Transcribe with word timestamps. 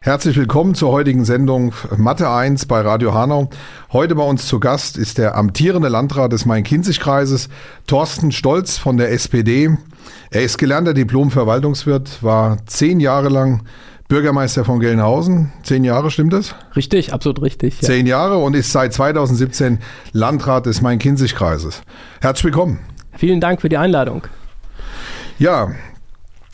Herzlich 0.00 0.36
willkommen 0.36 0.76
zur 0.76 0.92
heutigen 0.92 1.24
Sendung 1.24 1.72
Mathe 1.96 2.30
1 2.30 2.66
bei 2.66 2.80
Radio 2.82 3.14
Hanau. 3.14 3.50
Heute 3.92 4.14
bei 4.14 4.22
uns 4.22 4.46
zu 4.46 4.60
Gast 4.60 4.96
ist 4.96 5.18
der 5.18 5.36
amtierende 5.36 5.88
Landrat 5.88 6.32
des 6.32 6.46
Main-Kinzig-Kreises, 6.46 7.48
Thorsten 7.88 8.30
Stolz 8.30 8.78
von 8.78 8.96
der 8.96 9.10
SPD. 9.10 9.76
Er 10.30 10.42
ist 10.42 10.56
gelernter 10.56 10.94
Diplom-Verwaltungswirt, 10.94 12.22
war 12.22 12.58
zehn 12.66 13.00
Jahre 13.00 13.28
lang 13.28 13.64
Bürgermeister 14.06 14.64
von 14.64 14.78
Gelnhausen. 14.78 15.52
Zehn 15.64 15.82
Jahre, 15.82 16.12
stimmt 16.12 16.32
das? 16.32 16.54
Richtig, 16.76 17.12
absolut 17.12 17.42
richtig. 17.42 17.82
Ja. 17.82 17.88
Zehn 17.88 18.06
Jahre 18.06 18.38
und 18.38 18.54
ist 18.54 18.70
seit 18.70 18.92
2017 18.94 19.80
Landrat 20.12 20.66
des 20.66 20.80
Main-Kinzig-Kreises. 20.80 21.82
Herzlich 22.20 22.44
willkommen. 22.44 22.78
Vielen 23.16 23.40
Dank 23.40 23.60
für 23.60 23.68
die 23.68 23.78
Einladung. 23.78 24.22
Ja, 25.40 25.72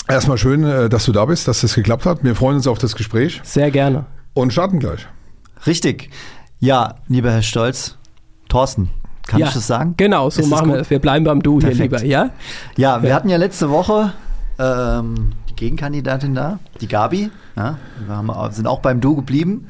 erstmal 0.08 0.38
schön, 0.38 0.64
äh, 0.64 0.88
dass 0.88 1.04
du 1.04 1.12
da 1.12 1.24
bist, 1.24 1.48
dass 1.48 1.60
das 1.60 1.74
geklappt 1.74 2.06
hat. 2.06 2.24
Wir 2.24 2.34
freuen 2.34 2.56
uns 2.56 2.66
auf 2.66 2.78
das 2.78 2.94
Gespräch 2.96 3.40
Sehr 3.44 3.70
gerne. 3.70 4.06
und 4.34 4.52
starten 4.52 4.78
gleich. 4.78 5.06
Richtig. 5.66 6.10
Ja, 6.60 6.96
lieber 7.08 7.30
Herr 7.30 7.42
Stolz, 7.42 7.96
Thorsten, 8.48 8.90
kann 9.26 9.40
ja, 9.40 9.48
ich 9.48 9.54
das 9.54 9.66
sagen? 9.66 9.94
Genau, 9.96 10.30
so 10.30 10.40
Ist 10.42 10.48
machen 10.48 10.68
wir 10.70 10.78
das. 10.78 10.90
Wir 10.90 10.98
bleiben 10.98 11.24
beim 11.24 11.42
Du 11.42 11.58
Perfekt. 11.58 11.76
hier 11.76 11.84
lieber, 11.84 12.04
ja? 12.04 12.30
Ja, 12.76 13.02
wir 13.02 13.10
Ja. 13.10 13.16
hatten 13.16 13.28
ja 13.28 13.36
letzte 13.36 13.70
Woche 13.70 14.12
ähm, 14.58 15.32
die 15.50 15.56
Gegenkandidatin 15.56 16.34
da, 16.34 16.58
die 16.80 16.88
Gabi. 16.88 17.30
Ja, 17.56 17.78
wir 18.06 18.50
sind 18.52 18.66
auch 18.66 18.80
beim 18.80 19.00
Du 19.00 19.16
geblieben. 19.16 19.68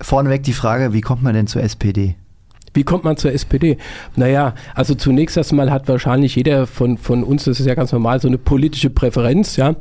Vorneweg 0.00 0.42
die 0.44 0.52
Frage, 0.52 0.92
wie 0.92 1.00
kommt 1.00 1.22
man 1.22 1.34
denn 1.34 1.46
zur 1.46 1.62
SPD? 1.62 2.16
Wie 2.74 2.84
kommt 2.84 3.04
man 3.04 3.16
zur 3.16 3.32
SPD? 3.32 3.78
Naja, 4.16 4.54
also 4.74 4.94
zunächst 4.94 5.36
erstmal 5.36 5.70
hat 5.70 5.88
wahrscheinlich 5.88 6.36
jeder 6.36 6.66
von, 6.66 6.98
von 6.98 7.24
uns, 7.24 7.44
das 7.44 7.60
ist 7.60 7.66
ja 7.66 7.74
ganz 7.74 7.92
normal, 7.92 8.20
so 8.20 8.28
eine 8.28 8.38
politische 8.38 8.90
Präferenz, 8.90 9.56
ja. 9.56 9.74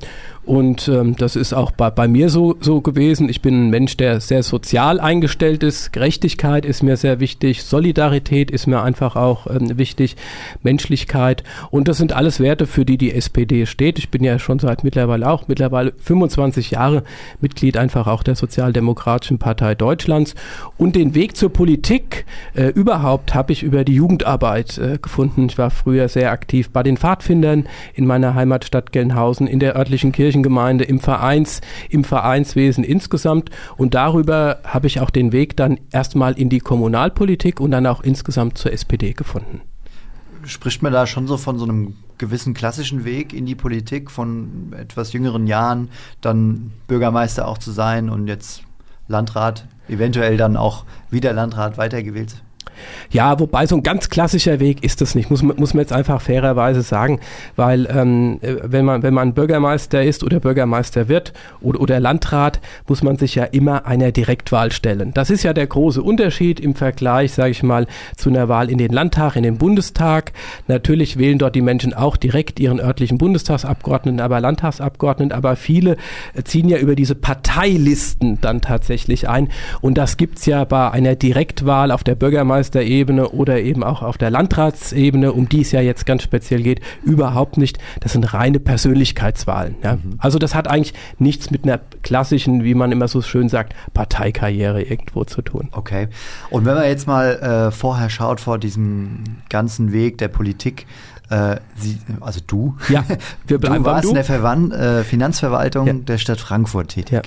Und 0.48 0.88
ähm, 0.88 1.18
das 1.18 1.36
ist 1.36 1.54
auch 1.54 1.72
bei, 1.72 1.90
bei 1.90 2.08
mir 2.08 2.30
so, 2.30 2.56
so 2.62 2.80
gewesen. 2.80 3.28
Ich 3.28 3.42
bin 3.42 3.68
ein 3.68 3.70
Mensch, 3.70 3.98
der 3.98 4.22
sehr 4.22 4.44
sozial 4.44 5.02
eingestellt 5.02 5.62
ist. 5.62 5.92
Gerechtigkeit 5.92 6.66
ist 6.66 6.84
mir 6.84 6.96
sehr 6.96 7.20
wichtig. 7.20 7.64
Solidarität 7.66 8.50
ist 8.50 8.66
mir 8.66 8.82
einfach 8.82 9.18
auch 9.18 9.48
ähm, 9.48 9.78
wichtig. 9.78 10.16
Menschlichkeit. 10.64 11.44
Und 11.70 11.90
das 11.90 11.98
sind 11.98 12.14
alles 12.14 12.40
Werte, 12.40 12.66
für 12.66 12.86
die 12.86 12.98
die 12.98 13.14
SPD 13.14 13.66
steht. 13.66 14.00
Ich 14.00 14.10
bin 14.10 14.24
ja 14.24 14.40
schon 14.40 14.58
seit 14.58 14.86
mittlerweile 14.86 15.30
auch, 15.30 15.50
mittlerweile 15.50 15.92
25 15.98 16.72
Jahre 16.72 17.04
Mitglied 17.42 17.76
einfach 17.76 18.08
auch 18.08 18.24
der 18.24 18.36
Sozialdemokratischen 18.36 19.40
Partei 19.40 19.76
Deutschlands. 19.76 20.34
Und 20.78 20.96
den 20.96 21.14
Weg 21.14 21.36
zur 21.36 21.52
Politik 21.52 22.26
äh, 22.54 22.68
überhaupt 22.78 23.33
habe 23.33 23.53
ich 23.53 23.64
über 23.64 23.83
die 23.83 23.95
Jugendarbeit 23.95 24.78
äh, 24.78 25.00
gefunden. 25.02 25.47
Ich 25.50 25.58
war 25.58 25.72
früher 25.72 26.08
sehr 26.09 26.31
aktiv 26.31 26.70
bei 26.70 26.84
den 26.84 26.95
Pfadfindern 26.95 27.67
in 27.95 28.06
meiner 28.06 28.36
Heimatstadt 28.36 28.92
Gelnhausen, 28.92 29.47
in 29.47 29.59
der 29.59 29.75
örtlichen 29.75 30.11
Kirchengemeinde, 30.11 30.84
im 30.84 31.00
Vereins, 31.00 31.61
im 31.89 32.03
Vereinswesen 32.03 32.84
insgesamt. 32.84 33.50
Und 33.78 33.95
darüber 33.95 34.59
habe 34.64 34.86
ich 34.86 35.00
auch 35.00 35.09
den 35.09 35.31
Weg 35.31 35.58
dann 35.58 35.80
erstmal 35.92 36.38
in 36.38 36.50
die 36.50 36.59
Kommunalpolitik 36.59 37.59
und 37.59 37.72
dann 37.72 37.88
auch 37.88 38.02
insgesamt 38.02 38.59
zur 38.59 38.72
SPD 38.72 39.14
gefunden. 39.14 39.62
Spricht 40.45 40.84
man 40.84 40.94
da 40.94 41.07
schon 41.07 41.25
so 41.25 41.38
von 41.38 41.57
so 41.57 41.66
einem 41.66 41.96
gewissen 42.19 42.53
klassischen 42.53 43.06
Weg 43.06 43.34
in 43.34 43.47
die 43.47 43.56
Politik, 43.56 44.12
von 44.12 44.72
etwas 44.78 45.13
jüngeren 45.13 45.47
Jahren 45.47 45.90
dann 46.22 46.72
Bürgermeister 46.85 47.47
auch 47.47 47.57
zu 47.57 47.72
sein 47.72 48.12
und 48.12 48.28
jetzt 48.28 48.62
Landrat, 49.07 49.68
eventuell 49.90 50.38
dann 50.38 50.56
auch 50.57 50.85
wieder 51.09 51.34
Landrat 51.34 51.79
weitergewählt? 51.79 52.44
Ja, 53.12 53.40
wobei 53.40 53.66
so 53.66 53.76
ein 53.76 53.84
ganz 53.84 54.10
klassischer 54.10 54.60
Weg 54.60 54.84
ist 54.84 55.02
das 55.02 55.16
nicht, 55.16 55.30
muss, 55.30 55.44
man- 55.44 55.58
muss 55.58 55.74
man 55.74 55.82
jetzt 55.82 55.94
einfach 55.94 56.22
fairerweise 56.22 56.82
sagen, 56.82 57.20
weil 57.56 57.88
ähm, 57.92 58.40
äh, 58.42 58.56
wenn, 58.64 58.86
man, 58.86 59.04
wenn 59.04 59.14
man 59.14 59.34
Bürgermeister 59.34 60.04
ist 60.04 60.24
oder 60.24 60.40
Bürgermeister 60.40 61.08
wird 61.08 61.34
oder, 61.62 61.80
oder 61.82 62.00
Landrat, 62.00 62.60
muss 62.88 63.04
man 63.04 63.18
sich 63.18 63.36
ja 63.36 63.44
immer 63.44 63.86
einer 63.86 64.12
Direktwahl 64.12 64.72
stellen. 64.72 65.14
Das 65.14 65.30
ist 65.30 65.44
ja 65.44 65.54
der 65.54 65.68
große 65.68 66.02
Unterschied 66.02 66.60
im 66.60 66.76
Vergleich, 66.76 67.34
sage 67.34 67.52
ich 67.52 67.64
mal, 67.64 67.88
zu 68.16 68.30
einer 68.30 68.50
Wahl 68.50 68.70
in 68.70 68.78
den 68.78 68.92
Landtag, 68.92 69.36
in 69.36 69.44
den 69.44 69.58
Bundestag. 69.58 70.32
Natürlich 70.68 71.18
wählen 71.18 71.38
dort 71.40 71.56
die 71.56 71.62
Menschen 71.62 71.94
auch 71.94 72.18
direkt 72.18 72.59
ihren 72.59 72.80
örtlichen 72.80 73.18
Bundestagsabgeordneten, 73.18 74.20
aber 74.22 74.40
Landtagsabgeordneten, 74.40 75.32
aber 75.32 75.56
viele 75.56 75.98
ziehen 76.44 76.70
ja 76.70 76.78
über 76.78 76.96
diese 76.96 77.16
Parteilisten 77.16 78.40
dann 78.42 78.62
tatsächlich 78.62 79.28
ein. 79.30 79.50
Und 79.82 79.98
das 79.98 80.18
gibt's 80.18 80.46
ja 80.46 80.64
bei 80.64 80.92
einer 80.92 81.16
Direktwahl 81.16 81.92
auf 81.92 82.04
der 82.04 82.16
Bürgermeisterebene 82.72 83.29
oder 83.29 83.59
eben 83.61 83.83
auch 83.83 84.01
auf 84.01 84.17
der 84.17 84.29
Landratsebene, 84.29 85.31
um 85.33 85.50
die 85.50 85.61
es 85.61 85.72
ja 85.72 85.81
jetzt 85.81 86.05
ganz 86.05 86.23
speziell 86.23 86.61
geht, 86.61 86.81
überhaupt 87.03 87.57
nicht. 87.57 87.78
Das 88.01 88.13
sind 88.13 88.33
reine 88.33 88.59
Persönlichkeitswahlen. 88.59 89.75
Ja. 89.83 89.97
Also 90.17 90.39
das 90.39 90.55
hat 90.55 90.67
eigentlich 90.67 90.94
nichts 91.17 91.51
mit 91.51 91.63
einer 91.63 91.79
klassischen, 92.03 92.63
wie 92.63 92.73
man 92.73 92.91
immer 92.91 93.07
so 93.07 93.22
schön 93.22 93.50
sagt, 93.50 93.73
Parteikarriere 93.94 94.81
irgendwo 94.83 95.23
zu 95.23 95.41
tun. 95.41 95.69
Okay. 95.72 96.07
Und 96.50 96.66
wenn 96.66 96.75
man 96.75 96.85
jetzt 96.85 97.07
mal 97.07 97.67
äh, 97.67 97.72
vorher 97.72 98.09
schaut, 98.09 98.39
vor 98.41 98.57
diesem 98.57 99.23
ganzen 99.49 99.91
Weg 99.91 100.17
der 100.17 100.28
Politik, 100.28 100.85
äh, 101.29 101.57
Sie, 101.75 101.97
also 102.22 102.39
du, 102.45 102.75
Ja, 102.89 103.03
wir 103.47 103.57
bleiben 103.59 103.84
du 103.84 103.89
warst 103.89 104.05
Du. 104.05 104.09
in 104.09 104.16
der 104.16 104.23
Verwan 104.23 104.72
äh, 104.72 105.03
Finanzverwaltung 105.03 105.88
Ja. 105.88 105.94
der 105.94 106.17
Stadt 106.17 106.39
Frankfurt 106.39 106.89
tätig. 106.89 107.11
Ja. 107.13 107.22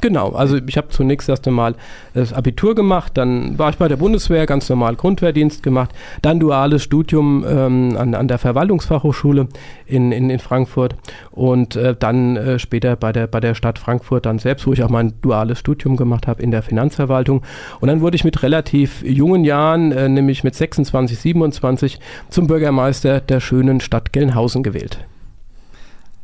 Genau, 0.00 0.30
also 0.30 0.58
ich 0.64 0.76
habe 0.76 0.88
zunächst 0.90 1.28
erst 1.28 1.48
einmal 1.48 1.74
das 2.14 2.32
Abitur 2.32 2.76
gemacht, 2.76 3.12
dann 3.16 3.58
war 3.58 3.70
ich 3.70 3.78
bei 3.78 3.88
der 3.88 3.96
Bundeswehr, 3.96 4.46
ganz 4.46 4.68
normal 4.68 4.94
Grundwehrdienst 4.94 5.64
gemacht, 5.64 5.90
dann 6.22 6.38
duales 6.38 6.84
Studium 6.84 7.44
ähm, 7.48 7.96
an, 7.96 8.14
an 8.14 8.28
der 8.28 8.38
Verwaltungsfachhochschule 8.38 9.48
in, 9.86 10.12
in, 10.12 10.30
in 10.30 10.38
Frankfurt 10.38 10.94
und 11.32 11.74
äh, 11.74 11.96
dann 11.98 12.36
äh, 12.36 12.58
später 12.60 12.94
bei 12.94 13.12
der, 13.12 13.26
bei 13.26 13.40
der 13.40 13.56
Stadt 13.56 13.80
Frankfurt 13.80 14.26
dann 14.26 14.38
selbst, 14.38 14.68
wo 14.68 14.72
ich 14.72 14.84
auch 14.84 14.88
mein 14.88 15.14
duales 15.20 15.58
Studium 15.58 15.96
gemacht 15.96 16.28
habe 16.28 16.42
in 16.42 16.52
der 16.52 16.62
Finanzverwaltung. 16.62 17.42
Und 17.80 17.88
dann 17.88 18.00
wurde 18.00 18.14
ich 18.14 18.22
mit 18.22 18.44
relativ 18.44 19.02
jungen 19.02 19.42
Jahren, 19.42 19.90
äh, 19.90 20.08
nämlich 20.08 20.44
mit 20.44 20.54
26, 20.54 21.18
27, 21.18 21.98
zum 22.30 22.46
Bürgermeister 22.46 23.20
der 23.20 23.40
schönen 23.40 23.80
Stadt 23.80 24.12
Gelnhausen 24.12 24.62
gewählt. 24.62 25.00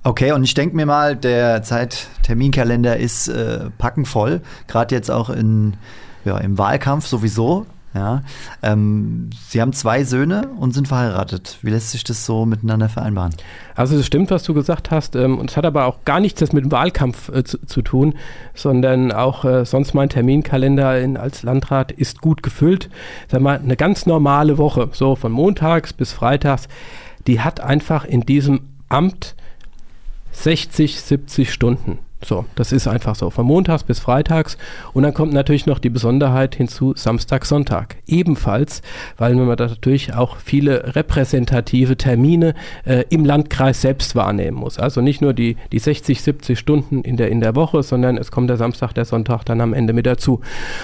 Okay, 0.07 0.33
und 0.33 0.45
ich 0.45 0.53
denke 0.53 0.77
mir 0.77 0.85
mal, 0.85 1.17
der 1.17 1.63
Zeitterminkalender 1.63 2.99
ist 2.99 3.29
äh, 3.29 3.71
packenvoll, 3.79 4.43
gerade 4.69 4.95
jetzt 4.95 5.11
auch 5.11 5.31
in, 5.31 5.79
ja, 6.27 6.37
im 6.37 6.59
Wahlkampf 6.59 7.07
sowieso. 7.07 7.65
Ja. 7.95 8.23
Ähm, 8.63 9.31
Sie 9.49 9.63
haben 9.63 9.73
zwei 9.73 10.05
Söhne 10.05 10.49
und 10.59 10.75
sind 10.75 10.89
verheiratet. 10.89 11.59
Wie 11.63 11.71
lässt 11.71 11.93
sich 11.93 12.05
das 12.05 12.27
so 12.27 12.45
miteinander 12.45 12.91
vereinbaren? 12.91 13.33
Also 13.77 13.97
es 13.97 14.05
stimmt, 14.05 14.31
was 14.31 14.43
du 14.43 14.53
gesagt 14.53 14.91
hast. 14.91 15.17
Ähm, 15.17 15.39
und 15.39 15.51
es 15.51 15.57
hat 15.57 15.65
aber 15.65 15.87
auch 15.87 16.05
gar 16.05 16.21
nichts 16.21 16.41
das 16.41 16.53
mit 16.53 16.65
dem 16.65 16.73
Wahlkampf 16.73 17.31
äh, 17.31 17.45
zu, 17.45 17.65
zu 17.65 17.81
tun, 17.81 18.15
sondern 18.53 19.11
auch 19.11 19.45
äh, 19.45 19.65
sonst 19.65 19.95
mein 19.95 20.11
Terminkalender 20.11 21.01
in, 21.01 21.17
als 21.17 21.45
Landrat 21.45 21.93
ist 21.93 22.21
gut 22.21 22.43
gefüllt. 22.43 22.91
Sag 23.31 23.41
mal, 23.41 23.59
eine 23.59 23.77
ganz 23.77 24.05
normale 24.05 24.59
Woche, 24.59 24.91
so 24.93 25.15
von 25.15 25.33
montags 25.33 25.95
bis 25.95 26.13
freitags, 26.13 26.69
die 27.27 27.41
hat 27.41 27.61
einfach 27.61 28.05
in 28.05 28.23
diesem 28.23 28.63
Amt 28.89 29.37
60, 30.35 31.01
70 31.01 31.51
Stunden. 31.51 31.99
So, 32.25 32.47
das 32.55 32.73
ist 32.73 32.87
einfach 32.87 33.15
so. 33.15 33.31
Von 33.31 33.47
montags 33.47 33.85
bis 33.85 33.99
freitags. 33.99 34.57
Und 34.93 35.03
dann 35.03 35.13
kommt 35.13 35.33
natürlich 35.33 35.67
noch 35.67 35.79
die 35.79 35.91
Besonderheit 35.91 36.55
hinzu, 36.55 36.95
Samstag, 36.97 37.45
Sonntag. 37.45 37.97
Ebenfalls, 38.07 38.83
weil 39.19 39.35
man 39.35 39.47
natürlich 39.47 40.15
auch 40.15 40.39
viele 40.39 40.95
repräsentative 40.97 41.97
Termine 41.97 42.55
äh, 42.85 43.05
im 43.11 43.25
Landkreis 43.25 43.83
selbst 43.83 44.17
wahrnehmen 44.17 44.57
muss. 44.57 44.79
Also 44.79 45.01
nicht 45.01 45.21
nur 45.21 45.35
die, 45.35 45.57
die 45.73 45.79
60, 45.79 46.23
70 46.23 46.59
Stunden 46.59 47.03
in 47.03 47.17
der, 47.17 47.29
in 47.29 47.41
der 47.41 47.55
Woche, 47.55 47.83
sondern 47.83 48.17
es 48.17 48.31
kommt 48.31 48.49
der 48.49 48.57
Samstag, 48.57 48.95
der 48.95 49.05
Sonntag 49.05 49.45
dann 49.45 49.61
am 49.61 49.75
Ende 49.75 49.93
mit 49.93 50.07
dazu. 50.07 50.41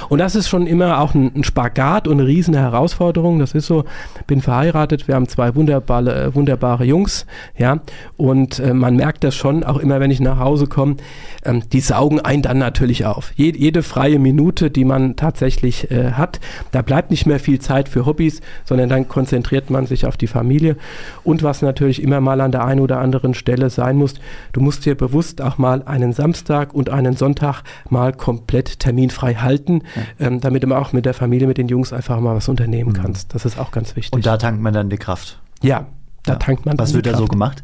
Und 0.08 0.18
das 0.18 0.34
ist 0.34 0.48
schon 0.48 0.66
immer 0.66 1.00
auch 1.00 1.14
ein, 1.14 1.32
ein 1.34 1.44
Spagat 1.44 2.06
und 2.06 2.20
eine 2.20 2.26
riesen 2.26 2.54
Herausforderung. 2.54 3.38
Das 3.38 3.54
ist 3.54 3.66
so, 3.66 3.84
bin 4.26 4.42
verheiratet, 4.42 5.08
wir 5.08 5.14
haben 5.14 5.28
zwei 5.28 5.54
wunderbare, 5.54 6.24
äh, 6.24 6.34
wunderbare 6.34 6.84
Jungs, 6.84 7.26
ja. 7.56 7.80
Und 8.16 8.58
äh, 8.58 8.74
man 8.74 8.96
merkt 8.96 9.24
das 9.24 9.34
schon, 9.34 9.64
auch 9.64 9.78
immer 9.78 10.00
wenn 10.00 10.10
ich 10.10 10.20
nach 10.20 10.38
Hause 10.38 10.66
komme, 10.66 10.96
ähm, 11.44 11.62
die 11.70 11.80
saugen 11.80 12.20
einen 12.20 12.42
dann 12.42 12.58
natürlich 12.58 13.06
auf. 13.06 13.32
Je, 13.36 13.52
jede 13.56 13.82
freie 13.82 14.18
Minute, 14.18 14.70
die 14.70 14.84
man 14.84 15.16
tatsächlich 15.16 15.90
äh, 15.90 16.12
hat, 16.12 16.40
da 16.72 16.82
bleibt 16.82 17.10
nicht 17.10 17.26
mehr 17.26 17.40
viel 17.40 17.60
Zeit 17.60 17.88
für 17.88 18.06
Hobbys, 18.06 18.40
sondern 18.64 18.88
dann 18.88 19.08
konzentriert 19.08 19.70
man 19.70 19.86
sich 19.86 20.06
auf 20.06 20.16
die 20.16 20.26
Familie. 20.26 20.76
Und 21.24 21.42
was 21.42 21.62
natürlich 21.62 22.02
immer 22.02 22.20
mal 22.20 22.40
an 22.40 22.52
der 22.52 22.64
einen 22.64 22.80
oder 22.80 22.98
anderen 23.00 23.34
Stelle 23.34 23.70
sein 23.70 23.96
muss, 23.96 24.14
du 24.52 24.60
musst 24.60 24.86
dir 24.86 24.94
bewusst 24.94 25.40
auch 25.40 25.58
mal 25.58 25.82
einen 25.84 26.12
Samstag 26.12 26.74
und 26.74 26.90
einen 26.90 27.16
Sonntag 27.16 27.62
mal 27.88 28.12
komplett 28.12 28.78
terminfrei 28.80 29.34
halten, 29.34 29.82
ja. 29.96 30.26
ähm, 30.26 30.40
damit 30.40 30.62
du 30.62 30.74
auch 30.74 30.92
mit 30.92 31.06
der 31.06 31.14
Familie, 31.14 31.46
mit 31.46 31.58
den 31.58 31.68
Jungs 31.68 31.92
einfach 31.92 32.20
mal 32.20 32.36
was 32.36 32.48
unternehmen 32.48 32.92
mhm. 32.92 33.02
kannst. 33.02 33.34
Das 33.34 33.44
ist 33.44 33.58
auch 33.58 33.70
ganz 33.70 33.96
wichtig. 33.96 34.12
Und 34.12 34.26
da 34.26 34.36
tankt 34.36 34.62
man 34.62 34.72
dann 34.72 34.90
die 34.90 34.98
Kraft. 34.98 35.40
Ja, 35.62 35.86
da 36.24 36.32
ja. 36.32 36.38
tankt 36.38 36.66
man. 36.66 36.78
Was 36.78 36.94
wird 36.94 37.06
da 37.06 37.16
so 37.16 37.26
gemacht 37.26 37.62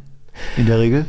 in 0.56 0.66
der 0.66 0.78
Regel? 0.78 1.06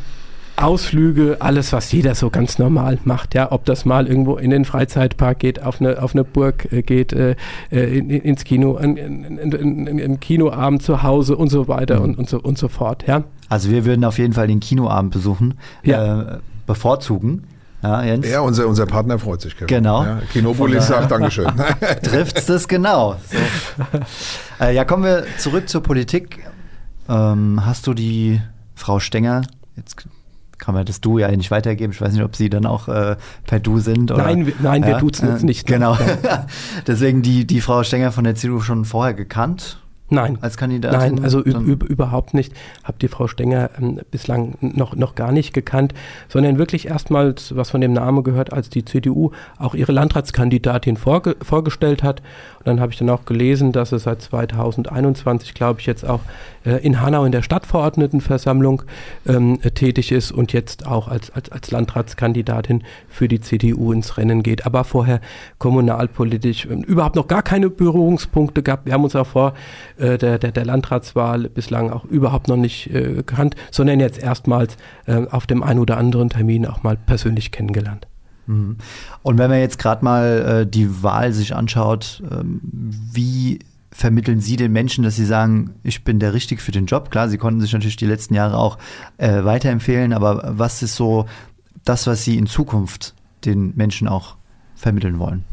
Ausflüge, 0.57 1.38
alles, 1.39 1.71
was 1.71 1.92
jeder 1.92 2.15
so 2.15 2.30
ganz 2.30 2.57
normal 2.57 2.98
macht, 3.04 3.36
ja, 3.36 3.51
ob 3.51 3.65
das 3.65 3.86
mal 3.86 4.07
irgendwo 4.07 4.38
in 4.38 4.50
den 4.50 4.65
Freizeitpark 4.65 5.39
geht, 5.39 5.62
auf 5.62 5.80
eine, 5.80 6.01
auf 6.01 6.13
eine 6.13 6.24
Burg 6.24 6.71
äh, 6.71 6.81
geht, 6.81 7.13
äh, 7.13 7.36
äh 7.71 7.98
in, 7.98 8.09
ins 8.09 8.44
Kino, 8.44 8.77
in, 8.77 8.98
in, 8.98 9.38
in, 9.38 10.00
in, 10.00 10.19
Kinoabend 10.19 10.81
zu 10.81 11.04
Hause 11.04 11.38
und 11.38 11.50
so 11.50 11.68
weiter 11.68 11.98
mhm. 12.00 12.06
und, 12.06 12.18
und, 12.18 12.30
so, 12.30 12.39
und 12.39 12.57
so 12.57 12.68
fort, 12.68 13.06
ja. 13.07 13.24
Also 13.50 13.69
wir 13.69 13.86
würden 13.86 14.04
auf 14.04 14.18
jeden 14.18 14.33
Fall 14.33 14.48
den 14.48 14.59
Kinoabend 14.59 15.13
besuchen, 15.13 15.54
ja. 15.83 16.21
äh, 16.21 16.38
bevorzugen. 16.65 17.44
Ja, 17.83 18.04
Jens? 18.04 18.27
ja 18.27 18.39
unser, 18.42 18.68
unser 18.68 18.88
Partner 18.88 19.19
freut 19.19 19.42
sich. 19.42 19.54
Kevin. 19.54 19.68
Genau. 19.68 20.04
Ja, 20.04 20.21
Kinopolis 20.33 20.88
sagt 20.88 21.12
Dankeschön. 21.12 21.51
Trifft 22.01 22.50
es 22.50 22.68
genau. 22.68 23.15
So. 23.30 24.00
Äh, 24.59 24.74
ja, 24.74 24.83
kommen 24.83 25.04
wir 25.04 25.25
zurück 25.38 25.69
zur 25.69 25.83
Politik. 25.83 26.39
Ähm, 27.07 27.63
hast 27.63 27.86
du 27.86 27.94
die 27.94 28.42
Frau 28.74 29.00
Stenger, 29.00 29.44
jetzt 29.75 30.07
kann 30.57 30.74
man 30.74 30.86
das 30.86 31.01
Du 31.01 31.19
ja 31.19 31.30
nicht 31.30 31.51
weitergeben. 31.51 31.94
Ich 31.94 32.01
weiß 32.01 32.13
nicht, 32.13 32.24
ob 32.24 32.36
Sie 32.36 32.50
dann 32.50 32.65
auch 32.65 32.88
äh, 32.88 33.15
per 33.45 33.59
Du 33.59 33.80
sind. 33.80 34.12
Oder, 34.12 34.24
nein, 34.24 34.54
nein, 34.59 34.83
wir 34.83 34.92
ja, 34.92 35.00
duzen 35.00 35.30
uns 35.30 35.44
nicht. 35.44 35.68
Genau. 35.68 35.98
Deswegen 36.88 37.21
die, 37.21 37.45
die 37.45 37.62
Frau 37.62 37.83
Stenger 37.83 38.12
von 38.12 38.24
der 38.24 38.36
CDU 38.36 38.59
schon 38.59 38.86
vorher 38.86 39.13
gekannt. 39.13 39.80
Nein. 40.09 40.38
Als 40.39 40.56
Kandidatin? 40.56 41.15
Nein, 41.15 41.24
also 41.24 41.42
überhaupt 41.42 42.33
nicht. 42.33 42.54
Habe 42.83 42.98
die 43.00 43.09
Frau 43.09 43.27
Stenger 43.27 43.69
ähm, 43.77 44.00
bislang 44.09 44.56
noch, 44.62 44.95
noch 44.95 45.15
gar 45.15 45.33
nicht 45.33 45.54
gekannt, 45.54 45.94
sondern 46.30 46.57
wirklich 46.57 46.88
erstmals 46.88 47.56
was 47.56 47.71
von 47.71 47.81
dem 47.81 47.92
Namen 47.92 48.24
gehört, 48.24 48.54
als 48.54 48.69
die 48.69 48.86
CDU 48.86 49.31
auch 49.57 49.75
ihre 49.75 49.92
Landratskandidatin 49.92 50.95
vorge 50.95 51.36
vorgestellt 51.42 52.04
hat. 52.04 52.21
Und 52.59 52.68
dann 52.68 52.80
habe 52.80 52.94
ich 52.94 53.00
dann 53.00 53.09
auch 53.09 53.25
gelesen, 53.25 53.74
dass 53.74 53.92
es 53.92 54.04
seit 54.04 54.21
2021, 54.21 55.54
glaube 55.54 55.81
ich, 55.81 55.86
jetzt 55.86 56.07
auch 56.07 56.21
äh, 56.63 56.77
in 56.86 57.01
Hanau 57.01 57.25
in 57.25 57.33
der 57.33 57.42
Stadtverordnetenversammlung 57.42 58.83
ähm, 59.27 59.59
tätig 59.74 60.13
ist 60.13 60.31
und 60.31 60.54
jetzt 60.54 60.88
auch 60.88 61.09
als, 61.09 61.31
als, 61.31 61.51
als 61.51 61.71
Landratskandidatin 61.71 62.83
für 63.09 63.27
die 63.27 63.42
CDU 63.42 63.92
ins 63.92 64.18
Rennen 64.18 64.42
geht. 64.42 64.65
Aber 64.65 64.86
vorher 64.86 65.19
kommunalpolitisch 65.57 66.65
äh, 66.65 66.74
überhaupt 66.74 67.15
noch 67.15 67.27
gar 67.27 67.42
keine 67.42 67.69
Berührungspunkte 67.69 68.63
gehabt. 68.63 68.86
Wir 68.86 68.94
haben 68.94 69.04
uns 69.04 69.15
auch 69.15 69.27
vor 69.27 69.54
äh, 69.97 70.17
der, 70.17 70.39
der, 70.39 70.51
der 70.51 70.65
Landratswahl 70.65 71.49
bislang 71.49 71.91
auch 71.91 72.05
überhaupt 72.05 72.47
noch 72.47 72.57
nicht 72.57 72.94
äh, 72.94 73.13
gekannt, 73.13 73.55
sondern 73.71 73.99
jetzt 73.99 74.21
erstmals 74.21 74.77
äh, 75.05 75.25
auf 75.29 75.47
dem 75.47 75.63
einen 75.63 75.79
oder 75.79 75.97
anderen 75.97 76.29
Termin 76.29 76.65
auch 76.65 76.83
mal 76.83 76.97
persönlich 76.97 77.51
kennengelernt. 77.51 78.07
Mhm. 78.47 78.77
Und 79.23 79.38
wenn 79.38 79.49
man 79.49 79.59
jetzt 79.59 79.79
gerade 79.79 80.03
mal 80.03 80.61
äh, 80.61 80.67
die 80.67 81.03
Wahl 81.03 81.33
sich 81.33 81.55
anschaut, 81.55 82.23
ähm, 82.31 82.61
wie 82.63 83.59
vermitteln 83.91 84.41
Sie 84.41 84.55
den 84.55 84.71
Menschen, 84.71 85.03
dass 85.03 85.15
Sie 85.15 85.25
sagen, 85.25 85.75
ich 85.83 86.03
bin 86.03 86.19
der 86.19 86.33
Richtige 86.33 86.61
für 86.61 86.71
den 86.71 86.85
Job? 86.85 87.09
Klar, 87.09 87.29
Sie 87.29 87.38
konnten 87.38 87.61
sich 87.61 87.73
natürlich 87.73 87.95
die 87.95 88.05
letzten 88.05 88.33
Jahre 88.33 88.57
auch 88.57 88.77
äh, 89.17 89.44
weiterempfehlen, 89.44 90.13
aber 90.13 90.53
was 90.57 90.83
ist 90.83 90.95
so 90.95 91.25
das, 91.83 92.07
was 92.07 92.23
Sie 92.23 92.38
in 92.38 92.47
Zukunft 92.47 93.15
den 93.45 93.73
Menschen 93.75 94.07
auch 94.07 94.35
vermitteln 94.75 95.19
wollen? 95.19 95.44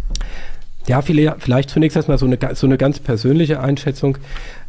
Ja, 0.87 1.01
vielleicht 1.03 1.71
zunächst 1.71 1.97
erstmal 1.97 2.19
so 2.19 2.27
eine, 2.27 2.39
so 2.55 2.67
eine 2.67 2.77
ganz 2.77 2.99
persönliche 2.99 3.61
Einschätzung. 3.61 4.19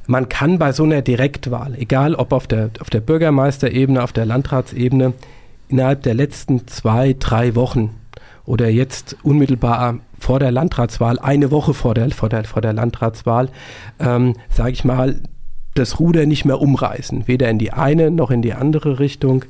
Man 0.07 0.29
kann 0.29 0.59
bei 0.59 0.71
so 0.71 0.83
einer 0.83 1.01
Direktwahl, 1.01 1.75
egal 1.75 2.15
ob 2.15 2.31
auf 2.31 2.47
der, 2.47 2.69
auf 2.79 2.89
der 2.89 3.01
Bürgermeisterebene, 3.01 4.01
auf 4.01 4.13
der 4.13 4.25
Landratsebene, 4.25 5.13
innerhalb 5.67 6.03
der 6.03 6.13
letzten 6.13 6.67
zwei, 6.67 7.15
drei 7.19 7.55
Wochen 7.55 7.95
oder 8.45 8.69
jetzt 8.69 9.17
unmittelbar 9.23 9.99
vor 10.19 10.39
der 10.39 10.51
Landratswahl, 10.51 11.19
eine 11.19 11.51
Woche 11.51 11.73
vor 11.73 11.93
der, 11.93 12.09
vor 12.11 12.29
der, 12.29 12.43
vor 12.45 12.61
der 12.61 12.73
Landratswahl, 12.73 13.49
ähm, 13.99 14.35
sage 14.49 14.71
ich 14.71 14.83
mal, 14.85 15.21
das 15.75 15.99
Ruder 15.99 16.25
nicht 16.25 16.45
mehr 16.45 16.61
umreißen, 16.61 17.27
weder 17.27 17.49
in 17.49 17.59
die 17.59 17.73
eine 17.73 18.09
noch 18.09 18.31
in 18.31 18.41
die 18.41 18.53
andere 18.53 18.99
Richtung. 18.99 19.43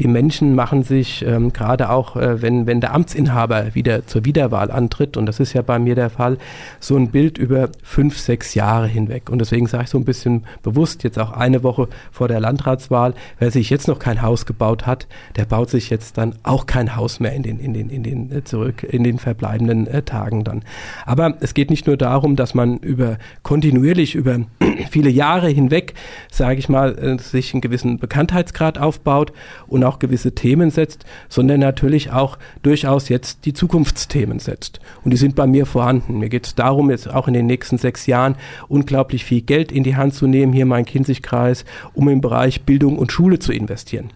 Die 0.00 0.08
Menschen 0.08 0.56
machen 0.56 0.82
sich 0.82 1.24
ähm, 1.24 1.52
gerade 1.52 1.90
auch, 1.90 2.16
äh, 2.16 2.42
wenn, 2.42 2.66
wenn 2.66 2.80
der 2.80 2.92
Amtsinhaber 2.94 3.76
wieder 3.76 4.04
zur 4.04 4.24
Wiederwahl 4.24 4.72
antritt, 4.72 5.16
und 5.16 5.26
das 5.26 5.38
ist 5.38 5.52
ja 5.52 5.62
bei 5.62 5.78
mir 5.78 5.94
der 5.94 6.10
Fall, 6.10 6.36
so 6.80 6.96
ein 6.96 7.10
Bild 7.10 7.38
über 7.38 7.68
fünf, 7.82 8.18
sechs 8.18 8.54
Jahre 8.54 8.88
hinweg. 8.88 9.30
Und 9.30 9.38
deswegen 9.38 9.68
sage 9.68 9.84
ich 9.84 9.90
so 9.90 9.98
ein 9.98 10.04
bisschen 10.04 10.44
bewusst, 10.64 11.04
jetzt 11.04 11.18
auch 11.18 11.30
eine 11.30 11.62
Woche 11.62 11.88
vor 12.10 12.26
der 12.26 12.40
Landratswahl, 12.40 13.14
wer 13.38 13.52
sich 13.52 13.70
jetzt 13.70 13.86
noch 13.86 14.00
kein 14.00 14.20
Haus 14.20 14.46
gebaut 14.46 14.84
hat, 14.84 15.06
der 15.36 15.44
baut 15.44 15.70
sich 15.70 15.90
jetzt 15.90 16.18
dann 16.18 16.34
auch 16.42 16.66
kein 16.66 16.96
Haus 16.96 17.20
mehr 17.20 17.34
in 17.34 17.44
den, 17.44 17.60
in 17.60 17.72
den, 17.72 17.88
in 17.88 18.02
den 18.02 18.32
äh, 18.32 18.42
zurück, 18.42 18.82
in 18.82 19.04
den 19.04 19.20
verbleibenden 19.20 19.86
äh, 19.86 20.02
Tagen 20.02 20.42
dann. 20.42 20.62
Aber 21.06 21.34
es 21.38 21.54
geht 21.54 21.70
nicht 21.70 21.86
nur 21.86 21.96
darum, 21.96 22.34
dass 22.34 22.52
man 22.52 22.78
über 22.78 23.18
kontinuierlich 23.44 24.16
über 24.16 24.40
viele 24.90 25.10
Jahre 25.10 25.48
hinweg 25.48 25.67
hinweg, 25.68 25.94
sage 26.30 26.58
ich 26.58 26.68
mal, 26.68 26.98
äh, 26.98 27.18
sich 27.18 27.52
einen 27.52 27.60
gewissen 27.60 27.98
Bekanntheitsgrad 27.98 28.78
aufbaut 28.78 29.32
und 29.66 29.84
auch 29.84 29.98
gewisse 29.98 30.34
Themen 30.34 30.70
setzt, 30.70 31.04
sondern 31.28 31.60
natürlich 31.60 32.10
auch 32.10 32.38
durchaus 32.62 33.08
jetzt 33.08 33.44
die 33.44 33.52
Zukunftsthemen 33.52 34.38
setzt. 34.38 34.80
Und 35.04 35.12
die 35.12 35.16
sind 35.16 35.34
bei 35.34 35.46
mir 35.46 35.66
vorhanden. 35.66 36.18
Mir 36.18 36.28
geht 36.28 36.46
es 36.46 36.54
darum, 36.54 36.90
jetzt 36.90 37.08
auch 37.08 37.28
in 37.28 37.34
den 37.34 37.46
nächsten 37.46 37.78
sechs 37.78 38.06
Jahren 38.06 38.36
unglaublich 38.68 39.24
viel 39.24 39.42
Geld 39.42 39.70
in 39.72 39.84
die 39.84 39.96
Hand 39.96 40.14
zu 40.14 40.26
nehmen, 40.26 40.52
hier 40.52 40.66
mein 40.66 40.84
Kinzigkreis, 40.84 41.64
um 41.94 42.08
im 42.08 42.20
Bereich 42.20 42.62
Bildung 42.62 42.98
und 42.98 43.12
Schule 43.12 43.38
zu 43.38 43.52
investieren 43.52 44.10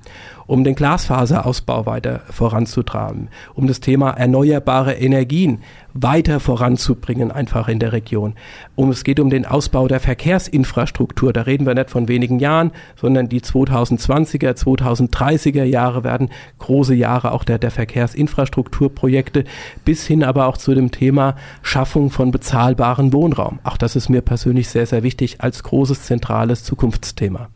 um 0.46 0.64
den 0.64 0.74
Glasfaserausbau 0.74 1.86
weiter 1.86 2.20
voranzutreiben, 2.30 3.28
um 3.54 3.66
das 3.66 3.80
Thema 3.80 4.10
erneuerbare 4.10 4.94
Energien 4.94 5.60
weiter 5.94 6.40
voranzubringen, 6.40 7.30
einfach 7.30 7.68
in 7.68 7.78
der 7.78 7.92
Region. 7.92 8.34
Um, 8.74 8.90
es 8.90 9.04
geht 9.04 9.20
um 9.20 9.30
den 9.30 9.44
Ausbau 9.44 9.88
der 9.88 10.00
Verkehrsinfrastruktur. 10.00 11.32
Da 11.32 11.42
reden 11.42 11.66
wir 11.66 11.74
nicht 11.74 11.90
von 11.90 12.08
wenigen 12.08 12.38
Jahren, 12.38 12.72
sondern 12.96 13.28
die 13.28 13.40
2020er, 13.40 14.52
2030er 14.52 15.64
Jahre 15.64 16.04
werden 16.04 16.30
große 16.58 16.94
Jahre 16.94 17.32
auch 17.32 17.44
der, 17.44 17.58
der 17.58 17.70
Verkehrsinfrastrukturprojekte, 17.70 19.44
bis 19.84 20.06
hin 20.06 20.24
aber 20.24 20.46
auch 20.46 20.56
zu 20.56 20.74
dem 20.74 20.90
Thema 20.90 21.36
Schaffung 21.62 22.10
von 22.10 22.30
bezahlbaren 22.30 23.12
Wohnraum. 23.12 23.58
Auch 23.64 23.76
das 23.76 23.96
ist 23.96 24.08
mir 24.08 24.22
persönlich 24.22 24.68
sehr, 24.68 24.86
sehr 24.86 25.02
wichtig 25.02 25.40
als 25.40 25.62
großes 25.62 26.02
zentrales 26.02 26.64
Zukunftsthema. 26.64 27.48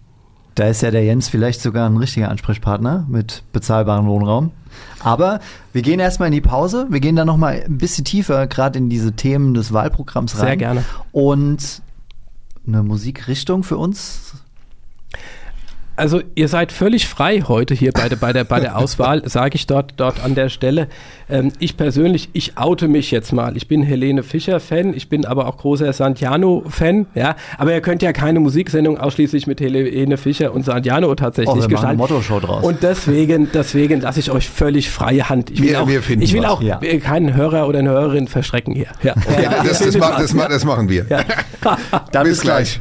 Da 0.57 0.69
ist 0.69 0.81
ja 0.81 0.91
der 0.91 1.05
Jens 1.05 1.29
vielleicht 1.29 1.61
sogar 1.61 1.89
ein 1.89 1.99
richtiger 1.99 2.31
Ansprechpartner 2.31 3.07
mit 3.09 3.43
bezahlbarem 3.53 4.07
Wohnraum. 4.07 4.53
Aber 5.01 5.41
wir 5.75 5.83
gehen 5.83 6.01
erstmal 6.01 6.29
in 6.29 6.33
die 6.33 6.41
Pause. 6.41 6.87
Wir 6.89 7.01
gehen 7.01 7.15
dann 7.15 7.27
nochmal 7.27 7.63
ein 7.67 7.77
bisschen 7.77 8.07
tiefer, 8.07 8.47
gerade 8.47 8.79
in 8.79 8.89
diese 8.89 9.13
Themen 9.13 9.53
des 9.53 9.75
Wahlprogramms 9.75 10.39
rein. 10.39 10.47
Sehr 10.47 10.57
gerne. 10.57 10.85
Und 11.13 11.83
eine 12.67 12.83
Musikrichtung 12.83 13.65
für 13.65 13.77
uns 13.77 14.26
also 15.97 16.21
ihr 16.35 16.49
seid 16.49 16.73
völlig 16.73 17.09
frei 17.09 17.43
heute 17.47 17.75
hier 17.75 17.93
bei 17.93 18.09
der, 18.09 18.17
bei 18.17 18.33
der, 18.33 18.45
bei 18.45 18.61
der 18.61 18.77
Auswahl, 18.79 19.29
sage 19.29 19.57
ich 19.57 19.67
dort, 19.67 19.95
dort 19.97 20.23
an 20.23 20.35
der 20.35 20.49
Stelle. 20.49 20.89
Ähm, 21.29 21.53
ich 21.59 21.77
persönlich, 21.77 22.29
ich 22.33 22.57
oute 22.57 22.87
mich 22.87 23.11
jetzt 23.11 23.33
mal. 23.33 23.57
Ich 23.57 23.67
bin 23.67 23.83
Helene 23.83 24.23
Fischer-Fan, 24.23 24.95
ich 24.95 25.09
bin 25.09 25.25
aber 25.25 25.47
auch 25.47 25.57
großer 25.57 25.93
Santiano-Fan, 25.93 27.07
ja. 27.15 27.35
Aber 27.59 27.73
ihr 27.73 27.81
könnt 27.81 28.03
ja 28.03 28.13
keine 28.13 28.41
Musiksendung 28.41 28.99
ausschließlich 28.99 29.47
mit 29.47 29.61
Helene 29.61 30.17
Fischer 30.19 30.53
und 30.53 30.65
Santiano 30.65 31.15
tatsächlich 31.15 31.65
oh, 31.65 31.69
gestalten. 31.69 31.97
Motto-Show 31.97 32.41
draus. 32.41 32.65
Und 32.65 32.83
deswegen, 32.83 33.49
deswegen 33.53 34.01
lasse 34.01 34.21
ich 34.21 34.31
euch 34.31 34.49
völlig 34.49 34.91
freie 34.91 35.29
Hand. 35.29 35.51
Ich 35.51 35.61
will 35.61 35.71
wir, 35.71 35.83
auch, 35.83 35.89
wir 35.89 36.03
ich 36.21 36.33
will 36.33 36.43
was. 36.43 36.51
auch 36.51 36.63
ja. 36.63 36.79
keinen 36.99 37.35
Hörer 37.35 37.67
oder 37.67 37.79
eine 37.79 37.91
Hörerin 37.91 38.29
verschrecken 38.29 38.75
hier. 38.75 38.89
Ja, 39.03 39.15
ja 39.41 39.63
das, 39.65 39.79
das, 39.79 39.95
das, 39.95 40.35
das, 40.35 40.65
machen 40.65 40.89
wir. 40.89 41.07
bis 42.23 42.41
gleich. 42.41 42.81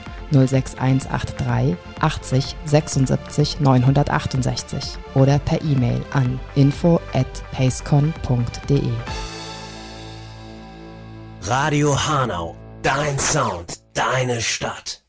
06183 0.31 1.77
80 1.99 2.55
76 2.65 3.59
968 3.59 4.97
oder 5.15 5.39
per 5.39 5.61
E-Mail 5.61 6.01
an 6.11 6.39
info 6.55 6.99
at 7.13 7.27
pacecon.de. 7.51 8.81
Radio 11.43 11.97
Hanau, 12.07 12.55
dein 12.83 13.17
Sound, 13.17 13.79
deine 13.93 14.41
Stadt. 14.41 15.03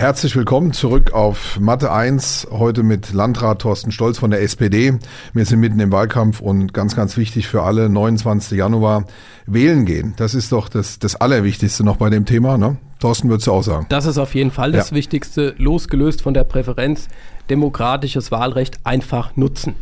Herzlich 0.00 0.34
willkommen 0.34 0.72
zurück 0.72 1.12
auf 1.12 1.60
Mathe 1.60 1.92
1, 1.92 2.48
heute 2.50 2.82
mit 2.82 3.12
Landrat 3.12 3.60
Thorsten 3.60 3.92
Stolz 3.92 4.16
von 4.16 4.30
der 4.30 4.40
SPD. 4.40 4.98
Wir 5.34 5.44
sind 5.44 5.60
mitten 5.60 5.78
im 5.78 5.92
Wahlkampf 5.92 6.40
und 6.40 6.72
ganz, 6.72 6.96
ganz 6.96 7.18
wichtig 7.18 7.46
für 7.46 7.64
alle, 7.64 7.90
29. 7.90 8.56
Januar, 8.56 9.04
wählen 9.44 9.84
gehen. 9.84 10.14
Das 10.16 10.32
ist 10.32 10.52
doch 10.52 10.70
das, 10.70 11.00
das 11.00 11.16
Allerwichtigste 11.16 11.84
noch 11.84 11.98
bei 11.98 12.08
dem 12.08 12.24
Thema, 12.24 12.56
ne? 12.56 12.78
Thorsten, 13.00 13.28
würdest 13.30 13.46
du 13.46 13.52
auch 13.52 13.62
sagen? 13.62 13.86
Das 13.88 14.06
ist 14.06 14.18
auf 14.18 14.34
jeden 14.34 14.50
Fall 14.50 14.72
das 14.72 14.90
Ja. 14.90 14.96
Wichtigste, 14.96 15.54
losgelöst 15.58 16.22
von 16.22 16.34
der 16.34 16.44
Präferenz, 16.44 17.08
demokratisches 17.48 18.30
Wahlrecht 18.30 18.78
einfach 18.84 19.36
nutzen. 19.36 19.74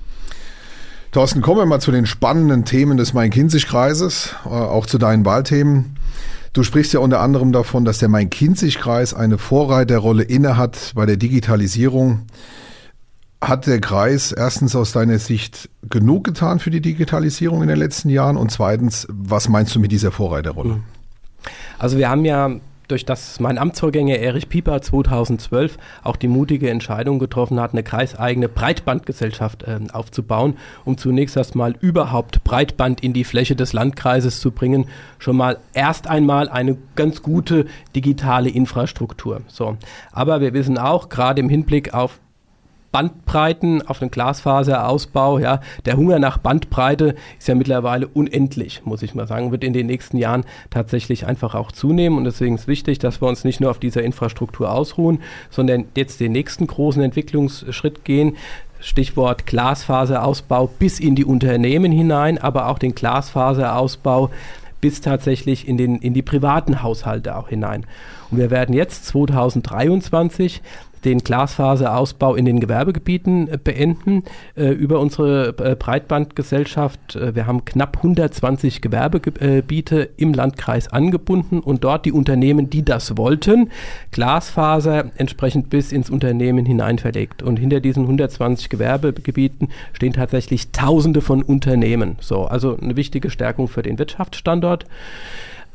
Thorsten, 1.11 1.41
kommen 1.41 1.59
wir 1.59 1.67
mal 1.67 1.81
zu 1.81 1.91
den 1.91 2.07
spannenden 2.07 2.65
Themen 2.65 2.97
des 2.97 3.15
Main-Kinzig-Kreises, 3.15 4.35
äh, 4.45 4.49
auch 4.49 4.87
zu 4.87 4.99
deinen 4.99 5.25
Wahlthemen. 5.25 5.97
Du 6.53 6.63
sprichst 6.63 6.93
ja 6.93 7.01
unter 7.01 7.21
anderem 7.21 7.51
davon, 7.53 7.85
dass 7.85 7.99
der 7.99 8.09
Main-Kinzig-Kreis 8.09 9.15
eine 9.15 9.39
Vorreiterrolle 9.39 10.23
innehat 10.23 10.93
bei 10.95 11.07
der 11.07 11.17
Digitalisierung. 11.17 12.23
Hat 13.41 13.67
der 13.67 13.81
Kreis 13.81 14.33
erstens 14.33 14.75
aus 14.77 14.93
deiner 14.93 15.19
Sicht 15.19 15.69
genug 15.89 16.25
getan 16.25 16.59
für 16.59 16.71
die 16.71 16.81
Digitalisierung 16.81 17.63
in 17.63 17.69
den 17.69 17.79
letzten 17.79 18.11
Jahren? 18.11 18.37
Und 18.37 18.51
zweitens, 18.51 19.07
was 19.11 19.49
meinst 19.49 19.75
du 19.75 19.81
mit 19.81 19.93
dieser 19.93 20.11
Vorreiterrolle? 20.11 20.81
Also 21.79 21.99
wir 21.99 22.11
haben 22.11 22.25
ja 22.25 22.51
durch 22.89 23.05
das 23.05 23.39
mein 23.41 23.59
Amtsvorgänger 23.59 24.17
Erich 24.17 24.49
Pieper 24.49 24.81
2012 24.81 25.79
auch 26.03 26.17
die 26.17 26.29
mutige 26.29 26.71
Entscheidung 26.71 27.19
getroffen 27.19 27.61
hat, 27.61 27.73
eine 27.73 27.83
kreiseigene 27.83 28.49
Breitbandgesellschaft 28.49 29.65
ähm, 29.67 29.91
aufzubauen, 29.91 30.57
um 30.85 30.99
zunächst 30.99 31.37
erstmal 31.37 31.77
überhaupt 31.81 32.43
Breitband 32.45 33.03
in 33.03 33.13
die 33.13 33.25
Fläche 33.25 33.55
des 33.55 33.73
Landkreises 33.73 34.41
zu 34.41 34.51
bringen. 34.51 34.87
Schon 35.19 35.37
mal 35.37 35.59
erst 35.75 36.09
einmal 36.09 36.49
eine 36.49 36.77
ganz 36.97 37.23
gute 37.23 37.67
digitale 37.95 38.49
Infrastruktur. 38.49 39.43
So. 39.47 39.77
Aber 40.11 40.41
wir 40.41 40.55
wissen 40.55 40.79
auch, 40.79 41.09
gerade 41.09 41.41
im 41.41 41.49
Hinblick 41.49 41.95
auf 41.95 42.19
Bandbreiten, 42.91 43.87
auf 43.87 43.99
den 43.99 44.11
Glasfaserausbau, 44.11 45.39
ja, 45.39 45.61
der 45.85 45.97
Hunger 45.97 46.19
nach 46.19 46.39
Bandbreite 46.39 47.15
ist 47.39 47.49
ja 47.49 47.55
mittlerweile 47.55 48.09
unendlich, 48.09 48.83
muss 48.85 49.03
ich 49.03 49.15
mal 49.15 49.27
sagen, 49.27 49.53
wird 49.53 49.65
in 49.65 49.73
den 49.73 49.87
nächsten 49.87 50.17
Jahren 50.17 50.45
tatsächlich 50.71 51.27
einfach 51.27 51.55
auch 51.55 51.71
zunehmen 51.71 52.17
und 52.17 52.25
deswegen 52.25 52.55
ist 52.55 52.67
wichtig, 52.67 52.99
dass 52.99 53.21
wir 53.21 53.29
uns 53.29 53.45
nicht 53.45 53.61
nur 53.61 53.71
auf 53.71 53.79
dieser 53.79 54.03
Infrastruktur 54.03 54.73
ausruhen, 54.73 55.21
sondern 55.51 55.85
jetzt 55.97 56.21
den 56.21 56.33
nächsten 56.33 56.67
großen 56.67 57.03
Entwicklungsschritt 57.03 58.05
gehen. 58.05 58.37
Stichwort 58.81 59.47
Glasfaserausbau 59.47 60.69
bis 60.79 61.01
in 61.01 61.15
die 61.17 61.25
Unternehmen 61.25 61.91
hinein, 61.93 62.39
aber 62.39 62.69
auch 62.69 62.79
den 62.79 62.95
Glasfaserausbau 62.95 64.31
bis 64.81 65.01
tatsächlich 65.01 65.67
in, 65.67 65.77
den, 65.77 65.97
in 65.97 66.15
die 66.15 66.23
privaten 66.23 66.83
Haushalte 66.83 67.37
auch 67.37 67.49
hinein. 67.49 67.85
Und 68.31 68.39
wir 68.39 68.51
werden 68.51 68.75
jetzt 68.75 69.07
2023 69.07 70.63
den 71.09 71.21
Glasfaserausbau 71.21 72.35
in 72.35 72.45
den 72.45 72.61
Gewerbegebieten 72.61 73.49
äh, 73.49 73.59
beenden 73.63 74.25
äh, 74.57 74.69
über 74.69 75.01
unsere 75.01 75.55
äh, 75.59 75.75
Breitbandgesellschaft. 75.75 77.19
Wir 77.19 77.47
haben 77.47 77.65
knapp 77.65 77.97
120 77.97 78.83
Gewerbegebiete 78.83 80.11
im 80.17 80.35
Landkreis 80.35 80.89
angebunden 80.89 81.61
und 81.61 81.85
dort 81.85 82.05
die 82.05 82.13
Unternehmen, 82.13 82.69
die 82.69 82.85
das 82.85 83.17
wollten, 83.17 83.71
Glasfaser 84.11 85.11
entsprechend 85.17 85.71
bis 85.71 85.93
ins 85.93 86.11
Unternehmen 86.11 86.67
hinein 86.67 86.99
verlegt. 86.99 87.43
Und 87.43 87.59
hinter 87.59 87.81
diesen 87.81 88.03
120 88.03 88.69
Gewerbegebieten 88.69 89.69
stehen 89.93 90.13
tatsächlich 90.13 90.71
Tausende 90.73 91.23
von 91.23 91.43
Unternehmen. 91.43 92.17
So, 92.21 92.45
also 92.45 92.77
eine 92.77 92.97
wichtige 92.97 93.31
Stärkung 93.31 93.69
für 93.69 93.83
den 93.83 93.99
Wirtschaftsstandort. 93.99 94.85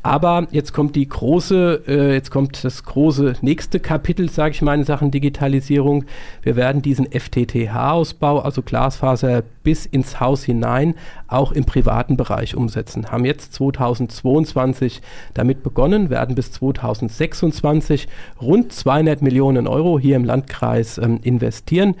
Aber 0.04 0.48
jetzt 0.50 0.74
kommt 0.74 0.96
die 0.96 1.08
große, 1.08 1.84
äh, 1.88 2.12
jetzt 2.12 2.30
kommt 2.30 2.62
das 2.62 2.82
große 2.82 3.36
nächste 3.40 3.80
Kapitel, 3.80 4.28
sage 4.28 4.52
ich 4.52 4.60
mal, 4.60 4.78
in 4.78 4.84
Sachen 4.84 5.10
Digitalisierung. 5.10 6.04
Wir 6.42 6.56
werden 6.56 6.82
diesen 6.82 7.06
FTTH-Ausbau, 7.10 8.40
also 8.40 8.60
Glasfaser 8.60 9.42
bis 9.62 9.86
ins 9.86 10.20
Haus 10.20 10.44
hinein, 10.44 10.94
auch 11.26 11.52
im 11.52 11.64
privaten 11.64 12.18
Bereich 12.18 12.54
umsetzen. 12.54 13.10
Haben 13.10 13.24
jetzt 13.24 13.54
2022 13.54 15.00
damit 15.32 15.62
begonnen, 15.62 16.10
werden 16.10 16.34
bis 16.34 16.52
2026 16.52 18.06
rund 18.42 18.74
200 18.74 19.22
Millionen 19.22 19.66
Euro 19.66 19.98
hier 19.98 20.16
im 20.16 20.24
Landkreis 20.24 20.98
ähm, 20.98 21.20
investieren, 21.22 21.94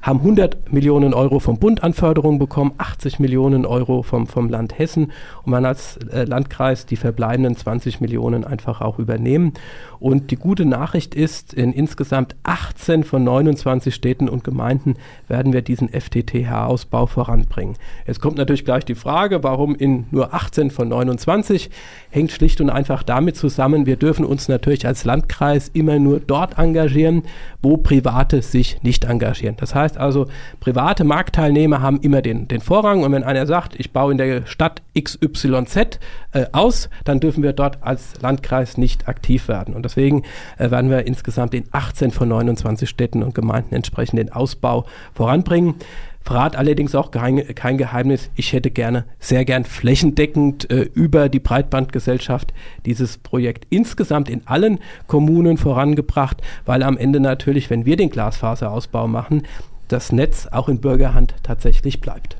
haben 0.00 0.20
100 0.20 0.72
Millionen 0.72 1.12
Euro 1.12 1.40
vom 1.40 1.58
Bund 1.58 1.82
an 1.82 1.92
Förderung 1.92 2.38
bekommen, 2.38 2.72
80 2.78 3.18
Millionen 3.18 3.66
Euro 3.66 4.02
vom, 4.02 4.26
vom 4.26 4.48
Land 4.48 4.78
Hessen 4.78 5.12
und 5.44 5.50
man 5.50 5.66
als 5.66 5.98
äh, 5.98 6.24
Landkreis 6.24 6.86
die 6.86 6.96
verbleibenden 6.96 7.49
20 7.56 8.00
Millionen 8.00 8.44
einfach 8.44 8.80
auch 8.80 8.98
übernehmen. 8.98 9.52
Und 9.98 10.30
die 10.30 10.36
gute 10.36 10.64
Nachricht 10.64 11.14
ist, 11.14 11.52
in 11.52 11.72
insgesamt 11.72 12.34
18 12.42 13.04
von 13.04 13.22
29 13.22 13.94
Städten 13.94 14.28
und 14.28 14.44
Gemeinden 14.44 14.94
werden 15.28 15.52
wir 15.52 15.62
diesen 15.62 15.88
FTTH-Ausbau 15.88 17.06
voranbringen. 17.06 17.76
Jetzt 18.06 18.20
kommt 18.20 18.38
natürlich 18.38 18.64
gleich 18.64 18.84
die 18.84 18.94
Frage, 18.94 19.42
warum 19.42 19.74
in 19.74 20.06
nur 20.10 20.32
18 20.34 20.70
von 20.70 20.88
29? 20.88 21.70
Hängt 22.10 22.32
schlicht 22.32 22.60
und 22.60 22.70
einfach 22.70 23.02
damit 23.02 23.36
zusammen, 23.36 23.86
wir 23.86 23.96
dürfen 23.96 24.24
uns 24.24 24.48
natürlich 24.48 24.86
als 24.86 25.04
Landkreis 25.04 25.70
immer 25.72 25.98
nur 25.98 26.20
dort 26.20 26.58
engagieren, 26.58 27.24
wo 27.62 27.76
Private 27.76 28.42
sich 28.42 28.82
nicht 28.82 29.04
engagieren. 29.04 29.56
Das 29.58 29.74
heißt 29.74 29.98
also, 29.98 30.26
private 30.60 31.04
Marktteilnehmer 31.04 31.82
haben 31.82 32.00
immer 32.00 32.22
den, 32.22 32.48
den 32.48 32.60
Vorrang 32.60 33.02
und 33.02 33.12
wenn 33.12 33.24
einer 33.24 33.46
sagt, 33.46 33.78
ich 33.78 33.92
baue 33.92 34.12
in 34.12 34.18
der 34.18 34.46
Stadt 34.46 34.82
XYZ 34.98 35.98
äh, 36.32 36.46
aus, 36.52 36.88
dann 37.04 37.20
dürfen 37.20 37.39
wir 37.42 37.52
dort 37.52 37.78
als 37.82 38.20
Landkreis 38.20 38.76
nicht 38.78 39.08
aktiv 39.08 39.48
werden. 39.48 39.74
Und 39.74 39.84
deswegen 39.84 40.22
äh, 40.58 40.70
werden 40.70 40.90
wir 40.90 41.06
insgesamt 41.06 41.54
in 41.54 41.64
18 41.72 42.10
von 42.10 42.28
29 42.28 42.88
Städten 42.88 43.22
und 43.22 43.34
Gemeinden 43.34 43.74
entsprechend 43.74 44.18
den 44.18 44.32
Ausbau 44.32 44.86
voranbringen. 45.14 45.74
Verrat 46.22 46.54
allerdings 46.54 46.94
auch 46.94 47.10
kein, 47.10 47.54
kein 47.54 47.78
Geheimnis. 47.78 48.30
Ich 48.36 48.52
hätte 48.52 48.70
gerne, 48.70 49.04
sehr 49.18 49.44
gern 49.44 49.64
flächendeckend 49.64 50.70
äh, 50.70 50.82
über 50.94 51.28
die 51.28 51.40
Breitbandgesellschaft 51.40 52.52
dieses 52.84 53.16
Projekt 53.18 53.66
insgesamt 53.70 54.28
in 54.28 54.46
allen 54.46 54.80
Kommunen 55.06 55.56
vorangebracht, 55.56 56.42
weil 56.66 56.82
am 56.82 56.98
Ende 56.98 57.20
natürlich, 57.20 57.70
wenn 57.70 57.86
wir 57.86 57.96
den 57.96 58.10
Glasfaserausbau 58.10 59.08
machen, 59.08 59.42
das 59.88 60.12
Netz 60.12 60.46
auch 60.46 60.68
in 60.68 60.80
Bürgerhand 60.80 61.34
tatsächlich 61.42 62.00
bleibt. 62.00 62.39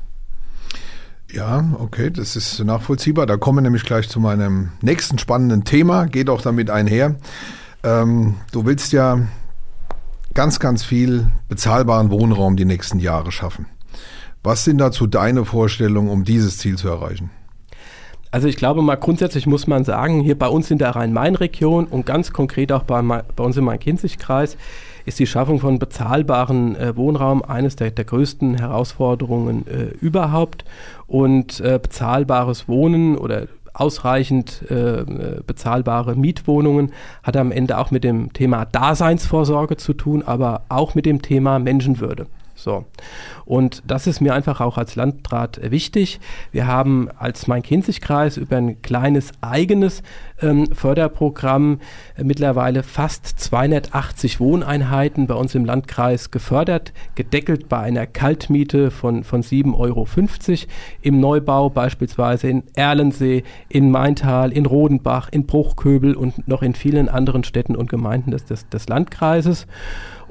Ja, 1.33 1.63
okay, 1.79 2.09
das 2.09 2.35
ist 2.35 2.59
nachvollziehbar. 2.63 3.25
Da 3.25 3.37
kommen 3.37 3.59
wir 3.59 3.61
nämlich 3.61 3.85
gleich 3.85 4.09
zu 4.09 4.19
meinem 4.19 4.71
nächsten 4.81 5.17
spannenden 5.17 5.63
Thema, 5.63 6.05
geht 6.05 6.29
auch 6.29 6.41
damit 6.41 6.69
einher. 6.69 7.15
Ähm, 7.83 8.35
du 8.51 8.65
willst 8.65 8.91
ja 8.91 9.19
ganz, 10.33 10.59
ganz 10.59 10.83
viel 10.83 11.27
bezahlbaren 11.47 12.11
Wohnraum 12.11 12.57
die 12.57 12.65
nächsten 12.65 12.99
Jahre 12.99 13.31
schaffen. 13.31 13.65
Was 14.43 14.65
sind 14.65 14.79
dazu 14.79 15.07
deine 15.07 15.45
Vorstellungen, 15.45 16.09
um 16.09 16.25
dieses 16.25 16.57
Ziel 16.57 16.77
zu 16.77 16.89
erreichen? 16.89 17.29
Also 18.31 18.47
ich 18.47 18.55
glaube 18.55 18.81
mal 18.81 18.95
grundsätzlich 18.95 19.45
muss 19.45 19.67
man 19.67 19.83
sagen, 19.83 20.21
hier 20.21 20.37
bei 20.37 20.47
uns 20.47 20.71
in 20.71 20.77
der 20.77 20.95
Rhein-Main-Region 20.95 21.85
und 21.85 22.05
ganz 22.05 22.33
konkret 22.33 22.71
auch 22.71 22.83
bei, 22.83 23.01
bei 23.01 23.43
uns 23.43 23.55
im 23.57 23.65
Main-Kinzig-Kreis 23.65 24.57
ist 25.05 25.19
die 25.19 25.27
Schaffung 25.27 25.59
von 25.59 25.79
bezahlbaren 25.79 26.75
äh, 26.75 26.95
Wohnraum 26.95 27.43
eines 27.43 27.75
der, 27.75 27.91
der 27.91 28.05
größten 28.05 28.55
Herausforderungen 28.57 29.65
äh, 29.67 29.95
überhaupt. 29.99 30.65
Und 31.07 31.59
äh, 31.59 31.79
bezahlbares 31.81 32.67
Wohnen 32.67 33.17
oder 33.17 33.47
ausreichend 33.73 34.63
äh, 34.69 35.05
bezahlbare 35.45 36.15
Mietwohnungen 36.15 36.91
hat 37.23 37.37
am 37.37 37.51
Ende 37.51 37.77
auch 37.77 37.91
mit 37.91 38.03
dem 38.03 38.33
Thema 38.33 38.65
Daseinsvorsorge 38.65 39.77
zu 39.77 39.93
tun, 39.93 40.23
aber 40.23 40.63
auch 40.69 40.93
mit 40.95 41.05
dem 41.05 41.21
Thema 41.21 41.59
Menschenwürde. 41.59 42.27
So. 42.55 42.85
Und 43.45 43.81
das 43.87 44.07
ist 44.07 44.21
mir 44.21 44.35
einfach 44.35 44.61
auch 44.61 44.77
als 44.77 44.95
Landrat 44.95 45.59
wichtig. 45.71 46.19
Wir 46.51 46.67
haben 46.67 47.09
als 47.17 47.47
Main-Kinzig-Kreis 47.47 48.37
über 48.37 48.57
ein 48.57 48.81
kleines 48.81 49.31
eigenes 49.41 50.03
ähm, 50.41 50.67
Förderprogramm 50.73 51.79
äh, 52.15 52.23
mittlerweile 52.23 52.83
fast 52.83 53.27
280 53.27 54.39
Wohneinheiten 54.39 55.27
bei 55.27 55.35
uns 55.35 55.55
im 55.55 55.65
Landkreis 55.65 56.31
gefördert, 56.31 56.93
gedeckelt 57.15 57.69
bei 57.69 57.79
einer 57.79 58.07
Kaltmiete 58.07 58.91
von, 58.91 59.23
von 59.23 59.43
7,50 59.43 59.75
Euro 59.77 60.07
im 61.01 61.19
Neubau, 61.19 61.69
beispielsweise 61.69 62.47
in 62.47 62.63
Erlensee, 62.75 63.43
in 63.69 63.91
Maintal, 63.91 64.51
in 64.51 64.65
Rodenbach, 64.65 65.29
in 65.31 65.45
Bruchköbel 65.45 66.15
und 66.15 66.47
noch 66.47 66.61
in 66.61 66.73
vielen 66.73 67.09
anderen 67.09 67.43
Städten 67.43 67.75
und 67.75 67.89
Gemeinden 67.89 68.31
des, 68.31 68.45
des, 68.45 68.67
des 68.69 68.87
Landkreises. 68.87 69.67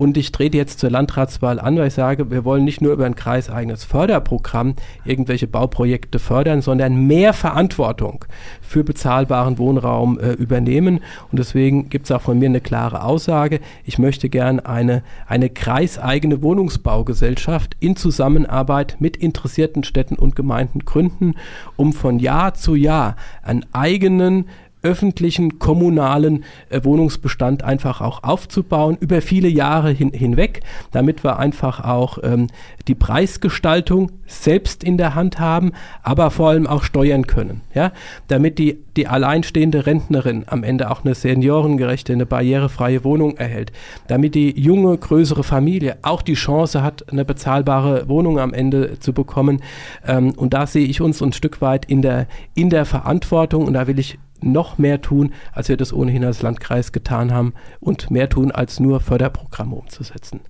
Und 0.01 0.17
ich 0.17 0.33
trete 0.33 0.57
jetzt 0.57 0.79
zur 0.79 0.89
Landratswahl 0.89 1.61
an, 1.61 1.77
weil 1.77 1.89
ich 1.89 1.93
sage, 1.93 2.31
wir 2.31 2.47
wollen 2.47 2.65
nicht 2.65 2.81
nur 2.81 2.95
über 2.95 3.05
ein 3.05 3.17
kreiseigenes 3.17 3.85
Förderprogramm 3.85 4.75
irgendwelche 5.05 5.47
Bauprojekte 5.47 6.19
fördern, 6.19 6.63
sondern 6.63 7.07
mehr 7.07 7.35
Verantwortung 7.35 8.25
für 8.63 8.83
bezahlbaren 8.83 9.59
Wohnraum 9.59 10.00
äh, 10.05 10.33
übernehmen. 10.33 11.01
Und 11.31 11.39
deswegen 11.39 11.89
gibt 11.89 12.07
es 12.07 12.13
auch 12.13 12.23
von 12.23 12.39
mir 12.39 12.47
eine 12.47 12.61
klare 12.61 13.05
Aussage. 13.05 13.61
Ich 13.85 13.99
möchte 13.99 14.29
gern 14.29 14.61
eine, 14.61 15.03
eine 15.27 15.51
kreiseigene 15.51 16.43
Wohnungsbaugesellschaft 16.43 17.77
in 17.81 17.97
Zusammenarbeit 17.97 18.97
mit 19.01 19.17
interessierten 19.17 19.85
Städten 19.85 20.17
und 20.17 20.37
Gemeinden 20.37 20.81
gründen, 20.81 21.35
um 21.77 21.93
von 21.93 22.19
Jahr 22.19 22.55
zu 22.55 22.75
Jahr 22.75 23.17
einen 23.43 23.67
eigenen 23.73 24.47
öffentlichen, 24.83 25.59
kommunalen 25.59 26.45
äh, 26.69 26.83
Wohnungsbestand 26.85 27.63
einfach 27.63 28.01
auch 28.01 28.23
aufzubauen, 28.23 28.97
über 29.01 29.21
viele 29.21 29.49
Jahre 29.49 29.91
hin, 29.91 30.13
hinweg, 30.13 30.63
damit 30.93 31.23
wir 31.25 31.39
einfach 31.39 31.85
auch 31.85 32.19
ähm, 32.23 32.49
die 32.89 32.95
Preisgestaltung 32.95 34.11
selbst 34.27 34.83
in 34.85 34.97
der 34.97 35.15
Hand 35.15 35.39
haben, 35.39 35.73
aber 36.03 36.31
vor 36.31 36.51
allem 36.51 36.67
auch 36.67 36.83
steuern 36.83 37.27
können. 37.27 37.61
Ja? 37.75 37.93
Damit 38.29 38.59
die, 38.59 38.79
die 38.97 39.07
alleinstehende 39.07 39.87
Rentnerin 39.87 40.45
am 40.47 40.63
Ende 40.63 40.91
auch 40.91 41.05
eine 41.05 41.15
seniorengerechte, 41.15 42.13
eine 42.13 42.27
barrierefreie 42.27 43.05
Wohnung 43.05 43.37
erhält. 43.37 43.73
Damit 44.09 44.35
die 44.35 44.59
junge, 44.59 44.97
größere 44.97 45.45
Familie 45.45 45.99
auch 46.03 46.23
die 46.23 46.35
Chance 46.35 46.83
hat, 46.83 47.11
eine 47.11 47.25
bezahlbare 47.25 48.09
Wohnung 48.09 48.39
am 48.39 48.55
Ende 48.55 48.99
zu 48.99 49.13
bekommen. 49.13 49.63
Ähm, 50.07 50.33
und 50.37 50.55
da 50.55 50.67
sehe 50.67 50.87
ich 50.87 51.01
uns 51.01 51.23
ein 51.23 51.33
Stück 51.33 51.61
weit 51.61 51.85
in 51.85 52.03
der, 52.03 52.27
in 52.55 52.71
der 52.71 52.87
Verantwortung 52.87 53.67
und 53.67 53.75
da 53.75 53.87
will 53.87 53.99
ich 53.99 54.19
noch 54.43 54.79
mehr 54.79 55.01
tun, 55.01 55.33
als 55.53 55.69
wir 55.69 55.77
das 55.77 55.93
ohnehin 55.93 56.25
als 56.25 56.43
Landkreis 56.43 56.93
getan 56.93 57.33
haben 57.33 57.55
und 57.81 58.11
mehr 58.11 58.29
tun, 58.29 58.51
als 58.51 58.81
nur 58.81 59.01
Förderprogramme 59.01 59.77
umzusetzen. 59.77 60.41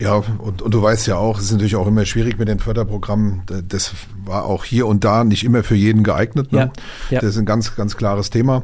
Ja, 0.00 0.14
und, 0.14 0.62
und 0.62 0.72
du 0.72 0.80
weißt 0.80 1.08
ja 1.08 1.16
auch, 1.16 1.38
es 1.38 1.46
ist 1.46 1.52
natürlich 1.52 1.74
auch 1.74 1.88
immer 1.88 2.04
schwierig 2.04 2.38
mit 2.38 2.46
den 2.46 2.60
Förderprogrammen. 2.60 3.42
Das 3.66 3.94
war 4.24 4.44
auch 4.44 4.64
hier 4.64 4.86
und 4.86 5.02
da 5.02 5.24
nicht 5.24 5.42
immer 5.42 5.64
für 5.64 5.74
jeden 5.74 6.04
geeignet. 6.04 6.52
Ne? 6.52 6.58
Ja, 6.58 6.70
ja. 7.10 7.20
Das 7.20 7.30
ist 7.30 7.38
ein 7.38 7.46
ganz, 7.46 7.74
ganz 7.74 7.96
klares 7.96 8.30
Thema. 8.30 8.62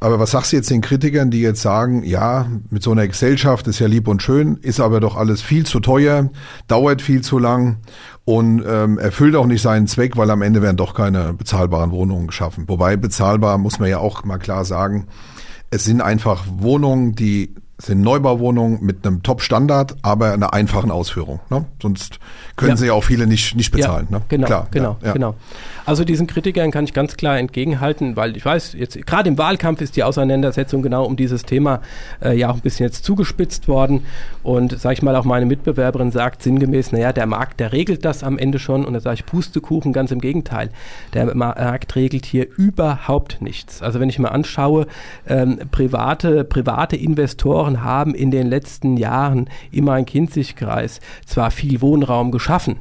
Aber 0.00 0.18
was 0.18 0.32
sagst 0.32 0.50
du 0.50 0.56
jetzt 0.56 0.70
den 0.70 0.80
Kritikern, 0.80 1.30
die 1.30 1.40
jetzt 1.40 1.62
sagen, 1.62 2.02
ja, 2.02 2.46
mit 2.70 2.82
so 2.82 2.90
einer 2.90 3.06
Gesellschaft 3.06 3.68
ist 3.68 3.78
ja 3.78 3.86
lieb 3.86 4.08
und 4.08 4.22
schön, 4.24 4.56
ist 4.56 4.80
aber 4.80 4.98
doch 4.98 5.16
alles 5.16 5.40
viel 5.40 5.64
zu 5.64 5.78
teuer, 5.78 6.30
dauert 6.66 7.00
viel 7.00 7.20
zu 7.20 7.38
lang 7.38 7.76
und 8.24 8.64
ähm, 8.66 8.98
erfüllt 8.98 9.36
auch 9.36 9.46
nicht 9.46 9.62
seinen 9.62 9.86
Zweck, 9.86 10.16
weil 10.16 10.30
am 10.30 10.42
Ende 10.42 10.62
werden 10.62 10.76
doch 10.76 10.94
keine 10.94 11.32
bezahlbaren 11.32 11.92
Wohnungen 11.92 12.26
geschaffen. 12.26 12.64
Wobei 12.66 12.96
bezahlbar 12.96 13.56
muss 13.58 13.78
man 13.78 13.88
ja 13.88 13.98
auch 13.98 14.24
mal 14.24 14.38
klar 14.38 14.64
sagen, 14.64 15.06
es 15.70 15.84
sind 15.84 16.00
einfach 16.00 16.44
Wohnungen, 16.58 17.14
die 17.14 17.54
sind 17.86 18.00
Neubauwohnungen 18.00 18.78
mit 18.82 19.06
einem 19.06 19.22
Top-Standard, 19.22 19.96
aber 20.02 20.32
einer 20.32 20.52
einfachen 20.52 20.90
Ausführung. 20.90 21.40
Ne? 21.50 21.64
Sonst 21.80 22.20
können 22.56 22.70
ja. 22.70 22.76
sie 22.76 22.86
ja 22.86 22.92
auch 22.92 23.04
viele 23.04 23.26
nicht, 23.26 23.56
nicht 23.56 23.72
bezahlen. 23.72 24.06
Ja, 24.10 24.18
ne? 24.18 24.24
Genau, 24.28 24.46
Klar, 24.46 24.68
genau, 24.70 24.96
ja, 25.02 25.12
genau. 25.12 25.34
Also 25.84 26.04
diesen 26.04 26.26
Kritikern 26.26 26.70
kann 26.70 26.84
ich 26.84 26.92
ganz 26.92 27.16
klar 27.16 27.38
entgegenhalten, 27.38 28.14
weil 28.14 28.36
ich 28.36 28.44
weiß, 28.44 28.74
jetzt 28.74 29.04
gerade 29.04 29.28
im 29.28 29.38
Wahlkampf 29.38 29.80
ist 29.80 29.96
die 29.96 30.04
Auseinandersetzung 30.04 30.82
genau 30.82 31.04
um 31.04 31.16
dieses 31.16 31.42
Thema 31.42 31.80
äh, 32.22 32.36
ja 32.38 32.50
auch 32.50 32.54
ein 32.54 32.60
bisschen 32.60 32.86
jetzt 32.86 33.04
zugespitzt 33.04 33.66
worden. 33.66 34.04
Und 34.42 34.78
sage 34.78 34.94
ich 34.94 35.02
mal, 35.02 35.16
auch 35.16 35.24
meine 35.24 35.46
Mitbewerberin 35.46 36.12
sagt 36.12 36.42
sinngemäß, 36.42 36.92
naja, 36.92 37.12
der 37.12 37.26
Markt, 37.26 37.58
der 37.58 37.72
regelt 37.72 38.04
das 38.04 38.22
am 38.22 38.38
Ende 38.38 38.58
schon. 38.58 38.84
Und 38.84 38.92
da 38.94 39.00
sage 39.00 39.14
ich, 39.14 39.26
Pustekuchen, 39.26 39.92
ganz 39.92 40.10
im 40.10 40.20
Gegenteil. 40.20 40.70
Der 41.14 41.34
Markt 41.34 41.96
regelt 41.96 42.26
hier 42.26 42.46
überhaupt 42.56 43.40
nichts. 43.40 43.82
Also 43.82 43.98
wenn 43.98 44.08
ich 44.08 44.18
mir 44.18 44.30
anschaue, 44.30 44.86
ähm, 45.26 45.58
private, 45.70 46.44
private 46.44 46.96
Investoren 46.96 47.71
haben 47.80 48.14
in 48.14 48.30
den 48.30 48.46
letzten 48.48 48.98
Jahren 48.98 49.48
im 49.70 49.86
Main-Kinzig-Kreis 49.86 51.00
zwar 51.24 51.50
viel 51.50 51.80
Wohnraum 51.80 52.30
geschaffen, 52.30 52.76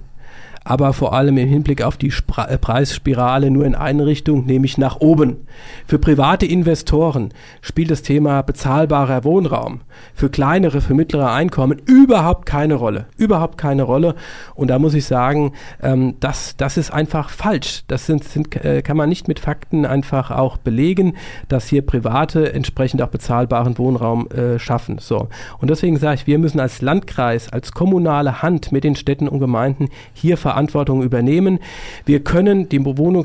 aber 0.63 0.93
vor 0.93 1.13
allem 1.13 1.37
im 1.37 1.49
Hinblick 1.49 1.81
auf 1.81 1.97
die 1.97 2.11
Spra 2.11 2.45
äh, 2.45 2.57
Preisspirale 2.57 3.49
nur 3.49 3.65
in 3.65 3.73
eine 3.73 4.05
Richtung, 4.05 4.45
nämlich 4.45 4.77
nach 4.77 4.99
oben. 4.99 5.47
Für 5.87 5.97
private 5.97 6.45
Investoren 6.45 7.29
spielt 7.61 7.89
das 7.89 8.03
Thema 8.03 8.43
bezahlbarer 8.43 9.23
Wohnraum 9.23 9.81
für 10.13 10.29
kleinere, 10.29 10.81
für 10.81 10.93
mittlere 10.93 11.31
Einkommen 11.31 11.81
überhaupt 11.85 12.45
keine 12.45 12.75
Rolle. 12.75 13.05
Überhaupt 13.17 13.57
keine 13.57 13.83
Rolle. 13.83 14.15
Und 14.53 14.69
da 14.69 14.77
muss 14.77 14.93
ich 14.93 15.05
sagen, 15.05 15.53
ähm, 15.81 16.15
das, 16.19 16.55
das 16.57 16.77
ist 16.77 16.91
einfach 16.91 17.29
falsch. 17.29 17.83
Das 17.87 18.05
sind, 18.05 18.23
sind, 18.23 18.63
äh, 18.63 18.83
kann 18.83 18.97
man 18.97 19.09
nicht 19.09 19.27
mit 19.27 19.39
Fakten 19.39 19.85
einfach 19.85 20.29
auch 20.29 20.57
belegen, 20.57 21.15
dass 21.47 21.67
hier 21.67 21.83
Private 21.83 22.53
entsprechend 22.53 23.01
auch 23.01 23.09
bezahlbaren 23.09 23.77
Wohnraum 23.79 24.29
äh, 24.29 24.59
schaffen. 24.59 24.99
So. 24.99 25.27
Und 25.59 25.69
deswegen 25.69 25.97
sage 25.97 26.15
ich, 26.15 26.27
wir 26.27 26.37
müssen 26.37 26.59
als 26.59 26.81
Landkreis, 26.81 27.51
als 27.51 27.71
kommunale 27.71 28.43
Hand 28.43 28.71
mit 28.71 28.83
den 28.83 28.95
Städten 28.95 29.27
und 29.27 29.39
Gemeinden 29.39 29.89
hier 30.13 30.37
verantwortlich 30.37 30.50
Verantwortung 30.51 31.01
übernehmen. 31.01 31.59
Wir 32.05 32.21
können 32.23 32.67
die 32.67 32.81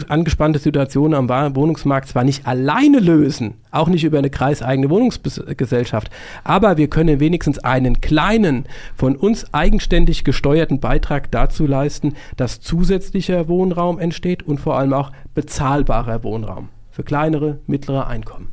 angespannte 0.08 0.60
Situation 0.60 1.12
am 1.12 1.28
Wohnungsmarkt 1.28 2.08
zwar 2.08 2.22
nicht 2.22 2.46
alleine 2.46 3.00
lösen, 3.00 3.54
auch 3.72 3.88
nicht 3.88 4.04
über 4.04 4.18
eine 4.18 4.30
kreiseigene 4.30 4.90
Wohnungsgesellschaft, 4.90 6.10
aber 6.44 6.76
wir 6.76 6.88
können 6.88 7.18
wenigstens 7.18 7.58
einen 7.58 8.00
kleinen, 8.00 8.66
von 8.94 9.16
uns 9.16 9.52
eigenständig 9.52 10.22
gesteuerten 10.22 10.78
Beitrag 10.78 11.32
dazu 11.32 11.66
leisten, 11.66 12.14
dass 12.36 12.60
zusätzlicher 12.60 13.48
Wohnraum 13.48 13.98
entsteht 13.98 14.44
und 14.44 14.60
vor 14.60 14.78
allem 14.78 14.92
auch 14.92 15.10
bezahlbarer 15.34 16.22
Wohnraum 16.22 16.68
für 16.92 17.02
kleinere, 17.02 17.58
mittlere 17.66 18.06
Einkommen. 18.06 18.52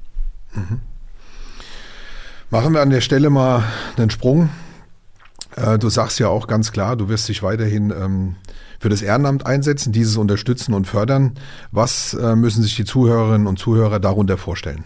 Mhm. 0.53 0.79
Machen 2.49 2.73
wir 2.73 2.81
an 2.81 2.89
der 2.89 3.01
Stelle 3.01 3.29
mal 3.29 3.63
einen 3.97 4.09
Sprung. 4.09 4.49
Äh, 5.55 5.77
du 5.77 5.89
sagst 5.89 6.19
ja 6.19 6.27
auch 6.27 6.47
ganz 6.47 6.71
klar, 6.71 6.95
du 6.95 7.09
wirst 7.09 7.27
dich 7.29 7.43
weiterhin 7.43 7.91
ähm, 7.91 8.35
für 8.79 8.89
das 8.89 9.01
Ehrenamt 9.01 9.45
einsetzen, 9.45 9.93
dieses 9.93 10.17
unterstützen 10.17 10.73
und 10.73 10.87
fördern. 10.87 11.33
Was 11.71 12.13
äh, 12.13 12.35
müssen 12.35 12.63
sich 12.63 12.75
die 12.75 12.85
Zuhörerinnen 12.85 13.47
und 13.47 13.59
Zuhörer 13.59 13.99
darunter 13.99 14.37
vorstellen? 14.37 14.83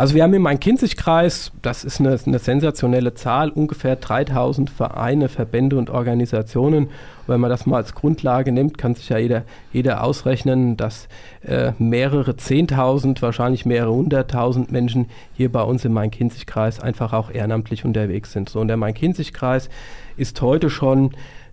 Also 0.00 0.14
wir 0.14 0.22
haben 0.22 0.32
im 0.32 0.42
Main-Kinzig-Kreis, 0.42 1.50
das 1.60 1.82
ist 1.82 1.98
eine, 1.98 2.16
eine, 2.24 2.38
sensationelle 2.38 3.14
Zahl, 3.14 3.50
ungefähr 3.50 3.96
3000 3.96 4.70
Vereine, 4.70 5.28
Verbände 5.28 5.76
und 5.76 5.90
Organisationen. 5.90 6.86
Wenn 7.26 7.40
man 7.40 7.50
das 7.50 7.66
mal 7.66 7.78
als 7.78 7.96
Grundlage 7.96 8.52
nimmt, 8.52 8.78
kann 8.78 8.94
sich 8.94 9.08
ja 9.08 9.18
jeder, 9.18 9.42
jeder 9.72 10.04
ausrechnen, 10.04 10.76
dass 10.76 11.08
äh, 11.44 11.72
mehrere 11.80 12.30
10.000, 12.30 13.20
wahrscheinlich 13.22 13.66
mehrere 13.66 13.92
hunderttausend 13.92 14.70
Menschen 14.70 15.06
hier 15.34 15.50
bei 15.50 15.62
uns 15.62 15.84
im 15.84 15.94
Main-Kinzig-Kreis 15.94 16.78
einfach 16.78 17.12
auch 17.12 17.32
ehrenamtlich 17.32 17.84
unterwegs 17.84 18.30
sind. 18.30 18.48
So, 18.48 18.60
und 18.60 18.68
der 18.68 18.76
Main-Kinzig-Kreis 18.76 19.68
ist 20.16 20.40
heute 20.40 20.70
schon 20.70 21.10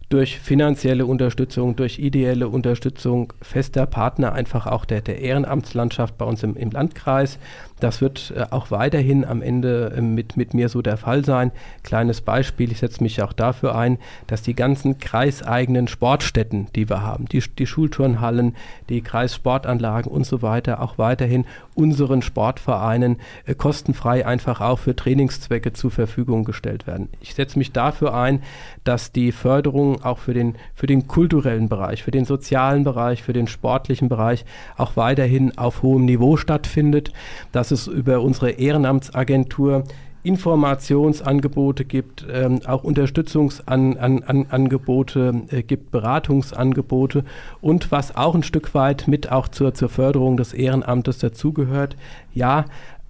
durch 0.10 0.39
finanzielle 0.39 1.08
Unterstützung, 1.08 1.75
durch 1.75 1.97
ideelle 1.97 2.47
Unterstützung 2.47 3.34
fester 3.41 3.88
Partner 3.88 4.34
einfach 4.34 4.67
auch 4.67 4.86
der, 4.86 5.01
der 5.01 5.19
Ehrenamtslandschaft 5.19 6.17
bei 6.17 6.25
uns 6.25 6.43
im, 6.43 6.55
im 6.55 6.69
Landkreis. 6.69 7.39
Das 7.80 8.02
wird 8.02 8.34
äh, 8.36 8.46
auch 8.52 8.72
weiterhin 8.72 9.26
am 9.26 9.42
Ende 9.42 9.94
äh, 9.98 10.02
mit, 10.02 10.38
mit 10.38 10.54
mir 10.54 10.70
so 10.70 10.82
der 10.82 10.98
Fall 10.98 11.26
sein. 11.26 11.52
Kleines 11.84 12.22
Beispiel, 12.22 12.72
ich 12.72 12.80
setze 12.80 13.04
mich 13.04 13.22
auch 13.22 13.34
dafür 13.34 13.76
ein, 13.76 13.98
dass 14.28 14.42
die 14.42 14.56
ganzen 14.56 15.00
kreiseigenen 15.00 15.88
Sportstätten, 15.88 16.68
die 16.76 16.90
wir 16.90 17.02
haben, 17.02 17.26
die, 17.26 17.44
die 17.58 17.68
Schulturnhallen, 17.68 18.56
die 18.90 19.02
Kreissportanlagen 19.02 20.12
und 20.12 20.26
so 20.26 20.42
weiter, 20.42 20.82
auch 20.82 20.98
weiterhin 20.98 21.46
unseren 21.74 22.22
Sportvereinen 22.22 23.18
äh, 23.46 23.56
kostenfrei 23.56 24.26
einfach 24.26 24.62
auch 24.62 24.80
für 24.80 24.96
Trainingszwecke 24.96 25.74
zur 25.74 25.92
Verfügung 25.92 26.46
gestellt 26.46 26.88
werden. 26.88 27.10
Ich 27.20 27.36
setze 27.36 27.58
mich 27.60 27.74
dafür 27.74 28.14
ein, 28.14 28.42
dass 28.86 29.12
die 29.12 29.32
Förderung 29.32 30.04
auch 30.04 30.20
für 30.20 30.34
den, 30.34 30.56
für 30.74 30.88
den 30.88 31.08
kulturellen 31.08 31.68
Bereich, 31.68 32.04
für 32.04 32.12
den 32.12 32.26
sozialen 32.26 32.84
Bereich, 32.84 33.24
für 33.24 33.34
den 33.34 33.48
sportlichen 33.48 34.08
Bereich 34.08 34.46
auch 34.78 34.96
weiterhin 34.96 35.58
auf 35.58 35.82
hohem 35.82 36.06
Niveau 36.06 36.38
stattfindet, 36.38 37.12
dass 37.52 37.64
dass 37.71 37.71
es 37.71 37.88
über 37.88 38.21
unsere 38.21 38.51
Ehrenamtsagentur 38.51 39.86
Informationsangebote 40.21 41.86
gibt, 41.86 42.28
ähm, 42.32 42.60
auch 42.65 42.84
Unterstützungsangebote 42.84 45.19
an, 45.19 45.47
äh, 45.49 45.63
gibt, 45.63 45.89
Beratungsangebote 45.91 47.23
und 47.62 47.91
was 47.91 48.15
auch 48.15 48.36
ein 48.36 48.43
Stück 48.43 48.75
weit 48.75 49.08
mit 49.08 49.32
auch 49.32 49.47
zur, 49.47 49.73
zur 49.73 49.89
Förderung 49.89 50.38
des 50.38 50.54
Ehrenamtes 50.54 51.17
dazugehört. 51.19 51.95
Ja, 52.34 52.65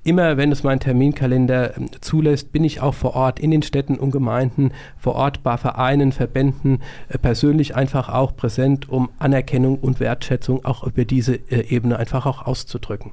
immer 0.05 0.37
wenn 0.37 0.51
es 0.51 0.63
mein 0.63 0.79
Terminkalender 0.79 1.75
ähm, 1.75 1.89
zulässt, 1.99 2.53
bin 2.53 2.63
ich 2.63 2.79
auch 2.79 2.93
vor 2.93 3.15
Ort 3.15 3.39
in 3.39 3.51
den 3.51 3.61
Städten 3.61 3.95
und 3.95 4.11
Gemeinden, 4.11 4.71
vor 4.97 5.15
Ort 5.15 5.43
bei 5.43 5.57
Vereinen, 5.57 6.13
Verbänden, 6.13 6.81
äh, 7.09 7.17
persönlich 7.17 7.75
einfach 7.75 8.07
auch 8.07 8.35
präsent, 8.35 8.87
um 8.87 9.09
Anerkennung 9.19 9.79
und 9.79 9.99
Wertschätzung 9.99 10.63
auch 10.63 10.85
über 10.85 11.03
diese 11.03 11.35
äh, 11.35 11.73
Ebene 11.73 11.97
einfach 11.97 12.25
auch 12.25 12.45
auszudrücken. 12.45 13.11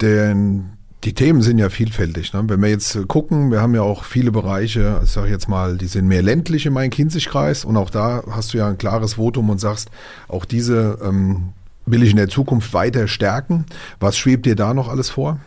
Denn 0.00 0.76
die 1.04 1.14
Themen 1.14 1.42
sind 1.42 1.58
ja 1.58 1.70
vielfältig. 1.70 2.32
Ne? 2.32 2.42
Wenn 2.46 2.60
wir 2.60 2.68
jetzt 2.68 3.06
gucken, 3.06 3.50
wir 3.50 3.60
haben 3.60 3.74
ja 3.74 3.82
auch 3.82 4.04
viele 4.04 4.32
Bereiche, 4.32 5.00
ich 5.04 5.10
sage 5.10 5.30
jetzt 5.30 5.48
mal, 5.48 5.76
die 5.76 5.86
sind 5.86 6.08
mehr 6.08 6.22
ländlich 6.22 6.66
im 6.66 6.72
Main-Kinzig-Kreis 6.72 7.64
und 7.64 7.76
auch 7.76 7.90
da 7.90 8.24
hast 8.30 8.52
du 8.52 8.58
ja 8.58 8.68
ein 8.68 8.78
klares 8.78 9.14
Votum 9.14 9.50
und 9.50 9.60
sagst, 9.60 9.90
auch 10.26 10.44
diese 10.44 10.98
ähm, 11.02 11.50
will 11.86 12.02
ich 12.02 12.10
in 12.10 12.16
der 12.16 12.28
Zukunft 12.28 12.74
weiter 12.74 13.06
stärken. 13.06 13.66
Was 14.00 14.18
schwebt 14.18 14.46
dir 14.46 14.56
da 14.56 14.74
noch 14.74 14.88
alles 14.88 15.10
vor? 15.10 15.38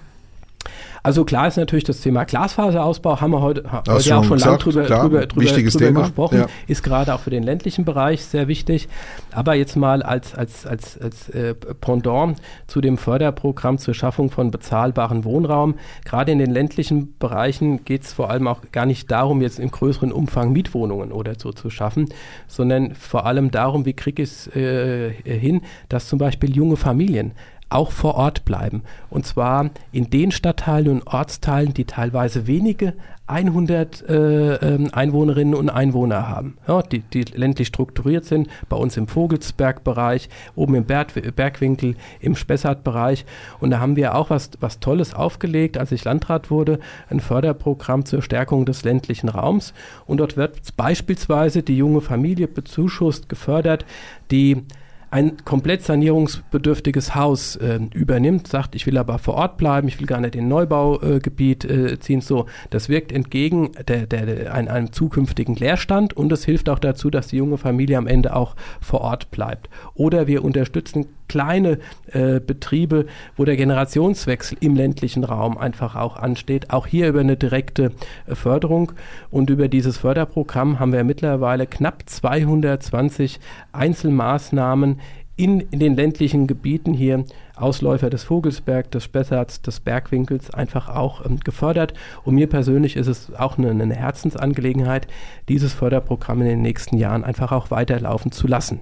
Also 1.10 1.26
klar 1.26 1.48
ist 1.48 1.58
natürlich 1.58 1.86
das 1.86 2.02
Thema 2.02 2.24
Glasfaserausbau, 2.24 3.19
haben 3.19 3.32
wir 3.32 3.41
heute, 3.41 3.63
heute 3.72 4.15
auch 4.15 4.24
schon 4.24 4.38
lange 4.38 4.60
drüber, 4.60 4.84
klar, 4.84 5.02
drüber, 5.02 5.26
drüber, 5.26 5.43
drüber 5.43 6.02
gesprochen, 6.04 6.38
ja. 6.38 6.45
ist 6.67 6.84
gerade 6.84 7.15
auch 7.15 7.22
für 7.22 7.32
den 7.32 7.41
ländlichen 7.41 7.84
Bereich 7.84 8.24
sehr 8.24 8.48
wichtig. 8.48 8.88
Aber 9.32 9.56
jetzt 9.56 9.76
mal 9.76 10.04
als, 10.04 10.36
als, 10.36 10.67
als, 10.67 11.02
als 11.02 11.30
äh, 11.30 11.56
Pendant 11.56 12.39
zu 12.67 12.80
dem 12.80 13.00
Förderprogramm 13.00 13.80
zur 13.80 13.95
Schaffung 13.95 14.30
von 14.30 14.52
bezahlbaren 14.52 15.24
Wohnraum. 15.24 15.80
Gerade 16.06 16.32
in 16.32 16.38
den 16.38 16.52
ländlichen 16.52 17.17
Bereichen 17.17 17.84
geht 17.86 18.04
es 18.04 18.13
vor 18.13 18.30
allem 18.30 18.48
auch 18.48 18.62
gar 18.72 18.86
nicht 18.86 19.10
darum, 19.10 19.41
jetzt 19.41 19.58
im 19.58 19.72
größeren 19.72 20.12
Umfang 20.12 20.52
Mietwohnungen 20.52 21.12
oder 21.12 21.34
so 21.39 21.52
zu 21.52 21.72
schaffen, 21.72 22.10
sondern 22.48 22.93
vor 22.93 23.26
allem 23.26 23.50
darum, 23.50 23.88
wie 23.88 23.93
kriege 23.93 24.22
ich 24.22 24.30
es 24.30 24.56
äh, 24.56 25.10
hin, 25.24 25.62
dass 25.89 26.08
zum 26.08 26.19
Beispiel 26.19 26.56
junge 26.56 26.78
Familien 26.78 27.32
auch 27.69 27.91
vor 27.91 28.15
Ort 28.15 28.45
bleiben. 28.45 28.84
Und 29.10 29.25
zwar 29.25 29.69
in 29.91 30.10
den 30.10 30.32
Stadtteilen 30.32 30.89
und 30.89 31.08
Ortsteilen, 31.08 31.73
die 31.73 31.86
teilweise 31.86 32.47
wenige 32.47 32.93
100 33.29 34.10
äh, 34.10 34.55
ähm, 34.55 34.89
Einwohnerinnen 34.91 35.53
und 35.53 35.69
Einwohner 35.69 36.27
haben, 36.27 36.58
ja, 36.67 36.82
die, 36.82 36.99
die 36.99 37.21
ländlich 37.21 37.67
strukturiert 37.67 38.25
sind, 38.25 38.49
bei 38.69 38.75
uns 38.75 38.97
im 38.97 39.08
Vogelsbergbereich, 39.08 40.29
oben 40.55 40.73
im 40.73 40.86
Berg, 40.86 41.13
Bergwinkel, 41.36 41.95
im 42.21 42.36
Spessartbereich. 42.36 43.25
Und 43.60 43.69
da 43.69 43.79
haben 43.79 43.95
wir 43.95 44.15
auch 44.15 44.32
was, 44.32 44.49
was 44.60 44.79
Tolles 44.79 45.13
aufgelegt, 45.13 45.77
als 45.77 45.91
ich 45.91 46.03
Landrat 46.05 46.49
wurde, 46.49 46.79
ein 47.10 47.19
Förderprogramm 47.19 48.03
zur 48.05 48.23
Stärkung 48.23 48.65
des 48.65 48.84
ländlichen 48.84 49.29
Raums. 49.29 49.75
Und 50.08 50.17
dort 50.17 50.36
wird 50.36 50.75
beispielsweise 50.75 51.62
die 51.62 51.77
junge 51.77 52.01
Familie 52.01 52.47
bezuschusst, 52.47 53.29
gefördert, 53.29 53.86
die 54.32 54.63
ein 55.12 55.38
komplett 55.43 55.84
sanierungsbedürftiges 55.84 57.15
Haus 57.15 57.56
äh, 57.56 57.80
übernimmt, 57.93 58.48
sagt, 58.48 58.76
ich 58.76 58.86
will 58.86 58.98
aber 58.98 59.17
vor 59.17 59.36
Ort 59.36 59.58
bleiben, 59.58 59.88
ich 59.88 60.00
will 60.00 60.08
gar 60.08 60.22
nicht 60.22 60.36
in 60.36 60.48
Neubaugebiet 60.48 61.65
äh, 61.65 62.00
ziehen, 62.00 62.22
so, 62.22 62.45
das 62.69 62.89
wirkt 62.89 63.12
entgegen 63.12 63.72
der, 63.88 64.06
der, 64.06 64.26
der, 64.26 64.54
einem, 64.54 64.67
einem 64.67 64.91
zukünftigen 64.91 65.56
Leerstand 65.56 66.15
und 66.15 66.32
es 66.32 66.45
hilft 66.45 66.69
auch 66.69 66.80
dazu, 66.80 67.10
dass 67.10 67.28
die 67.28 67.38
junge 67.38 67.58
Familie 67.58 67.98
am 67.98 68.08
Ende 68.08 68.36
auch 68.36 68.56
vor 68.82 69.02
Ort 69.02 69.32
bleibt. 69.32 69.69
Oder 69.95 70.28
wir 70.28 70.43
unterstützen 70.43 71.08
kleine 71.29 71.79
äh, 72.11 72.41
Betriebe, 72.41 73.05
wo 73.37 73.45
der 73.45 73.55
Generationswechsel 73.55 74.57
im 74.59 74.75
ländlichen 74.75 75.23
Raum 75.23 75.57
einfach 75.57 75.95
auch 75.95 76.17
ansteht. 76.17 76.71
Auch 76.71 76.87
hier 76.87 77.07
über 77.07 77.21
eine 77.21 77.37
direkte 77.37 77.93
äh, 78.27 78.35
Förderung. 78.35 78.91
Und 79.31 79.49
über 79.49 79.69
dieses 79.69 79.97
Förderprogramm 79.97 80.79
haben 80.79 80.91
wir 80.91 81.05
mittlerweile 81.05 81.67
knapp 81.67 82.03
220 82.05 83.39
Einzelmaßnahmen 83.71 84.99
in, 85.39 85.61
in 85.61 85.79
den 85.79 85.95
ländlichen 85.95 86.47
Gebieten 86.47 86.93
hier, 86.93 87.23
Ausläufer 87.55 88.09
des 88.09 88.23
Vogelsberg, 88.23 88.91
des 88.91 89.05
Spessarts, 89.05 89.61
des 89.61 89.79
Bergwinkels, 89.79 90.51
einfach 90.51 90.89
auch 90.89 91.25
ähm, 91.25 91.39
gefördert. 91.39 91.93
Und 92.25 92.35
mir 92.35 92.47
persönlich 92.47 92.97
ist 92.97 93.07
es 93.07 93.33
auch 93.33 93.57
eine, 93.57 93.69
eine 93.69 93.95
Herzensangelegenheit, 93.95 95.07
dieses 95.47 95.73
Förderprogramm 95.73 96.41
in 96.41 96.47
den 96.47 96.61
nächsten 96.61 96.97
Jahren 96.97 97.23
einfach 97.23 97.53
auch 97.53 97.71
weiterlaufen 97.71 98.33
zu 98.33 98.47
lassen. 98.47 98.81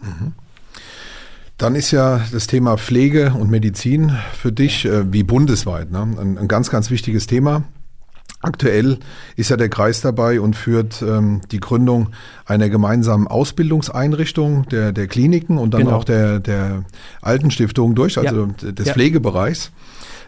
Mhm. 0.00 0.32
Dann 1.58 1.74
ist 1.74 1.90
ja 1.90 2.20
das 2.32 2.46
Thema 2.46 2.76
Pflege 2.78 3.34
und 3.36 3.50
Medizin 3.50 4.12
für 4.32 4.52
dich 4.52 4.84
äh, 4.84 5.12
wie 5.12 5.24
bundesweit 5.24 5.90
ne? 5.90 6.02
ein, 6.02 6.38
ein, 6.38 6.48
ganz, 6.48 6.70
ganz 6.70 6.90
wichtiges 6.90 7.26
Thema. 7.26 7.64
Aktuell 8.40 8.98
ist 9.34 9.50
ja 9.50 9.56
der 9.56 9.68
Kreis 9.68 10.00
dabei 10.00 10.40
und 10.40 10.54
führt 10.54 11.02
ähm, 11.02 11.40
die 11.50 11.58
Gründung 11.58 12.10
einer 12.46 12.68
gemeinsamen 12.68 13.26
Ausbildungseinrichtung 13.26 14.68
der, 14.68 14.92
der 14.92 15.08
Kliniken 15.08 15.58
und 15.58 15.74
dann 15.74 15.86
genau. 15.86 15.96
auch 15.96 16.04
der, 16.04 16.38
der 16.38 16.84
Altenstiftung 17.20 17.96
durch, 17.96 18.16
also 18.16 18.46
ja. 18.62 18.70
des 18.70 18.86
ja. 18.86 18.92
Pflegebereichs. 18.92 19.72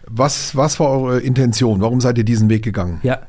Was, 0.08 0.56
was 0.56 0.80
war 0.80 0.88
eure 0.90 1.20
Intention? 1.20 1.80
Warum 1.80 2.00
seid 2.00 2.18
ihr 2.18 2.24
diesen 2.24 2.48
Weg 2.48 2.64
gegangen? 2.64 2.98
Ja, 3.04 3.20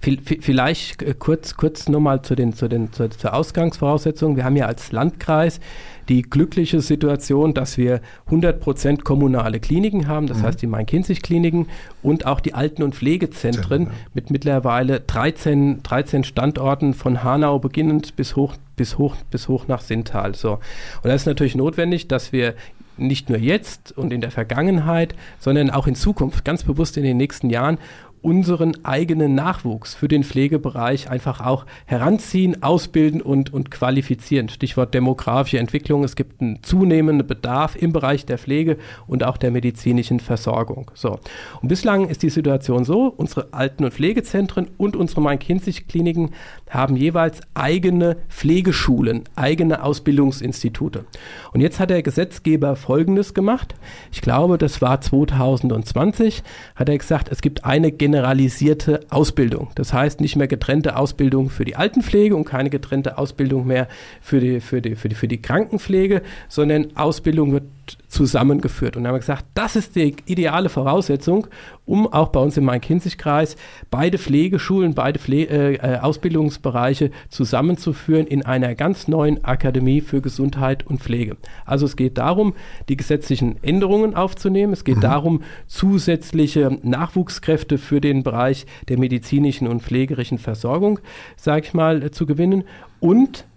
vielleicht 0.00 1.02
äh, 1.02 1.14
kurz, 1.18 1.56
kurz 1.56 1.88
nochmal 1.88 2.22
zu 2.22 2.34
den, 2.34 2.52
zu 2.52 2.68
den, 2.68 2.92
zur, 2.92 3.10
zur 3.10 3.34
Ausgangsvoraussetzung. 3.34 4.36
Wir 4.36 4.44
haben 4.44 4.56
ja 4.56 4.66
als 4.66 4.92
Landkreis 4.92 5.60
die 6.08 6.22
glückliche 6.22 6.80
Situation, 6.80 7.54
dass 7.54 7.76
wir 7.76 8.00
100% 8.30 9.02
kommunale 9.02 9.60
Kliniken 9.60 10.08
haben, 10.08 10.26
das 10.26 10.38
mhm. 10.38 10.42
heißt 10.44 10.62
die 10.62 10.66
Main-Kinzig-Kliniken 10.66 11.66
und 12.02 12.26
auch 12.26 12.40
die 12.40 12.54
Alten- 12.54 12.82
und 12.82 12.94
Pflegezentren 12.94 13.84
ja. 13.84 13.90
mit 14.14 14.30
mittlerweile 14.30 15.00
13, 15.00 15.82
13 15.82 16.24
Standorten 16.24 16.94
von 16.94 17.22
Hanau 17.22 17.58
beginnend 17.58 18.16
bis 18.16 18.36
hoch, 18.36 18.54
bis 18.76 18.96
hoch, 18.96 19.16
bis 19.30 19.48
hoch 19.48 19.68
nach 19.68 19.82
Sintal. 19.82 20.34
So. 20.34 20.54
Und 21.02 21.04
da 21.04 21.12
ist 21.12 21.26
natürlich 21.26 21.54
notwendig, 21.54 22.08
dass 22.08 22.32
wir 22.32 22.54
nicht 22.98 23.28
nur 23.28 23.38
jetzt 23.38 23.96
und 23.96 24.12
in 24.12 24.20
der 24.20 24.30
Vergangenheit, 24.30 25.14
sondern 25.38 25.70
auch 25.70 25.86
in 25.86 25.94
Zukunft, 25.94 26.44
ganz 26.44 26.64
bewusst 26.64 26.96
in 26.96 27.04
den 27.04 27.16
nächsten 27.16 27.50
Jahren, 27.50 27.78
unseren 28.22 28.84
eigenen 28.84 29.34
Nachwuchs 29.34 29.94
für 29.94 30.08
den 30.08 30.24
Pflegebereich 30.24 31.10
einfach 31.10 31.44
auch 31.44 31.66
heranziehen, 31.86 32.62
ausbilden 32.62 33.20
und, 33.20 33.52
und 33.52 33.70
qualifizieren. 33.70 34.48
Stichwort 34.48 34.94
demografische 34.94 35.58
Entwicklung. 35.58 36.04
Es 36.04 36.16
gibt 36.16 36.40
einen 36.40 36.62
zunehmenden 36.62 37.26
Bedarf 37.26 37.76
im 37.76 37.92
Bereich 37.92 38.26
der 38.26 38.38
Pflege 38.38 38.78
und 39.06 39.24
auch 39.24 39.36
der 39.36 39.50
medizinischen 39.50 40.20
Versorgung. 40.20 40.90
So. 40.94 41.18
Und 41.60 41.68
bislang 41.68 42.08
ist 42.08 42.22
die 42.22 42.30
Situation 42.30 42.84
so, 42.84 43.06
unsere 43.16 43.52
Alten- 43.52 43.84
und 43.84 43.94
Pflegezentren 43.94 44.68
und 44.76 44.96
unsere 44.96 45.20
Main-Kinzig-Kliniken 45.20 46.30
haben 46.70 46.96
jeweils 46.96 47.40
eigene 47.54 48.16
Pflegeschulen, 48.28 49.24
eigene 49.36 49.82
Ausbildungsinstitute. 49.82 51.04
Und 51.52 51.60
jetzt 51.60 51.80
hat 51.80 51.90
der 51.90 52.02
Gesetzgeber 52.02 52.76
Folgendes 52.76 53.34
gemacht. 53.34 53.74
Ich 54.12 54.20
glaube, 54.20 54.58
das 54.58 54.80
war 54.80 55.00
2020, 55.00 56.42
hat 56.74 56.88
er 56.88 56.98
gesagt, 56.98 57.28
es 57.30 57.40
gibt 57.40 57.64
eine 57.64 57.92
generalisierte 58.08 59.00
Ausbildung. 59.10 59.68
Das 59.74 59.92
heißt 59.92 60.22
nicht 60.22 60.34
mehr 60.34 60.48
getrennte 60.48 60.96
Ausbildung 60.96 61.50
für 61.50 61.66
die 61.66 61.76
Altenpflege 61.76 62.34
und 62.34 62.46
keine 62.46 62.70
getrennte 62.70 63.18
Ausbildung 63.18 63.66
mehr 63.66 63.86
für 64.22 64.40
die, 64.40 64.60
für 64.60 64.80
die, 64.80 64.96
für 64.96 65.10
die, 65.10 65.14
für 65.14 65.28
die 65.28 65.42
Krankenpflege, 65.42 66.22
sondern 66.48 66.96
Ausbildung 66.96 67.52
wird 67.52 67.64
zusammengeführt. 68.08 68.96
Und 68.96 69.06
haben 69.06 69.14
wir 69.14 69.20
gesagt, 69.20 69.46
das 69.54 69.76
ist 69.76 69.96
die 69.96 70.14
ideale 70.26 70.68
Voraussetzung, 70.68 71.46
um 71.86 72.06
auch 72.12 72.28
bei 72.28 72.40
uns 72.40 72.56
im 72.56 72.64
Main-Kinzig-Kreis 72.64 73.56
beide 73.90 74.18
Pflegeschulen, 74.18 74.94
beide 74.94 75.18
Pfle 75.18 75.48
äh, 75.48 75.74
äh, 75.74 75.98
Ausbildungsbereiche 75.98 77.10
zusammenzuführen 77.30 78.26
in 78.26 78.44
einer 78.44 78.74
ganz 78.74 79.08
neuen 79.08 79.42
Akademie 79.44 80.00
für 80.00 80.20
Gesundheit 80.20 80.86
und 80.86 81.00
Pflege. 81.00 81.36
Also 81.64 81.86
es 81.86 81.96
geht 81.96 82.18
darum, 82.18 82.54
die 82.88 82.96
gesetzlichen 82.96 83.62
Änderungen 83.62 84.14
aufzunehmen. 84.14 84.72
Es 84.72 84.84
geht 84.84 84.98
mhm. 84.98 85.02
darum, 85.02 85.42
zusätzliche 85.66 86.78
Nachwuchskräfte 86.82 87.78
für 87.78 88.00
den 88.00 88.22
Bereich 88.22 88.66
der 88.88 88.98
medizinischen 88.98 89.66
und 89.66 89.82
pflegerischen 89.82 90.38
Versorgung, 90.38 91.00
sage 91.36 91.66
ich 91.66 91.74
mal, 91.74 92.02
äh, 92.02 92.10
zu 92.10 92.26
gewinnen. 92.26 92.64
Und 93.00 93.47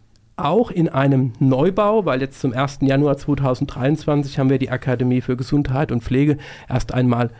auch 0.45 0.71
in 0.71 0.89
einem 0.89 1.33
Neubau, 1.39 2.05
weil 2.05 2.21
jetzt 2.21 2.39
zum 2.39 2.53
1. 2.53 2.79
Januar 2.81 3.17
2023 3.17 4.39
haben 4.39 4.49
wir 4.49 4.59
die 4.59 4.69
Akademie 4.69 5.21
für 5.21 5.37
Gesundheit 5.37 5.91
und 5.91 6.03
Pflege 6.03 6.37
erst 6.69 6.93
einmal 6.93 7.31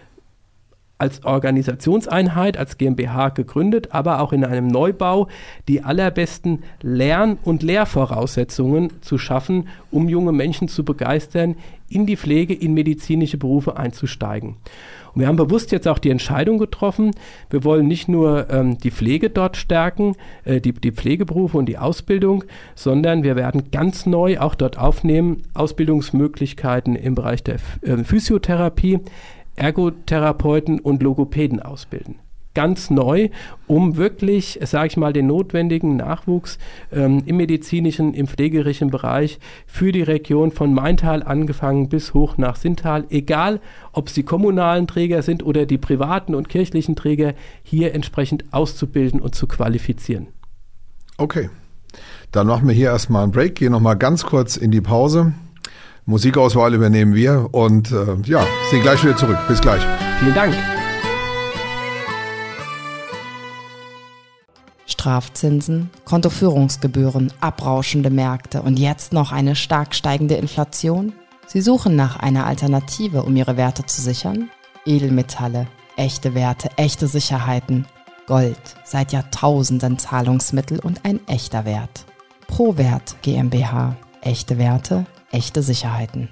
als 1.01 1.25
Organisationseinheit, 1.25 2.57
als 2.57 2.77
GmbH 2.77 3.29
gegründet, 3.29 3.87
aber 3.91 4.21
auch 4.21 4.33
in 4.33 4.45
einem 4.45 4.67
Neubau 4.67 5.29
die 5.67 5.83
allerbesten 5.83 6.63
Lern- 6.83 7.39
und 7.43 7.63
Lehrvoraussetzungen 7.63 9.01
zu 9.01 9.17
schaffen, 9.17 9.67
um 9.89 10.07
junge 10.07 10.31
Menschen 10.31 10.67
zu 10.67 10.85
begeistern, 10.85 11.55
in 11.89 12.05
die 12.05 12.17
Pflege, 12.17 12.53
in 12.53 12.75
medizinische 12.75 13.39
Berufe 13.39 13.77
einzusteigen. 13.77 14.57
Und 15.13 15.21
wir 15.21 15.27
haben 15.27 15.35
bewusst 15.35 15.71
jetzt 15.71 15.87
auch 15.87 15.99
die 15.99 16.09
Entscheidung 16.09 16.57
getroffen, 16.57 17.11
wir 17.49 17.63
wollen 17.63 17.87
nicht 17.87 18.07
nur 18.07 18.49
ähm, 18.49 18.77
die 18.77 18.91
Pflege 18.91 19.29
dort 19.29 19.57
stärken, 19.57 20.15
äh, 20.43 20.61
die, 20.61 20.73
die 20.73 20.91
Pflegeberufe 20.91 21.57
und 21.57 21.67
die 21.67 21.77
Ausbildung, 21.77 22.43
sondern 22.75 23.23
wir 23.23 23.35
werden 23.35 23.71
ganz 23.71 24.05
neu 24.05 24.39
auch 24.39 24.55
dort 24.55 24.77
aufnehmen, 24.77 25.43
Ausbildungsmöglichkeiten 25.53 26.95
im 26.95 27.15
Bereich 27.15 27.43
der 27.43 27.55
äh, 27.81 27.97
Physiotherapie, 28.03 28.99
Ergotherapeuten 29.55 30.79
und 30.79 31.03
Logopäden 31.03 31.61
ausbilden 31.61 32.15
ganz 32.53 32.89
neu, 32.89 33.29
um 33.67 33.97
wirklich, 33.97 34.59
sage 34.63 34.87
ich 34.87 34.97
mal, 34.97 35.13
den 35.13 35.27
notwendigen 35.27 35.95
Nachwuchs 35.95 36.57
ähm, 36.91 37.23
im 37.25 37.37
medizinischen, 37.37 38.13
im 38.13 38.27
pflegerischen 38.27 38.89
Bereich 38.89 39.39
für 39.65 39.91
die 39.91 40.01
Region 40.01 40.51
von 40.51 40.73
Maintal 40.73 41.23
angefangen 41.23 41.89
bis 41.89 42.13
hoch 42.13 42.37
nach 42.37 42.55
Sintal, 42.55 43.05
egal 43.09 43.61
ob 43.93 44.09
sie 44.09 44.23
kommunalen 44.23 44.87
Träger 44.87 45.21
sind 45.21 45.43
oder 45.43 45.65
die 45.65 45.77
privaten 45.77 46.35
und 46.35 46.49
kirchlichen 46.49 46.95
Träger, 46.95 47.33
hier 47.63 47.93
entsprechend 47.93 48.45
auszubilden 48.51 49.19
und 49.19 49.35
zu 49.35 49.47
qualifizieren. 49.47 50.27
Okay, 51.17 51.49
dann 52.31 52.47
machen 52.47 52.67
wir 52.67 52.75
hier 52.75 52.89
erstmal 52.89 53.23
einen 53.23 53.31
Break, 53.31 53.55
gehen 53.55 53.71
nochmal 53.71 53.97
ganz 53.97 54.25
kurz 54.25 54.57
in 54.57 54.71
die 54.71 54.81
Pause. 54.81 55.33
Musikauswahl 56.05 56.73
übernehmen 56.73 57.13
wir 57.13 57.49
und 57.51 57.91
äh, 57.91 58.17
ja, 58.25 58.45
sind 58.69 58.81
gleich 58.81 59.03
wieder 59.03 59.15
zurück. 59.15 59.37
Bis 59.47 59.61
gleich. 59.61 59.81
Vielen 60.19 60.33
Dank. 60.33 60.55
Strafzinsen, 64.91 65.89
Kontoführungsgebühren, 66.05 67.33
abrauschende 67.39 68.09
Märkte 68.09 68.61
und 68.61 68.77
jetzt 68.77 69.13
noch 69.13 69.31
eine 69.31 69.55
stark 69.55 69.95
steigende 69.95 70.35
Inflation? 70.35 71.13
Sie 71.47 71.61
suchen 71.61 71.95
nach 71.95 72.17
einer 72.17 72.45
Alternative, 72.45 73.23
um 73.23 73.35
ihre 73.35 73.57
Werte 73.57 73.85
zu 73.85 74.01
sichern? 74.01 74.49
Edelmetalle, 74.85 75.67
echte 75.95 76.33
Werte, 76.35 76.69
echte 76.75 77.07
Sicherheiten. 77.07 77.87
Gold, 78.27 78.75
seit 78.83 79.11
Jahrtausenden 79.11 79.97
Zahlungsmittel 79.97 80.79
und 80.79 81.03
ein 81.03 81.19
echter 81.27 81.65
Wert. 81.65 82.05
ProWert 82.47 83.15
GmbH. 83.21 83.95
Echte 84.21 84.57
Werte, 84.57 85.05
echte 85.31 85.63
Sicherheiten. 85.63 86.29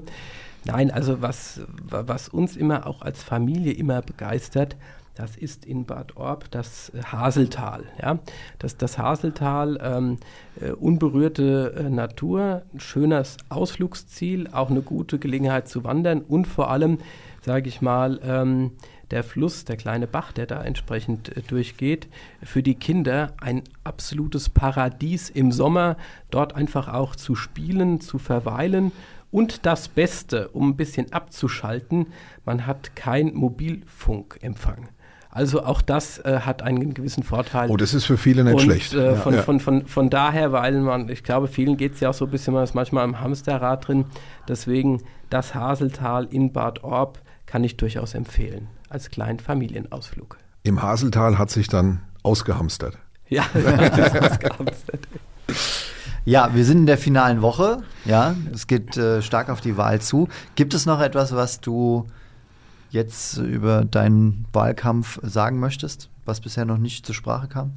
Nein, 0.64 0.90
also 0.90 1.22
was, 1.22 1.60
wa- 1.88 2.04
was 2.06 2.28
uns 2.28 2.56
immer 2.56 2.86
auch 2.86 3.02
als 3.02 3.22
Familie 3.22 3.72
immer 3.72 4.00
begeistert, 4.02 4.76
das 5.14 5.36
ist 5.36 5.64
in 5.64 5.84
Bad 5.84 6.16
Orb 6.16 6.50
das 6.50 6.90
äh, 6.90 7.02
Haseltal. 7.02 7.84
Ja? 8.00 8.18
Das, 8.58 8.76
das 8.76 8.98
Haseltal, 8.98 9.78
ähm, 9.82 10.18
äh, 10.60 10.70
unberührte 10.70 11.74
äh, 11.76 11.90
Natur, 11.90 12.62
ein 12.72 12.80
schönes 12.80 13.36
Ausflugsziel, 13.48 14.48
auch 14.52 14.70
eine 14.70 14.82
gute 14.82 15.18
Gelegenheit 15.18 15.68
zu 15.68 15.84
wandern 15.84 16.22
und 16.22 16.46
vor 16.46 16.70
allem, 16.70 16.98
sage 17.42 17.68
ich 17.68 17.82
mal, 17.82 18.20
ähm, 18.24 18.72
der 19.10 19.22
Fluss, 19.22 19.66
der 19.66 19.76
kleine 19.76 20.06
Bach, 20.06 20.32
der 20.32 20.46
da 20.46 20.62
entsprechend 20.62 21.36
äh, 21.36 21.42
durchgeht, 21.42 22.08
für 22.42 22.62
die 22.62 22.74
Kinder 22.74 23.34
ein 23.40 23.62
absolutes 23.84 24.48
Paradies 24.48 25.28
im 25.28 25.52
Sommer, 25.52 25.96
dort 26.30 26.56
einfach 26.56 26.88
auch 26.88 27.14
zu 27.14 27.34
spielen, 27.34 28.00
zu 28.00 28.18
verweilen. 28.18 28.90
Und 29.30 29.64
das 29.64 29.88
Beste, 29.88 30.48
um 30.48 30.70
ein 30.70 30.76
bisschen 30.76 31.12
abzuschalten, 31.12 32.06
man 32.44 32.66
hat 32.66 32.96
kein 32.96 33.34
Mobilfunkempfang. 33.34 34.88
Also 35.34 35.64
auch 35.64 35.80
das 35.80 36.18
äh, 36.18 36.40
hat 36.40 36.60
einen 36.60 36.92
gewissen 36.92 37.22
Vorteil. 37.22 37.70
Oh, 37.70 37.78
das 37.78 37.94
ist 37.94 38.04
für 38.04 38.18
viele 38.18 38.44
nicht 38.44 38.52
und, 38.52 38.60
schlecht. 38.60 38.92
Äh, 38.92 39.16
von, 39.16 39.34
Ja. 39.34 39.42
von, 39.42 39.60
von, 39.60 39.86
von 39.86 40.10
daher, 40.10 40.52
weil 40.52 40.78
man, 40.80 41.08
ich 41.08 41.24
glaube, 41.24 41.48
vielen 41.48 41.78
geht 41.78 41.94
es 41.94 42.00
ja 42.00 42.10
auch 42.10 42.14
so 42.14 42.26
ein 42.26 42.30
bisschen, 42.30 42.52
man 42.52 42.64
ist 42.64 42.74
manchmal 42.74 43.06
im 43.06 43.18
Hamsterrad 43.18 43.88
drin. 43.88 44.04
Deswegen 44.46 45.02
das 45.30 45.54
Haseltal 45.54 46.26
in 46.26 46.52
Bad 46.52 46.84
Orb 46.84 47.18
kann 47.46 47.64
ich 47.64 47.78
durchaus 47.78 48.12
empfehlen 48.12 48.68
als 48.90 49.08
kleinen 49.10 49.38
Familienausflug. 49.40 50.36
Im 50.64 50.82
Haseltal 50.82 51.38
hat 51.38 51.48
sich 51.50 51.66
dann 51.66 52.02
ausgehamstert. 52.22 52.98
Ja, 53.30 53.44
das 53.54 54.12
ist 54.14 54.22
was 54.22 54.38
gehamstert. 54.38 55.08
Ja, 56.26 56.54
wir 56.54 56.66
sind 56.66 56.78
in 56.80 56.86
der 56.86 56.98
finalen 56.98 57.40
Woche. 57.40 57.78
Ja, 58.04 58.36
es 58.52 58.66
geht 58.66 58.98
äh, 58.98 59.22
stark 59.22 59.48
auf 59.48 59.62
die 59.62 59.78
Wahl 59.78 60.02
zu. 60.02 60.28
Gibt 60.56 60.74
es 60.74 60.84
noch 60.84 61.00
etwas, 61.00 61.34
was 61.34 61.62
du 61.62 62.06
jetzt 62.92 63.38
über 63.38 63.84
deinen 63.84 64.46
Wahlkampf 64.52 65.18
sagen 65.22 65.58
möchtest, 65.58 66.08
was 66.24 66.40
bisher 66.40 66.64
noch 66.64 66.78
nicht 66.78 67.04
zur 67.06 67.14
Sprache 67.14 67.48
kam? 67.48 67.72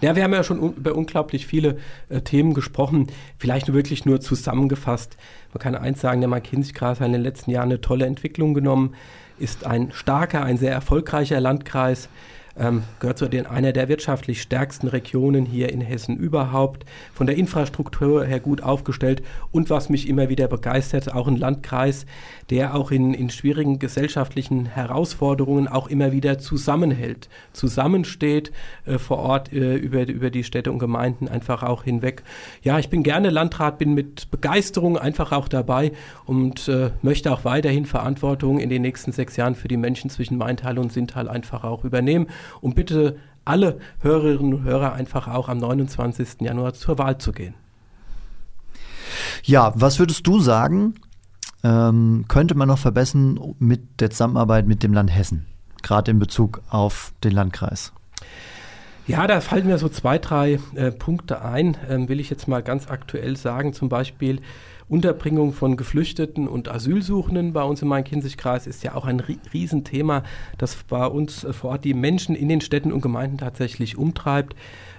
Ja, 0.00 0.16
wir 0.16 0.24
haben 0.24 0.32
ja 0.32 0.42
schon 0.42 0.58
un 0.58 0.74
über 0.74 0.94
unglaublich 0.94 1.46
viele 1.46 1.78
äh, 2.08 2.20
Themen 2.20 2.54
gesprochen. 2.54 3.06
Vielleicht 3.38 3.68
nur 3.68 3.74
wirklich 3.74 4.04
nur 4.04 4.20
zusammengefasst. 4.20 5.16
Man 5.52 5.60
kann 5.60 5.74
eins 5.74 6.00
sagen, 6.00 6.20
der 6.20 6.28
Main-Kinzig-Kreis 6.28 7.00
hat 7.00 7.06
in 7.06 7.12
den 7.12 7.22
letzten 7.22 7.50
Jahren 7.50 7.68
eine 7.68 7.80
tolle 7.80 8.06
Entwicklung 8.06 8.54
genommen, 8.54 8.94
ist 9.38 9.64
ein 9.64 9.92
starker, 9.92 10.42
ein 10.42 10.56
sehr 10.56 10.72
erfolgreicher 10.72 11.40
Landkreis, 11.40 12.08
ähm, 12.58 12.82
gehört 13.00 13.18
zu 13.18 13.28
den, 13.28 13.46
einer 13.46 13.72
der 13.72 13.88
wirtschaftlich 13.88 14.42
stärksten 14.42 14.88
Regionen 14.88 15.46
hier 15.46 15.72
in 15.72 15.80
Hessen 15.80 16.16
überhaupt, 16.16 16.84
von 17.12 17.26
der 17.26 17.36
Infrastruktur 17.36 18.24
her 18.24 18.40
gut 18.40 18.62
aufgestellt 18.62 19.22
und 19.50 19.70
was 19.70 19.88
mich 19.88 20.08
immer 20.08 20.28
wieder 20.28 20.48
begeistert, 20.48 21.14
auch 21.14 21.28
ein 21.28 21.36
Landkreis, 21.36 22.06
der 22.50 22.74
auch 22.74 22.90
in, 22.90 23.14
in 23.14 23.30
schwierigen 23.30 23.78
gesellschaftlichen 23.78 24.66
Herausforderungen 24.66 25.68
auch 25.68 25.88
immer 25.88 26.12
wieder 26.12 26.38
zusammenhält, 26.38 27.28
zusammensteht 27.52 28.52
äh, 28.86 28.98
vor 28.98 29.18
Ort 29.18 29.52
äh, 29.52 29.76
über, 29.76 30.06
über 30.06 30.30
die 30.30 30.44
Städte 30.44 30.72
und 30.72 30.78
Gemeinden 30.78 31.28
einfach 31.28 31.62
auch 31.62 31.84
hinweg. 31.84 32.22
Ja, 32.62 32.78
ich 32.78 32.88
bin 32.88 33.02
gerne 33.02 33.30
Landrat, 33.30 33.78
bin 33.78 33.94
mit 33.94 34.30
Begeisterung 34.30 34.98
einfach 34.98 35.32
auch 35.32 35.48
dabei 35.48 35.92
und 36.24 36.68
äh, 36.68 36.90
möchte 37.02 37.32
auch 37.32 37.44
weiterhin 37.44 37.86
Verantwortung 37.86 38.58
in 38.58 38.68
den 38.68 38.82
nächsten 38.82 39.12
sechs 39.12 39.36
Jahren 39.36 39.54
für 39.54 39.68
die 39.68 39.76
Menschen 39.76 40.10
zwischen 40.10 40.38
Maintal 40.38 40.78
und 40.78 40.92
Sintal 40.92 41.28
einfach 41.28 41.64
auch 41.64 41.84
übernehmen 41.84 42.26
und 42.60 42.74
bitte 42.74 43.16
alle 43.44 43.78
Hörerinnen 44.00 44.54
und 44.54 44.64
Hörer 44.64 44.92
einfach 44.92 45.26
auch 45.28 45.48
am 45.48 45.58
29. 45.58 46.40
Januar 46.40 46.74
zur 46.74 46.98
Wahl 46.98 47.18
zu 47.18 47.32
gehen. 47.32 47.54
Ja, 49.42 49.72
was 49.74 49.98
würdest 49.98 50.26
du 50.26 50.40
sagen, 50.40 50.94
ähm, 51.64 52.26
könnte 52.28 52.54
man 52.54 52.68
noch 52.68 52.78
verbessern 52.78 53.54
mit 53.58 54.00
der 54.00 54.10
Zusammenarbeit 54.10 54.66
mit 54.66 54.82
dem 54.82 54.92
Land 54.92 55.14
Hessen, 55.14 55.46
gerade 55.82 56.10
in 56.10 56.18
Bezug 56.18 56.62
auf 56.68 57.12
den 57.24 57.32
Landkreis? 57.32 57.92
Ja, 59.06 59.26
da 59.26 59.40
fallen 59.40 59.66
mir 59.66 59.78
so 59.78 59.88
zwei, 59.88 60.18
drei 60.18 60.60
äh, 60.74 60.90
Punkte 60.92 61.42
ein, 61.42 61.78
ähm, 61.88 62.10
will 62.10 62.20
ich 62.20 62.28
jetzt 62.28 62.46
mal 62.46 62.62
ganz 62.62 62.90
aktuell 62.90 63.38
sagen. 63.38 63.72
Zum 63.72 63.88
Beispiel 63.88 64.42
Unterbringung 64.88 65.52
von 65.52 65.76
Geflüchteten 65.76 66.48
und 66.48 66.68
Asylsuchenden 66.68 67.52
bei 67.52 67.62
uns 67.62 67.82
im 67.82 67.88
Main-Kinzig-Kreis 67.88 68.66
ist 68.66 68.82
ja 68.82 68.94
auch 68.94 69.04
ein 69.04 69.20
Rie- 69.20 69.38
Riesenthema, 69.52 70.22
das 70.56 70.76
bei 70.88 71.06
uns 71.06 71.44
äh, 71.44 71.52
vor 71.52 71.70
Ort 71.70 71.84
die 71.84 71.94
Menschen 71.94 72.34
in 72.34 72.48
den 72.48 72.60
Städten 72.60 72.92
und 72.92 73.02
Gemeinden 73.02 73.38
tatsächlich 73.38 73.98
umtreibt. 73.98 74.56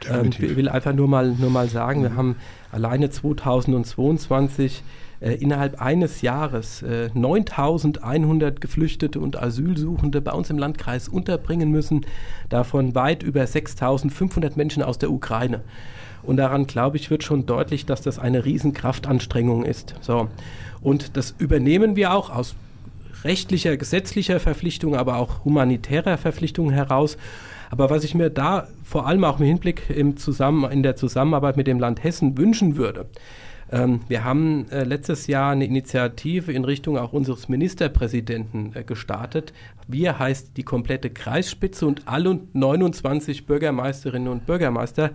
Ähm, 0.10 0.30
ich 0.30 0.56
will 0.56 0.70
einfach 0.70 0.94
nur 0.94 1.08
mal, 1.08 1.34
nur 1.34 1.50
mal 1.50 1.68
sagen, 1.70 2.04
wir 2.04 2.16
haben 2.16 2.36
alleine 2.72 3.10
2022 3.10 4.84
äh, 5.22 5.34
innerhalb 5.34 5.82
eines 5.82 6.22
Jahres 6.22 6.82
äh, 6.82 7.10
9100 7.14 8.62
Geflüchtete 8.62 9.20
und 9.20 9.42
Asylsuchende 9.42 10.22
bei 10.22 10.32
uns 10.32 10.50
im 10.50 10.58
Landkreis 10.58 11.10
unterbringen 11.10 11.72
müssen, 11.72 12.06
davon 12.48 12.96
weit 12.96 13.24
über 13.24 13.46
6500 13.46 14.56
Menschen 14.56 14.84
aus 14.84 14.98
der 14.98 15.12
Ukraine. 15.12 15.62
Und 16.30 16.38
daran, 16.38 16.68
glaube 16.68 16.96
ich, 16.98 17.10
wird 17.10 17.24
schon 17.24 17.48
deutlich, 17.48 17.88
dass 17.88 18.04
das 18.04 18.20
eine 18.20 18.46
Riesenkraftanstrengung 18.46 19.66
ist. 19.66 19.96
So. 20.02 20.28
Und 20.80 21.18
das 21.18 21.34
übernehmen 21.40 21.96
wir 21.96 22.14
auch 22.14 22.30
aus 22.30 22.54
rechtlicher, 23.24 23.78
gesetzlicher 23.78 24.40
Verpflichtung, 24.40 24.96
aber 24.96 25.18
auch 25.18 25.44
humanitärer 25.44 26.20
Verpflichtung 26.20 26.70
heraus. 26.70 27.18
Aber 27.72 27.90
was 27.90 28.04
ich 28.04 28.14
mir 28.14 28.30
da 28.30 28.68
vor 28.84 29.08
allem 29.08 29.24
auch 29.24 29.40
im 29.40 29.48
Hinblick 29.48 29.90
im 29.90 30.18
Zusammen, 30.18 30.70
in 30.72 30.84
der 30.84 30.96
Zusammenarbeit 30.96 31.58
mit 31.58 31.66
dem 31.66 31.80
Land 31.80 32.04
Hessen 32.04 32.38
wünschen 32.38 32.78
würde, 32.78 33.08
ähm, 33.72 34.02
wir 34.08 34.24
haben 34.24 34.68
äh, 34.70 34.84
letztes 34.84 35.28
Jahr 35.28 35.52
eine 35.52 35.66
Initiative 35.66 36.52
in 36.52 36.66
Richtung 36.66 36.98
auch 36.98 37.14
unseres 37.14 37.50
Ministerpräsidenten 37.50 38.76
äh, 38.76 38.84
gestartet. 38.84 39.54
Wir 39.88 40.18
heißt 40.18 40.58
die 40.58 40.64
komplette 40.64 41.10
Kreisspitze 41.10 41.86
und 41.86 42.08
alle 42.08 42.40
29 42.54 43.46
Bürgermeisterinnen 43.46 44.28
und 44.28 44.46
Bürgermeister, 44.46 45.12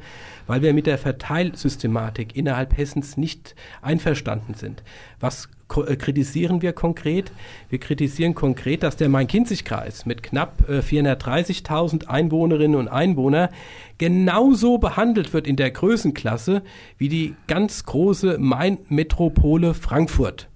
weil 0.47 0.63
wir 0.63 0.73
mit 0.73 0.87
der 0.87 0.99
Verteilsystematik 0.99 2.37
innerhalb 2.37 2.77
Hessens 2.77 3.17
nicht 3.17 3.55
einverstanden 3.83 4.55
sind. 4.55 4.83
Was 5.21 5.49
kritisieren 5.83 6.63
wir 6.63 6.73
konkret? 6.73 7.33
Wir 7.69 7.79
kritisieren 7.79 8.35
konkret, 8.35 8.83
dass 8.83 8.97
der 8.97 9.09
Main-Kinzig-Kreis 9.09 10.07
mit 10.07 10.23
knapp 10.23 10.69
äh, 10.69 10.79
430.000 10.79 12.07
Einwohnerinnen 12.07 12.77
und 12.79 12.89
Einwohnern 12.89 13.49
genauso 13.99 14.79
behandelt 14.79 15.33
wird 15.33 15.47
in 15.47 15.57
der 15.57 15.71
Größenklasse 15.71 16.63
wie 16.99 17.09
die 17.09 17.35
ganz 17.47 17.85
große 17.85 18.39
Main-Metropole 18.39 19.75
Frankfurt. 19.75 20.49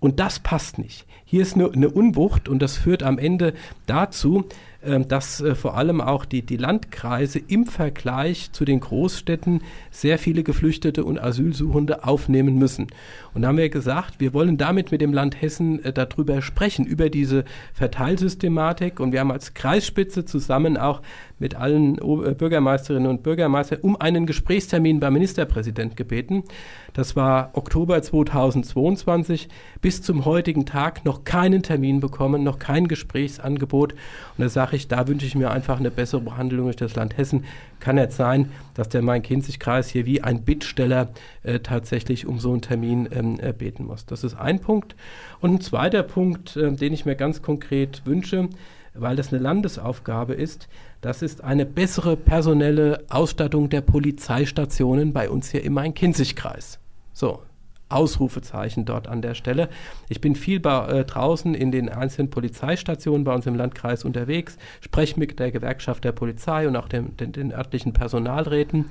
Und 0.00 0.20
das 0.20 0.38
passt 0.38 0.78
nicht. 0.78 1.06
Hier 1.30 1.42
ist 1.42 1.56
eine, 1.56 1.70
eine 1.70 1.90
Unwucht 1.90 2.48
und 2.48 2.62
das 2.62 2.78
führt 2.78 3.02
am 3.02 3.18
Ende 3.18 3.52
dazu, 3.84 4.46
ähm, 4.80 5.08
dass 5.08 5.40
äh, 5.40 5.56
vor 5.56 5.76
allem 5.76 6.00
auch 6.00 6.24
die, 6.24 6.40
die 6.40 6.56
Landkreise 6.56 7.38
im 7.38 7.66
Vergleich 7.66 8.52
zu 8.52 8.64
den 8.64 8.78
Großstädten 8.78 9.62
sehr 9.90 10.18
viele 10.18 10.44
Geflüchtete 10.44 11.04
und 11.04 11.18
Asylsuchende 11.18 12.04
aufnehmen 12.04 12.58
müssen. 12.58 12.86
Und 13.34 13.42
da 13.42 13.48
haben 13.48 13.58
wir 13.58 13.70
gesagt, 13.70 14.20
wir 14.20 14.32
wollen 14.32 14.56
damit 14.56 14.92
mit 14.92 15.00
dem 15.00 15.12
Land 15.12 15.42
Hessen 15.42 15.84
äh, 15.84 15.92
darüber 15.92 16.42
sprechen, 16.42 16.86
über 16.86 17.10
diese 17.10 17.44
Verteilsystematik. 17.74 19.00
Und 19.00 19.10
wir 19.10 19.18
haben 19.18 19.32
als 19.32 19.52
Kreisspitze 19.52 20.24
zusammen 20.24 20.76
auch 20.76 21.02
mit 21.40 21.56
allen 21.56 21.98
äh, 21.98 22.34
Bürgermeisterinnen 22.34 23.10
und 23.10 23.24
Bürgermeistern 23.24 23.80
um 23.82 24.00
einen 24.00 24.26
Gesprächstermin 24.26 25.00
beim 25.00 25.12
Ministerpräsident 25.12 25.96
gebeten. 25.96 26.44
Das 26.92 27.16
war 27.16 27.50
Oktober 27.54 28.00
2022. 28.00 29.48
Bis 29.80 30.02
zum 30.02 30.24
heutigen 30.24 30.66
Tag 30.66 31.04
noch 31.04 31.17
keinen 31.24 31.62
Termin 31.62 32.00
bekommen, 32.00 32.42
noch 32.42 32.58
kein 32.58 32.88
Gesprächsangebot. 32.88 33.92
Und 33.92 33.98
da 34.38 34.48
sage 34.48 34.76
ich, 34.76 34.88
da 34.88 35.08
wünsche 35.08 35.26
ich 35.26 35.34
mir 35.34 35.50
einfach 35.50 35.78
eine 35.78 35.90
bessere 35.90 36.20
Behandlung 36.20 36.66
durch 36.66 36.76
das 36.76 36.94
Land 36.94 37.16
Hessen. 37.16 37.44
Kann 37.80 37.96
nicht 37.96 38.12
sein, 38.12 38.50
dass 38.74 38.88
der 38.88 39.02
Main-Kinzig-Kreis 39.02 39.88
hier 39.88 40.06
wie 40.06 40.22
ein 40.22 40.42
Bittsteller 40.42 41.08
äh, 41.42 41.60
tatsächlich 41.60 42.26
um 42.26 42.38
so 42.38 42.52
einen 42.52 42.62
Termin 42.62 43.08
ähm, 43.12 43.38
äh, 43.40 43.52
beten 43.52 43.86
muss. 43.86 44.06
Das 44.06 44.24
ist 44.24 44.34
ein 44.34 44.60
Punkt. 44.60 44.96
Und 45.40 45.54
ein 45.54 45.60
zweiter 45.60 46.02
Punkt, 46.02 46.56
äh, 46.56 46.72
den 46.72 46.92
ich 46.92 47.04
mir 47.04 47.14
ganz 47.14 47.42
konkret 47.42 48.02
wünsche, 48.04 48.48
weil 48.94 49.16
das 49.16 49.32
eine 49.32 49.42
Landesaufgabe 49.42 50.34
ist, 50.34 50.68
das 51.00 51.22
ist 51.22 51.44
eine 51.44 51.64
bessere 51.64 52.16
personelle 52.16 53.04
Ausstattung 53.08 53.68
der 53.68 53.80
Polizeistationen 53.80 55.12
bei 55.12 55.30
uns 55.30 55.50
hier 55.50 55.62
im 55.62 55.74
Main-Kinzig-Kreis. 55.74 56.78
So, 57.12 57.42
Ausrufezeichen 57.88 58.84
dort 58.84 59.08
an 59.08 59.22
der 59.22 59.34
Stelle. 59.34 59.68
Ich 60.08 60.20
bin 60.20 60.34
viel 60.34 60.60
bei, 60.60 60.86
äh, 60.88 61.04
draußen 61.04 61.54
in 61.54 61.70
den 61.70 61.88
einzelnen 61.88 62.30
Polizeistationen 62.30 63.24
bei 63.24 63.34
uns 63.34 63.46
im 63.46 63.54
Landkreis 63.54 64.04
unterwegs, 64.04 64.58
spreche 64.80 65.18
mit 65.18 65.38
der 65.38 65.50
Gewerkschaft 65.50 66.04
der 66.04 66.12
Polizei 66.12 66.68
und 66.68 66.76
auch 66.76 66.88
dem, 66.88 67.16
den, 67.16 67.32
den 67.32 67.52
örtlichen 67.52 67.92
Personalräten. 67.92 68.86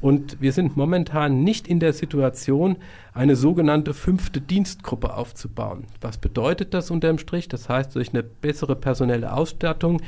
Und 0.00 0.40
wir 0.40 0.52
sind 0.52 0.76
momentan 0.76 1.44
nicht 1.44 1.68
in 1.68 1.78
der 1.78 1.92
Situation, 1.92 2.76
eine 3.12 3.36
sogenannte 3.36 3.92
fünfte 3.92 4.40
Dienstgruppe 4.40 5.14
aufzubauen. 5.14 5.84
Was 6.00 6.16
bedeutet 6.16 6.72
das 6.72 6.90
unterm 6.90 7.18
Strich? 7.18 7.48
Das 7.48 7.68
heißt, 7.68 7.94
durch 7.94 8.10
eine 8.14 8.22
bessere 8.22 8.76
personelle 8.76 9.32
Ausstattung 9.32 10.00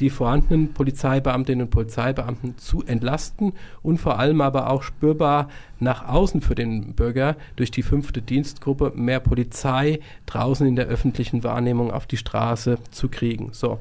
die 0.00 0.10
vorhandenen 0.10 0.72
Polizeibeamtinnen 0.72 1.66
und 1.66 1.70
Polizeibeamten 1.70 2.56
zu 2.58 2.84
entlasten 2.84 3.52
und 3.82 3.98
vor 3.98 4.18
allem 4.18 4.40
aber 4.40 4.70
auch 4.70 4.82
spürbar 4.82 5.48
nach 5.80 6.08
außen 6.08 6.40
für 6.40 6.54
den 6.54 6.94
Bürger 6.94 7.36
durch 7.56 7.70
die 7.70 7.82
fünfte 7.82 8.22
Dienstgruppe 8.22 8.92
mehr 8.94 9.20
Polizei 9.20 10.00
draußen 10.26 10.66
in 10.66 10.76
der 10.76 10.86
öffentlichen 10.86 11.44
Wahrnehmung 11.44 11.90
auf 11.90 12.06
die 12.06 12.16
Straße 12.16 12.78
zu 12.90 13.08
kriegen. 13.08 13.50
So. 13.52 13.78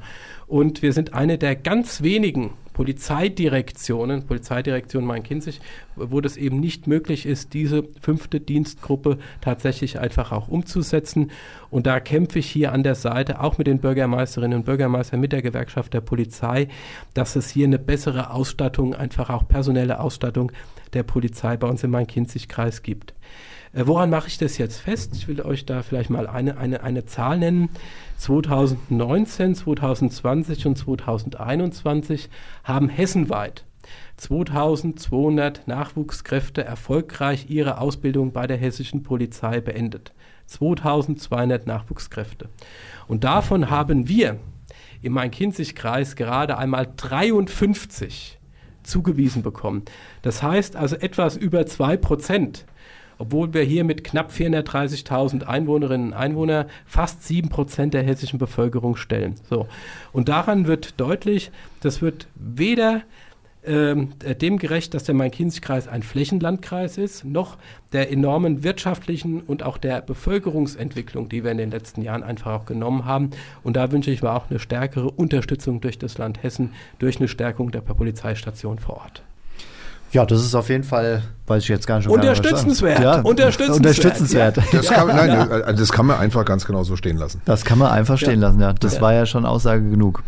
Und 0.48 0.82
wir 0.82 0.94
sind 0.94 1.14
eine 1.14 1.38
der 1.38 1.56
ganz 1.56 2.02
wenigen 2.02 2.52
Polizeidirektionen, 2.78 4.28
Polizeidirektion 4.28 5.04
Main-Kinzig, 5.04 5.62
wo 5.96 6.22
das 6.22 6.38
eben 6.38 6.60
nicht 6.60 6.86
möglich 6.86 7.26
ist, 7.26 7.56
diese 7.56 7.84
fünfte 8.00 8.40
Dienstgruppe 8.40 9.18
tatsächlich 9.42 10.00
einfach 10.00 10.32
auch 10.32 10.48
umzusetzen. 10.48 11.32
Und 11.72 11.88
da 11.88 12.00
kämpfe 12.00 12.38
ich 12.38 12.48
hier 12.48 12.74
an 12.74 12.84
der 12.84 12.94
Seite, 12.94 13.42
auch 13.42 13.58
mit 13.58 13.66
den 13.66 13.80
Bürgermeisterinnen 13.80 14.60
und 14.60 14.66
Bürgermeistern, 14.66 15.20
mit 15.20 15.32
der 15.32 15.42
Gewerkschaft 15.42 15.92
der 15.96 16.02
Polizei, 16.02 16.68
dass 17.16 17.36
es 17.36 17.50
hier 17.50 17.66
eine 17.66 17.80
bessere 17.80 18.30
Ausstattung, 18.30 18.94
einfach 18.94 19.32
auch 19.32 19.48
personelle 19.48 20.00
Ausstattung 20.00 20.52
der 20.94 21.02
Polizei 21.02 21.58
bei 21.58 21.68
uns 21.68 21.84
im 21.84 21.90
Main-Kinzig-Kreis 21.90 22.84
gibt. 22.84 23.16
Äh, 23.74 23.84
woran 23.86 24.10
mache 24.10 24.28
ich 24.28 24.38
das 24.38 24.58
jetzt 24.58 24.80
fest? 24.80 25.16
Ich 25.16 25.28
will 25.28 25.42
euch 25.42 25.66
da 25.66 25.84
vielleicht 25.84 26.10
mal 26.10 26.28
eine, 26.28 26.58
eine, 26.58 26.84
eine 26.84 27.06
Zahl 27.06 27.40
nennen. 27.40 27.70
2019, 28.18 29.56
2020 29.56 30.66
und 30.66 30.78
2021 30.78 32.30
haben 32.64 32.90
hessenweit 32.90 33.66
2200 34.18 35.68
Nachwuchskräfte 35.68 36.64
erfolgreich 36.64 37.50
ihre 37.50 37.80
Ausbildung 37.80 38.32
bei 38.32 38.48
der 38.48 38.58
hessischen 38.58 39.04
Polizei 39.04 39.62
beendet. 39.62 40.12
2200 40.48 41.68
Nachwuchskräfte. 41.68 42.50
Und 43.08 43.24
davon 43.24 43.70
haben 43.70 44.08
wir 44.08 44.40
im 45.02 45.14
Main-Kinzig-Kreis 45.14 46.16
gerade 46.16 46.58
einmal 46.58 46.88
53 46.96 48.40
zugewiesen 48.84 49.44
bekommen. 49.44 49.84
Das 50.22 50.42
heißt 50.42 50.76
also 50.76 50.96
etwas 50.96 51.36
über 51.38 51.66
2 51.66 51.98
Prozent 51.98 52.66
obwohl 53.18 53.54
wir 53.54 53.64
hier 53.64 53.84
mit 53.84 54.04
knapp 54.04 54.32
430.000 54.32 55.44
Einwohnerinnen 55.44 56.08
und 56.08 56.14
Einwohnern 56.14 56.68
fast 56.86 57.24
7 57.24 57.50
Prozent 57.50 57.94
der 57.94 58.04
hessischen 58.04 58.40
Bevölkerung 58.40 58.96
stellen. 58.96 59.36
So. 59.50 59.68
Und 60.12 60.30
daran 60.30 60.68
wird 60.68 61.00
deutlich, 61.00 61.52
das 61.82 62.02
wird 62.02 62.28
weder 62.36 63.02
ähm, 63.68 64.14
dem 64.42 64.58
gerecht, 64.58 64.94
dass 64.94 65.04
der 65.04 65.16
Main-Kinzig-Kreis 65.16 65.88
ein 65.88 66.02
Flächenlandkreis 66.02 66.98
ist, 66.98 67.26
noch 67.26 67.58
der 67.92 68.12
enormen 68.12 68.64
wirtschaftlichen 68.64 69.42
und 69.42 69.62
auch 69.62 69.78
der 69.78 70.02
Bevölkerungsentwicklung, 70.02 71.28
die 71.28 71.44
wir 71.44 71.52
in 71.52 71.58
den 71.58 71.72
letzten 71.72 72.02
Jahren 72.02 72.24
einfach 72.24 72.62
auch 72.62 72.66
genommen 72.66 73.06
haben. 73.06 73.32
Und 73.64 73.76
da 73.76 73.92
wünsche 73.92 74.12
ich 74.12 74.22
mir 74.22 74.32
auch 74.32 74.50
eine 74.50 74.60
stärkere 74.60 75.10
Unterstützung 75.10 75.82
durch 75.82 76.00
das 76.00 76.18
Land 76.18 76.44
Hessen, 76.44 76.74
durch 77.00 77.18
eine 77.18 77.28
Stärkung 77.28 77.72
der 77.72 77.82
Polizeistation 77.82 78.80
vor 78.80 78.98
Ort. 78.98 79.24
Ja, 80.12 80.26
das 80.26 80.42
ist 80.42 80.56
auf 80.56 80.70
jeden 80.70 80.84
Fall, 80.84 81.22
weiß 81.48 81.64
ich 81.64 81.70
jetzt 81.70 81.86
gar 81.86 81.98
nicht. 81.98 82.08
Unterstützenswert. 82.08 83.00
Ja, 83.00 83.20
unterstützenswert. 83.22 83.78
unterstützenswert. 83.78 84.58
Ja. 84.58 84.64
Das, 84.72 84.88
kann, 84.90 85.08
nein, 85.08 85.30
ja. 85.30 85.74
das 85.74 85.92
kann 85.92 86.06
man 86.06 86.20
einfach 86.20 86.46
ganz 86.46 86.66
genau 86.66 86.84
so 86.84 86.96
stehen 86.96 87.18
lassen. 87.18 87.42
Das 87.46 87.66
kann 87.66 87.78
man 87.78 87.92
einfach 87.92 88.18
stehen 88.18 88.40
lassen, 88.40 88.60
ja. 88.60 88.74
Das 88.74 89.02
war 89.02 89.14
ja 89.14 89.26
schon 89.26 89.46
Aussage 89.46 89.90
genug. 89.90 90.24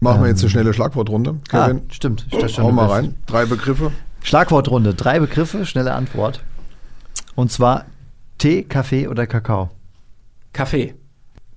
Machen 0.00 0.22
wir 0.22 0.28
jetzt 0.28 0.40
eine 0.40 0.44
ähm. 0.46 0.50
schnelle 0.50 0.74
Schlagwortrunde, 0.74 1.36
ah, 1.50 1.66
Kevin. 1.66 1.78
Ah, 1.78 1.92
stimmt. 1.92 2.26
Hau 2.58 2.70
mal 2.70 2.86
rein. 2.86 3.14
Drei 3.26 3.46
Begriffe. 3.46 3.90
Schlagwortrunde. 4.22 4.94
Drei 4.94 5.18
Begriffe, 5.18 5.66
schnelle 5.66 5.94
Antwort. 5.94 6.40
Und 7.34 7.50
zwar 7.50 7.86
Tee, 8.38 8.62
Kaffee 8.62 9.08
oder 9.08 9.26
Kakao? 9.26 9.70
Kaffee. 10.52 10.94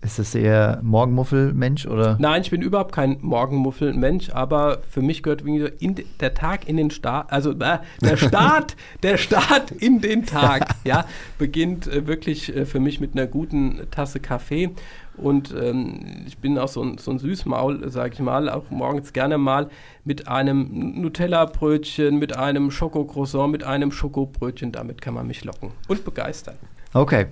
Ist 0.04 0.18
das 0.18 0.34
eher 0.34 0.80
Morgenmuffel-Mensch 0.82 1.86
oder? 1.86 2.18
Nein, 2.20 2.42
ich 2.42 2.50
bin 2.50 2.64
überhaupt 2.64 2.92
kein 2.92 3.18
Morgenmuffel-Mensch, 3.22 4.32
aber 4.32 4.80
für 4.90 5.04
mich 5.04 5.22
gehört 5.22 5.44
in, 5.44 5.96
der 6.20 6.34
Tag 6.34 6.68
in 6.68 6.78
den 6.78 6.90
Start, 6.90 7.32
also 7.32 7.52
äh, 7.52 7.78
der 8.02 8.18
Start, 8.18 8.76
der 9.04 9.18
Start 9.18 9.70
in 9.70 10.02
den 10.02 10.26
Tag, 10.26 10.70
ja, 10.86 11.06
beginnt 11.38 11.86
äh, 11.86 12.08
wirklich 12.08 12.56
äh, 12.56 12.66
für 12.66 12.80
mich 12.80 13.00
mit 13.00 13.14
einer 13.14 13.28
guten 13.28 13.82
Tasse 13.92 14.20
Kaffee. 14.20 14.72
Und 15.18 15.54
ähm, 15.54 16.24
ich 16.26 16.40
bin 16.40 16.58
auch 16.58 16.70
so 16.70 16.82
ein, 16.82 16.98
so 16.98 17.12
ein 17.12 17.20
Süßmaul, 17.20 17.88
sage 17.92 18.16
ich 18.16 18.20
mal, 18.22 18.50
auch 18.50 18.72
morgens 18.72 19.14
gerne 19.14 19.38
mal 19.38 19.70
mit 20.04 20.28
einem 20.28 21.00
Nutella-Brötchen, 21.00 22.18
mit 22.18 22.36
einem 22.36 22.72
Schokocroissant, 22.72 23.52
mit 23.52 23.64
einem 23.64 23.92
Schokobrötchen. 23.92 24.72
Damit 24.72 25.00
kann 25.00 25.14
man 25.14 25.28
mich 25.28 25.44
locken 25.44 25.72
und 25.88 26.04
begeistern. 26.04 26.56
Okay. 26.94 27.28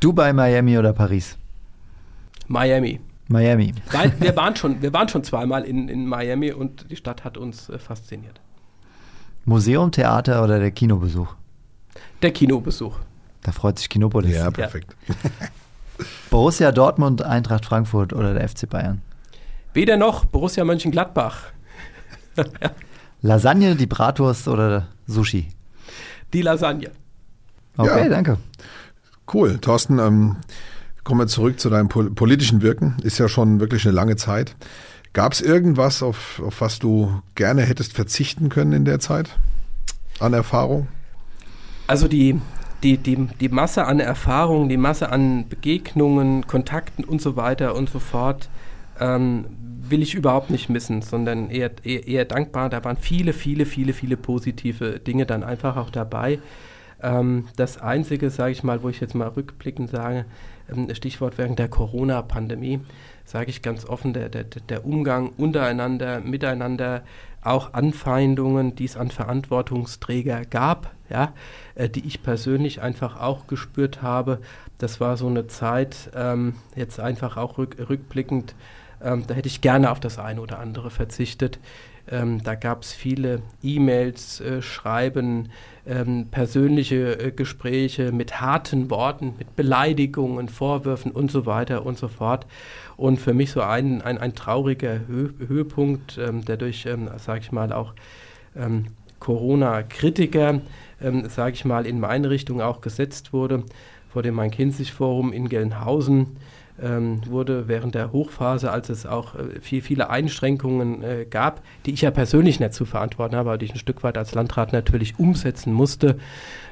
Dubai, 0.00 0.34
Miami 0.34 0.76
oder 0.76 0.92
Paris? 0.92 1.38
Miami. 2.50 2.98
Miami. 3.28 3.72
Weil 3.92 4.12
wir 4.20 4.34
waren 4.34 4.56
schon, 4.56 4.82
wir 4.82 4.92
waren 4.92 5.08
schon 5.08 5.22
zweimal 5.22 5.64
in, 5.64 5.88
in 5.88 6.06
Miami 6.06 6.50
und 6.52 6.90
die 6.90 6.96
Stadt 6.96 7.24
hat 7.24 7.38
uns 7.38 7.68
äh, 7.68 7.78
fasziniert. 7.78 8.40
Museum, 9.44 9.92
Theater 9.92 10.42
oder 10.42 10.58
der 10.58 10.72
Kinobesuch? 10.72 11.28
Der 12.22 12.32
Kinobesuch. 12.32 12.96
Da 13.42 13.52
freut 13.52 13.78
sich 13.78 13.88
Kinopolis. 13.88 14.34
Ja, 14.34 14.50
perfekt. 14.50 14.94
Ja. 15.06 15.14
Borussia 16.30 16.72
Dortmund, 16.72 17.22
Eintracht 17.22 17.64
Frankfurt 17.64 18.12
oder 18.12 18.34
der 18.34 18.48
FC 18.48 18.68
Bayern? 18.68 19.00
Weder 19.72 19.96
noch, 19.96 20.24
Borussia 20.24 20.64
Mönchengladbach. 20.64 21.44
Lasagne, 23.22 23.76
die 23.76 23.86
Bratwurst 23.86 24.48
oder 24.48 24.88
Sushi? 25.06 25.48
Die 26.32 26.42
Lasagne. 26.42 26.90
Okay, 27.76 28.02
ja. 28.04 28.08
danke. 28.08 28.38
Cool. 29.32 29.58
Thorsten, 29.58 30.00
ähm, 30.00 30.36
Kommen 31.10 31.22
wir 31.22 31.26
zurück 31.26 31.58
zu 31.58 31.70
deinem 31.70 31.88
politischen 31.88 32.62
Wirken. 32.62 32.94
Ist 33.02 33.18
ja 33.18 33.28
schon 33.28 33.58
wirklich 33.58 33.84
eine 33.84 33.96
lange 33.96 34.14
Zeit. 34.14 34.54
Gab 35.12 35.32
es 35.32 35.40
irgendwas, 35.40 36.04
auf, 36.04 36.40
auf 36.40 36.60
was 36.60 36.78
du 36.78 37.20
gerne 37.34 37.62
hättest 37.62 37.94
verzichten 37.94 38.48
können 38.48 38.72
in 38.72 38.84
der 38.84 39.00
Zeit 39.00 39.28
an 40.20 40.34
Erfahrung? 40.34 40.86
Also 41.88 42.06
die, 42.06 42.40
die, 42.84 42.96
die, 42.96 43.26
die 43.40 43.48
Masse 43.48 43.86
an 43.86 43.98
Erfahrungen, 43.98 44.68
die 44.68 44.76
Masse 44.76 45.10
an 45.10 45.48
Begegnungen, 45.48 46.46
Kontakten 46.46 47.02
und 47.02 47.20
so 47.20 47.34
weiter 47.34 47.74
und 47.74 47.90
so 47.90 47.98
fort, 47.98 48.48
ähm, 49.00 49.46
will 49.58 50.02
ich 50.02 50.14
überhaupt 50.14 50.50
nicht 50.50 50.68
missen, 50.68 51.02
sondern 51.02 51.50
eher, 51.50 51.72
eher, 51.82 52.06
eher, 52.06 52.24
dankbar. 52.24 52.70
Da 52.70 52.84
waren 52.84 52.96
viele, 52.96 53.32
viele, 53.32 53.66
viele, 53.66 53.94
viele 53.94 54.16
positive 54.16 55.00
Dinge 55.00 55.26
dann 55.26 55.42
einfach 55.42 55.76
auch 55.76 55.90
dabei. 55.90 56.38
Ähm, 57.02 57.48
das 57.56 57.78
Einzige, 57.78 58.30
sage 58.30 58.52
ich 58.52 58.62
mal, 58.62 58.84
wo 58.84 58.88
ich 58.88 59.00
jetzt 59.00 59.16
mal 59.16 59.26
rückblickend 59.28 59.90
sage, 59.90 60.24
Stichwort 60.94 61.38
während 61.38 61.58
der 61.58 61.68
Corona-Pandemie, 61.68 62.80
sage 63.24 63.50
ich 63.50 63.62
ganz 63.62 63.84
offen, 63.84 64.12
der, 64.12 64.28
der, 64.28 64.44
der 64.44 64.84
Umgang 64.84 65.30
untereinander, 65.36 66.20
miteinander, 66.20 67.02
auch 67.42 67.72
Anfeindungen, 67.72 68.74
die 68.74 68.84
es 68.84 68.96
an 68.96 69.10
Verantwortungsträger 69.10 70.44
gab, 70.44 70.92
ja, 71.08 71.32
äh, 71.74 71.88
die 71.88 72.06
ich 72.06 72.22
persönlich 72.22 72.82
einfach 72.82 73.18
auch 73.18 73.46
gespürt 73.46 74.02
habe. 74.02 74.40
Das 74.78 75.00
war 75.00 75.16
so 75.16 75.26
eine 75.26 75.46
Zeit, 75.46 76.10
ähm, 76.14 76.54
jetzt 76.76 77.00
einfach 77.00 77.36
auch 77.36 77.58
rück, 77.58 77.76
rückblickend, 77.88 78.54
ähm, 79.02 79.24
da 79.26 79.34
hätte 79.34 79.48
ich 79.48 79.60
gerne 79.60 79.90
auf 79.90 80.00
das 80.00 80.18
eine 80.18 80.40
oder 80.40 80.58
andere 80.58 80.90
verzichtet. 80.90 81.58
Ähm, 82.10 82.42
da 82.42 82.54
gab 82.54 82.82
es 82.82 82.92
viele 82.92 83.40
E-Mails, 83.62 84.40
äh, 84.40 84.62
Schreiben, 84.62 85.50
ähm, 85.86 86.26
persönliche 86.30 87.18
äh, 87.18 87.30
Gespräche 87.30 88.10
mit 88.12 88.40
harten 88.40 88.90
Worten, 88.90 89.34
mit 89.38 89.54
Beleidigungen, 89.56 90.48
Vorwürfen 90.48 91.12
und 91.12 91.30
so 91.30 91.46
weiter 91.46 91.86
und 91.86 91.98
so 91.98 92.08
fort. 92.08 92.46
Und 92.96 93.18
für 93.18 93.32
mich 93.32 93.52
so 93.52 93.62
ein, 93.62 94.02
ein, 94.02 94.18
ein 94.18 94.34
trauriger 94.34 95.00
Hö 95.06 95.30
Höhepunkt, 95.46 96.18
ähm, 96.18 96.44
der 96.44 96.56
durch, 96.56 96.86
ähm, 96.86 97.08
sage 97.18 97.40
ich 97.40 97.52
mal, 97.52 97.72
auch 97.72 97.94
ähm, 98.56 98.86
Corona-Kritiker, 99.20 100.60
ähm, 101.00 101.28
sage 101.28 101.54
ich 101.54 101.64
mal, 101.64 101.86
in 101.86 102.00
meine 102.00 102.30
Richtung 102.30 102.60
auch 102.60 102.80
gesetzt 102.80 103.32
wurde, 103.32 103.64
vor 104.08 104.22
dem 104.22 104.34
Main-Kinzig-Forum 104.34 105.32
in 105.32 105.48
Gelnhausen 105.48 106.36
ähm, 106.82 107.20
wurde 107.26 107.68
während 107.68 107.94
der 107.94 108.12
Hochphase, 108.12 108.70
als 108.70 108.88
es 108.88 109.06
auch 109.06 109.34
äh, 109.34 109.60
viel, 109.60 109.82
viele 109.82 110.10
Einschränkungen 110.10 111.02
äh, 111.02 111.26
gab, 111.28 111.62
die 111.86 111.92
ich 111.92 112.02
ja 112.02 112.10
persönlich 112.10 112.60
nicht 112.60 112.74
zu 112.74 112.84
verantworten 112.84 113.36
habe, 113.36 113.56
die 113.58 113.66
ich 113.66 113.74
ein 113.74 113.78
Stück 113.78 114.02
weit 114.02 114.18
als 114.18 114.34
Landrat 114.34 114.72
natürlich 114.72 115.18
umsetzen 115.18 115.72
musste, 115.72 116.18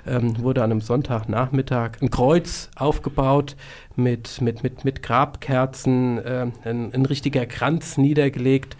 ähm, 0.07 0.43
wurde 0.43 0.63
an 0.63 0.71
einem 0.71 0.81
Sonntagnachmittag 0.81 2.01
ein 2.01 2.11
Kreuz 2.11 2.71
aufgebaut 2.77 3.57
mit, 3.97 4.41
mit, 4.41 4.63
mit, 4.63 4.85
mit 4.85 5.03
Grabkerzen, 5.03 6.19
äh, 6.19 6.47
ein, 6.65 6.93
ein 6.93 7.07
richtiger 7.07 7.47
Kranz 7.47 7.99
niedergelegt 7.99 8.77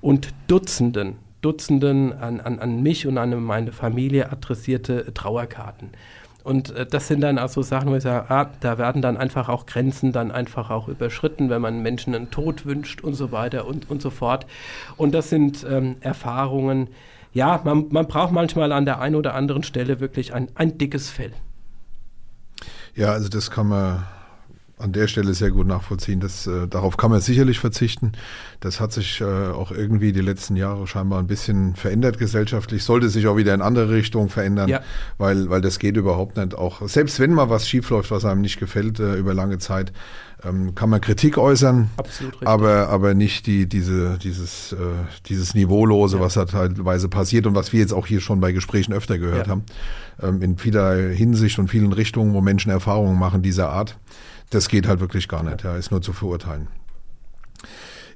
und 0.00 0.28
Dutzenden, 0.46 1.16
Dutzenden 1.42 2.12
an, 2.12 2.40
an, 2.40 2.58
an 2.58 2.82
mich 2.82 3.06
und 3.06 3.18
an 3.18 3.42
meine 3.42 3.72
Familie 3.72 4.30
adressierte 4.30 5.12
Trauerkarten. 5.14 5.90
Und 6.44 6.74
äh, 6.74 6.86
das 6.86 7.08
sind 7.08 7.20
dann 7.20 7.38
auch 7.38 7.48
so 7.48 7.62
Sachen, 7.62 7.90
wo 7.90 7.96
ich 7.96 8.02
sage, 8.02 8.30
ah, 8.30 8.50
da 8.60 8.78
werden 8.78 9.02
dann 9.02 9.16
einfach 9.16 9.48
auch 9.48 9.66
Grenzen 9.66 10.12
dann 10.12 10.30
einfach 10.30 10.70
auch 10.70 10.88
überschritten, 10.88 11.50
wenn 11.50 11.62
man 11.62 11.82
Menschen 11.82 12.14
einen 12.14 12.30
Tod 12.30 12.66
wünscht 12.66 13.02
und 13.02 13.14
so 13.14 13.32
weiter 13.32 13.66
und, 13.66 13.90
und 13.90 14.02
so 14.02 14.10
fort. 14.10 14.46
Und 14.96 15.12
das 15.12 15.30
sind 15.30 15.66
ähm, 15.68 15.96
Erfahrungen, 16.00 16.88
ja, 17.32 17.60
man, 17.64 17.86
man 17.90 18.06
braucht 18.08 18.32
manchmal 18.32 18.72
an 18.72 18.84
der 18.84 19.00
einen 19.00 19.14
oder 19.14 19.34
anderen 19.34 19.62
Stelle 19.62 20.00
wirklich 20.00 20.34
ein, 20.34 20.48
ein 20.54 20.78
dickes 20.78 21.10
Fell. 21.10 21.32
Ja, 22.94 23.12
also 23.12 23.28
das 23.28 23.50
kann 23.50 23.68
man 23.68 24.04
an 24.80 24.92
der 24.92 25.06
Stelle 25.06 25.34
sehr 25.34 25.50
gut 25.50 25.66
nachvollziehen. 25.66 26.20
Das, 26.20 26.46
äh, 26.46 26.66
darauf 26.68 26.96
kann 26.96 27.10
man 27.10 27.20
sicherlich 27.20 27.58
verzichten. 27.58 28.12
Das 28.60 28.80
hat 28.80 28.92
sich 28.92 29.20
äh, 29.20 29.24
auch 29.24 29.70
irgendwie 29.70 30.12
die 30.12 30.20
letzten 30.20 30.56
Jahre 30.56 30.86
scheinbar 30.86 31.18
ein 31.18 31.26
bisschen 31.26 31.74
verändert 31.74 32.18
gesellschaftlich. 32.18 32.84
Sollte 32.84 33.08
sich 33.08 33.26
auch 33.26 33.36
wieder 33.36 33.54
in 33.54 33.62
andere 33.62 33.90
Richtungen 33.90 34.28
verändern, 34.28 34.68
ja. 34.68 34.80
weil, 35.18 35.50
weil 35.50 35.60
das 35.60 35.78
geht 35.78 35.96
überhaupt 35.96 36.36
nicht. 36.36 36.54
Auch 36.54 36.86
selbst 36.88 37.20
wenn 37.20 37.32
mal 37.32 37.50
was 37.50 37.68
schiefläuft, 37.68 38.10
was 38.10 38.24
einem 38.24 38.40
nicht 38.40 38.58
gefällt 38.58 39.00
äh, 39.00 39.16
über 39.16 39.34
lange 39.34 39.58
Zeit, 39.58 39.92
ähm, 40.44 40.74
kann 40.74 40.90
man 40.90 41.00
Kritik 41.00 41.38
äußern, 41.38 41.90
aber, 42.44 42.88
aber 42.88 43.14
nicht 43.14 43.46
die, 43.46 43.68
diese, 43.68 44.18
dieses, 44.18 44.72
äh, 44.72 44.76
dieses 45.26 45.54
Niveaulose, 45.54 46.16
ja. 46.16 46.22
was 46.22 46.34
da 46.34 46.44
teilweise 46.44 47.08
passiert 47.08 47.46
und 47.46 47.54
was 47.54 47.72
wir 47.72 47.80
jetzt 47.80 47.92
auch 47.92 48.06
hier 48.06 48.20
schon 48.20 48.40
bei 48.40 48.52
Gesprächen 48.52 48.92
öfter 48.92 49.18
gehört 49.18 49.46
ja. 49.46 49.50
haben. 49.52 49.64
Ähm, 50.22 50.42
in 50.42 50.58
vieler 50.58 50.96
Hinsicht 51.10 51.58
und 51.58 51.68
vielen 51.68 51.92
Richtungen, 51.92 52.32
wo 52.32 52.40
Menschen 52.40 52.70
Erfahrungen 52.70 53.18
machen 53.18 53.42
dieser 53.42 53.70
Art. 53.70 53.96
Das 54.50 54.68
geht 54.68 54.86
halt 54.86 55.00
wirklich 55.00 55.28
gar 55.28 55.42
nicht, 55.42 55.62
ja, 55.62 55.76
ist 55.76 55.90
nur 55.90 56.02
zu 56.02 56.12
verurteilen. 56.12 56.68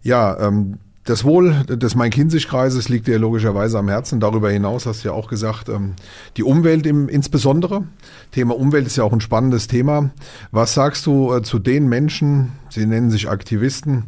Ja, 0.03 0.39
ähm, 0.39 0.79
das 1.05 1.23
Wohl 1.23 1.53
des 1.65 1.95
Main-Kinzig-Kreises 1.95 2.89
liegt 2.89 3.07
dir 3.07 3.19
logischerweise 3.19 3.79
am 3.79 3.89
Herzen. 3.89 4.21
Darüber 4.21 4.51
hinaus 4.51 4.87
hast 4.87 5.05
du 5.05 5.09
ja 5.09 5.15
auch 5.15 5.29
gesagt, 5.29 5.69
ähm, 5.69 5.95
die 6.39 6.43
Umwelt 6.43 6.87
im, 6.87 7.09
insbesondere. 7.11 7.85
Thema 8.33 8.57
Umwelt 8.57 8.87
ist 8.87 8.97
ja 8.97 9.05
auch 9.05 9.13
ein 9.13 9.21
spannendes 9.21 9.67
Thema. 9.67 10.11
Was 10.51 10.73
sagst 10.73 11.05
du 11.05 11.35
äh, 11.35 11.43
zu 11.43 11.59
den 11.59 11.89
Menschen, 11.89 12.53
sie 12.71 12.87
nennen 12.87 13.11
sich 13.11 13.29
Aktivisten, 13.29 14.05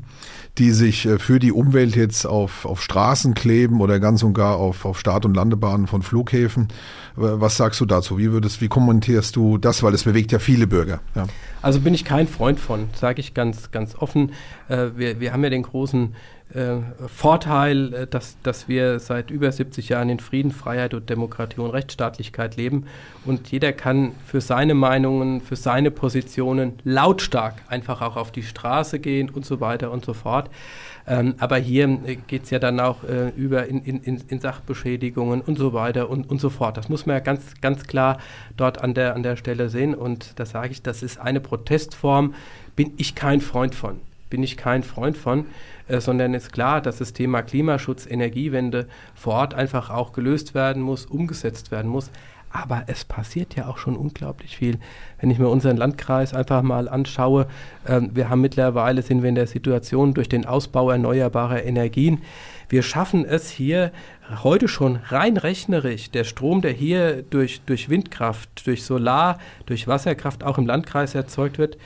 die 0.57 0.71
sich 0.71 1.05
äh, 1.05 1.19
für 1.19 1.39
die 1.39 1.53
Umwelt 1.53 1.97
jetzt 1.97 2.27
auf, 2.27 2.65
auf 2.65 2.83
Straßen 2.83 3.35
kleben 3.35 3.83
oder 3.83 4.01
ganz 4.01 4.23
und 4.23 4.33
gar 4.33 4.57
auf, 4.57 4.87
auf 4.87 4.99
Start- 4.99 5.27
und 5.27 5.35
Landebahnen 5.35 5.87
von 5.87 6.01
Flughäfen. 6.01 6.69
Was 7.17 7.57
sagst 7.57 7.81
du 7.81 7.87
dazu? 7.87 8.19
Wie 8.19 8.33
würdest, 8.33 8.61
wie 8.61 8.69
kommentierst 8.69 9.37
du 9.37 9.59
das? 9.59 9.83
Weil 9.83 9.95
es 9.95 10.05
bewegt 10.05 10.33
ja 10.33 10.39
viele 10.39 10.67
Bürger. 10.67 11.01
Ja. 11.15 11.27
Also 11.63 11.81
bin 11.81 11.95
ich 11.95 12.05
kein 12.05 12.29
Freund 12.29 12.61
von, 12.61 12.89
sage 12.95 13.21
ich 13.21 13.35
ganz, 13.35 13.71
ganz 13.71 13.95
offen. 13.97 14.33
Äh, 14.69 14.89
wir, 14.97 15.21
wir 15.21 15.33
haben 15.33 15.45
ja 15.45 15.51
den 15.51 15.63
großen 15.63 16.15
äh, 16.55 16.77
Vorteil, 17.09 17.93
äh, 17.93 18.07
dass, 18.07 18.37
dass 18.43 18.69
wir 18.69 19.01
seit 19.01 19.31
über 19.31 19.51
70 19.51 19.89
Jahren 19.89 20.09
in 20.09 20.21
Frieden, 20.21 20.53
Freiheit 20.53 20.95
und 20.95 21.11
Demokratie 21.11 21.61
und 21.61 21.71
Rechtsstaatlichkeit 21.71 22.57
leben. 22.57 22.87
Und 23.25 23.51
jeder 23.51 23.73
kann 23.73 24.13
für 24.25 24.41
seine 24.41 24.75
Meinungen, 24.75 25.41
für 25.41 25.57
seine 25.57 25.91
Positionen 25.91 26.75
lautstark 26.85 27.55
einfach 27.69 28.01
auch 28.01 28.17
auf 28.17 28.31
die 28.31 28.45
Straße 28.45 29.01
gehen 29.01 29.29
und 29.29 29.45
so 29.45 29.61
weiter 29.61 29.91
und 29.91 30.05
so 30.05 30.15
fort. 30.15 30.49
Ähm, 31.09 31.35
aber 31.39 31.57
hier 31.57 31.89
äh, 32.05 32.17
geht 32.17 32.45
es 32.45 32.51
ja 32.51 32.59
dann 32.59 32.81
auch 32.81 33.05
äh, 33.05 33.29
über 33.37 33.67
in, 33.67 33.83
in, 33.85 34.23
in, 34.29 34.41
Sachbeschädigungen 34.41 35.41
und 35.41 35.57
so 35.57 35.73
weiter 35.73 36.11
und, 36.11 36.29
und 36.29 36.41
so 36.41 36.51
fort. 36.51 36.77
Das 36.77 36.89
muss 36.89 37.07
man 37.07 37.17
ja 37.17 37.21
ganz, 37.21 37.61
ganz 37.61 37.85
klar 37.85 38.19
dort 38.57 38.83
an 38.83 38.95
der, 38.95 39.15
an 39.15 39.23
der 39.23 39.37
Stelle 39.37 39.69
sehen. 39.69 39.95
Und 39.95 40.39
da 40.39 40.47
sage 40.47 40.73
ich, 40.73 40.83
das 40.83 41.03
ist 41.03 41.19
eine 41.19 41.41
Protestform, 41.41 42.35
bin 42.75 42.93
ich 42.97 43.15
kein 43.15 43.41
Freund 43.41 43.75
von. 43.75 44.01
Bin 44.31 44.43
ich 44.43 44.57
kein 44.57 44.83
Freund 44.83 45.17
von, 45.17 45.47
äh, 45.89 46.01
sondern 46.01 46.35
ist 46.35 46.53
klar, 46.53 46.81
dass 46.81 46.99
das 46.99 47.13
Thema 47.13 47.43
Klimaschutz, 47.43 48.07
Energiewende 48.07 48.87
vor 49.15 49.35
Ort 49.35 49.55
einfach 49.55 49.91
auch 49.91 50.13
gelöst 50.13 50.55
werden 50.55 50.83
muss, 50.83 51.07
umgesetzt 51.07 51.71
werden 51.71 51.91
muss. 51.91 52.11
Aber 52.51 52.85
es 52.87 53.05
passiert 53.05 53.55
ja 53.55 53.67
auch 53.67 53.77
schon 53.77 53.97
unglaublich 53.97 54.57
viel. 54.57 54.79
Wenn 55.21 55.31
ich 55.31 55.39
mir 55.39 55.49
unseren 55.49 55.77
Landkreis 55.77 56.33
einfach 56.33 56.63
mal 56.63 56.89
anschaue, 56.89 57.47
äh, 57.85 58.01
wir 58.13 58.31
haben 58.31 58.41
mittlerweile, 58.41 59.03
sind 59.03 59.23
wir 59.23 59.29
in 59.29 59.35
der 59.35 59.47
Situation 59.47 60.15
durch 60.15 60.29
den 60.29 60.47
Ausbau 60.47 60.91
erneuerbarer 60.91 61.65
Energien, 61.65 62.23
wir 62.69 62.83
schaffen 62.83 63.25
es 63.25 63.51
hier 63.51 63.93
heute 64.43 64.67
schon 64.67 64.97
rein 65.09 65.37
rechnerisch, 65.37 66.11
der 66.11 66.25
Strom, 66.25 66.63
der 66.63 66.73
hier 66.73 67.23
durch, 67.23 67.61
durch 67.61 67.89
Windkraft, 67.89 68.67
durch 68.67 68.83
Solar, 68.83 69.39
durch 69.67 69.87
Wasserkraft 69.87 70.43
auch 70.43 70.59
im 70.59 70.67
Landkreis 70.67 71.15
erzeugt 71.15 71.59
wird, 71.59 71.79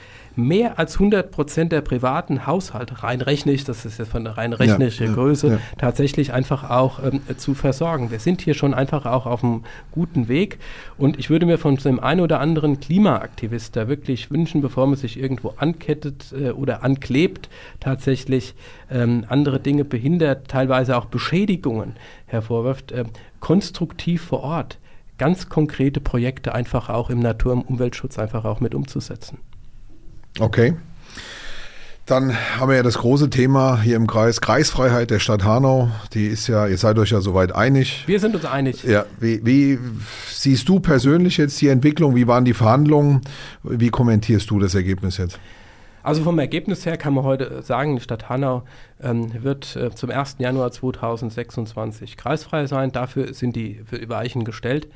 mehr 0.47 0.78
als 0.78 0.95
100 0.95 1.30
Prozent 1.30 1.72
der 1.72 1.80
privaten 1.80 2.47
Haushalte, 2.47 3.03
rein 3.03 3.20
rechnisch, 3.20 3.64
das 3.64 3.84
ist 3.84 3.99
jetzt 3.99 4.11
von 4.11 4.24
der 4.24 4.36
rein 4.36 4.53
rechnischen 4.53 5.07
ja, 5.07 5.12
Größe, 5.12 5.49
ja. 5.49 5.59
tatsächlich 5.78 6.32
einfach 6.32 6.68
auch 6.68 7.03
ähm, 7.03 7.20
zu 7.36 7.55
versorgen. 7.55 8.11
Wir 8.11 8.20
sind 8.20 8.41
hier 8.41 8.55
schon 8.55 8.74
einfach 8.74 9.07
auch 9.07 9.26
auf 9.26 9.45
einem 9.45 9.64
guten 9.93 10.28
Weg 10.28 10.59
und 10.99 11.18
ich 11.18 11.30
würde 11.30 11.47
mir 11.47 11.59
von 11.59 11.76
dem 11.76 12.01
einen 12.01 12.20
oder 12.20 12.41
anderen 12.41 12.80
Klimaaktivist 12.80 13.76
da 13.76 13.88
wirklich 13.88 14.30
wünschen, 14.30 14.61
bevor 14.61 14.86
man 14.86 14.97
sich 14.97 15.18
irgendwo 15.18 15.55
ankettet 15.57 16.32
äh, 16.32 16.51
oder 16.51 16.82
anklebt, 16.82 17.49
tatsächlich 17.80 18.55
ähm, 18.91 19.24
andere 19.28 19.61
Dinge 19.61 19.84
behindert, 19.84 20.49
teilweise 20.49 20.97
auch 20.97 21.07
Beschädigungen 21.07 21.95
hervorwirft, 22.26 22.93
äh, 22.93 23.05
konstruktiv 23.41 24.22
vor 24.22 24.43
Ort 24.43 24.78
ganz 25.20 25.51
konkrete 25.51 26.01
Projekte 26.01 26.55
einfach 26.55 26.88
auch 26.88 27.11
im 27.11 27.20
Natur- 27.20 27.53
und 27.53 27.68
Umweltschutz 27.68 28.18
einfach 28.18 28.47
auch 28.47 28.61
mit 28.61 28.74
umzusetzen. 28.74 29.36
Okay. 30.39 30.74
Dann 32.07 32.35
haben 32.59 32.70
wir 32.70 32.76
ja 32.76 32.83
das 32.83 32.99
große 32.99 33.31
Thema 33.31 33.81
hier 33.81 33.95
im 33.95 34.09
Kreis, 34.09 34.41
Kreisfreiheit 34.41 35.11
der 35.11 35.20
Stadt 35.20 35.45
Hanau. 35.45 35.91
Die 36.12 36.26
ist 36.26 36.49
ja, 36.49 36.66
ihr 36.66 36.76
seid 36.76 36.99
euch 36.99 37.11
ja 37.11 37.20
soweit 37.20 37.55
einig. 37.55 38.03
Wir 38.07 38.18
sind 38.18 38.35
uns 38.35 38.45
einig. 38.45 38.83
Ja, 38.83 39.05
wie, 39.20 39.47
wie 39.47 39.78
siehst 40.28 40.68
du 40.68 40.81
persönlich 40.81 41.37
jetzt 41.37 41.61
die 41.61 41.68
Entwicklung? 41.68 42.16
Wie 42.16 42.26
waren 42.26 42.45
die 42.45 42.55
Verhandlungen? 42.55 43.20
Wie 43.62 43.91
kommentierst 43.91 44.51
du 44.51 44.59
das 44.59 44.74
Ergebnis 44.74 45.18
jetzt? 45.18 45.39
Also 46.03 46.24
vom 46.24 46.39
Ergebnis 46.41 46.85
her 46.85 46.97
kann 46.97 47.14
man 47.14 47.24
heute 47.24 47.62
sagen, 47.62 47.95
die 47.95 48.03
Stadt 48.03 48.28
Hanau 48.28 48.64
ähm, 49.01 49.45
wird 49.45 49.76
äh, 49.76 49.95
zum 49.95 50.11
1. 50.11 50.37
Januar 50.39 50.72
2026 50.72 52.16
kreisfrei 52.16 52.66
sein. 52.66 52.91
Dafür 52.91 53.35
sind 53.35 53.55
die 53.55 53.83
Weichen 54.09 54.45
gestellt. 54.45 54.89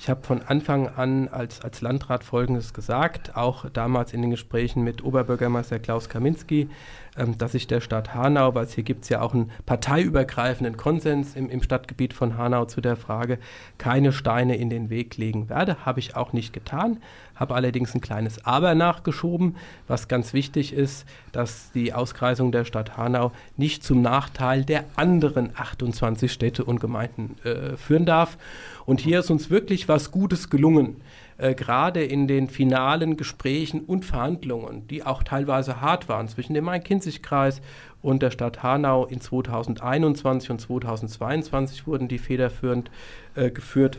Ich 0.00 0.08
habe 0.08 0.22
von 0.22 0.40
Anfang 0.40 0.88
an 0.88 1.28
als, 1.28 1.60
als 1.60 1.82
Landrat 1.82 2.24
Folgendes 2.24 2.72
gesagt, 2.72 3.36
auch 3.36 3.68
damals 3.68 4.14
in 4.14 4.22
den 4.22 4.30
Gesprächen 4.30 4.82
mit 4.82 5.04
Oberbürgermeister 5.04 5.78
Klaus 5.78 6.08
Kaminski, 6.08 6.70
ähm, 7.20 7.38
dass 7.38 7.54
ich 7.54 7.66
der 7.66 7.80
Stadt 7.80 8.14
Hanau, 8.14 8.54
weil 8.54 8.66
hier 8.66 8.82
gibt 8.82 9.04
es 9.04 9.10
ja 9.10 9.20
auch 9.20 9.34
einen 9.34 9.50
parteiübergreifenden 9.66 10.76
Konsens 10.76 11.36
im, 11.36 11.50
im 11.50 11.62
Stadtgebiet 11.62 12.14
von 12.14 12.36
Hanau 12.38 12.64
zu 12.64 12.80
der 12.80 12.96
Frage, 12.96 13.38
keine 13.78 14.12
Steine 14.12 14.56
in 14.56 14.70
den 14.70 14.90
Weg 14.90 15.16
legen 15.16 15.48
werde. 15.48 15.84
Habe 15.84 16.00
ich 16.00 16.16
auch 16.16 16.32
nicht 16.32 16.52
getan, 16.52 16.98
habe 17.36 17.54
allerdings 17.54 17.94
ein 17.94 18.00
kleines 18.00 18.44
Aber 18.44 18.74
nachgeschoben, 18.74 19.56
was 19.86 20.08
ganz 20.08 20.32
wichtig 20.32 20.72
ist, 20.72 21.06
dass 21.32 21.70
die 21.72 21.92
Auskreisung 21.92 22.52
der 22.52 22.64
Stadt 22.64 22.96
Hanau 22.96 23.32
nicht 23.56 23.84
zum 23.84 24.00
Nachteil 24.02 24.64
der 24.64 24.84
anderen 24.96 25.50
28 25.54 26.32
Städte 26.32 26.64
und 26.64 26.80
Gemeinden 26.80 27.36
äh, 27.44 27.76
führen 27.76 28.06
darf. 28.06 28.38
Und 28.86 29.00
hier 29.00 29.20
ist 29.20 29.30
uns 29.30 29.50
wirklich 29.50 29.88
was 29.88 30.10
Gutes 30.10 30.48
gelungen, 30.48 30.96
äh, 31.40 31.54
gerade 31.54 32.04
in 32.04 32.28
den 32.28 32.48
finalen 32.48 33.16
Gesprächen 33.16 33.80
und 33.80 34.04
Verhandlungen, 34.04 34.86
die 34.88 35.04
auch 35.04 35.22
teilweise 35.22 35.80
hart 35.80 36.08
waren 36.08 36.28
zwischen 36.28 36.54
dem 36.54 36.64
Main-Kinzig-Kreis 36.64 37.62
und 38.02 38.22
der 38.22 38.30
Stadt 38.30 38.62
Hanau 38.62 39.06
in 39.06 39.20
2021 39.20 40.50
und 40.50 40.60
2022 40.60 41.86
wurden 41.86 42.08
die 42.08 42.18
federführend 42.18 42.90
äh, 43.34 43.50
geführt 43.50 43.98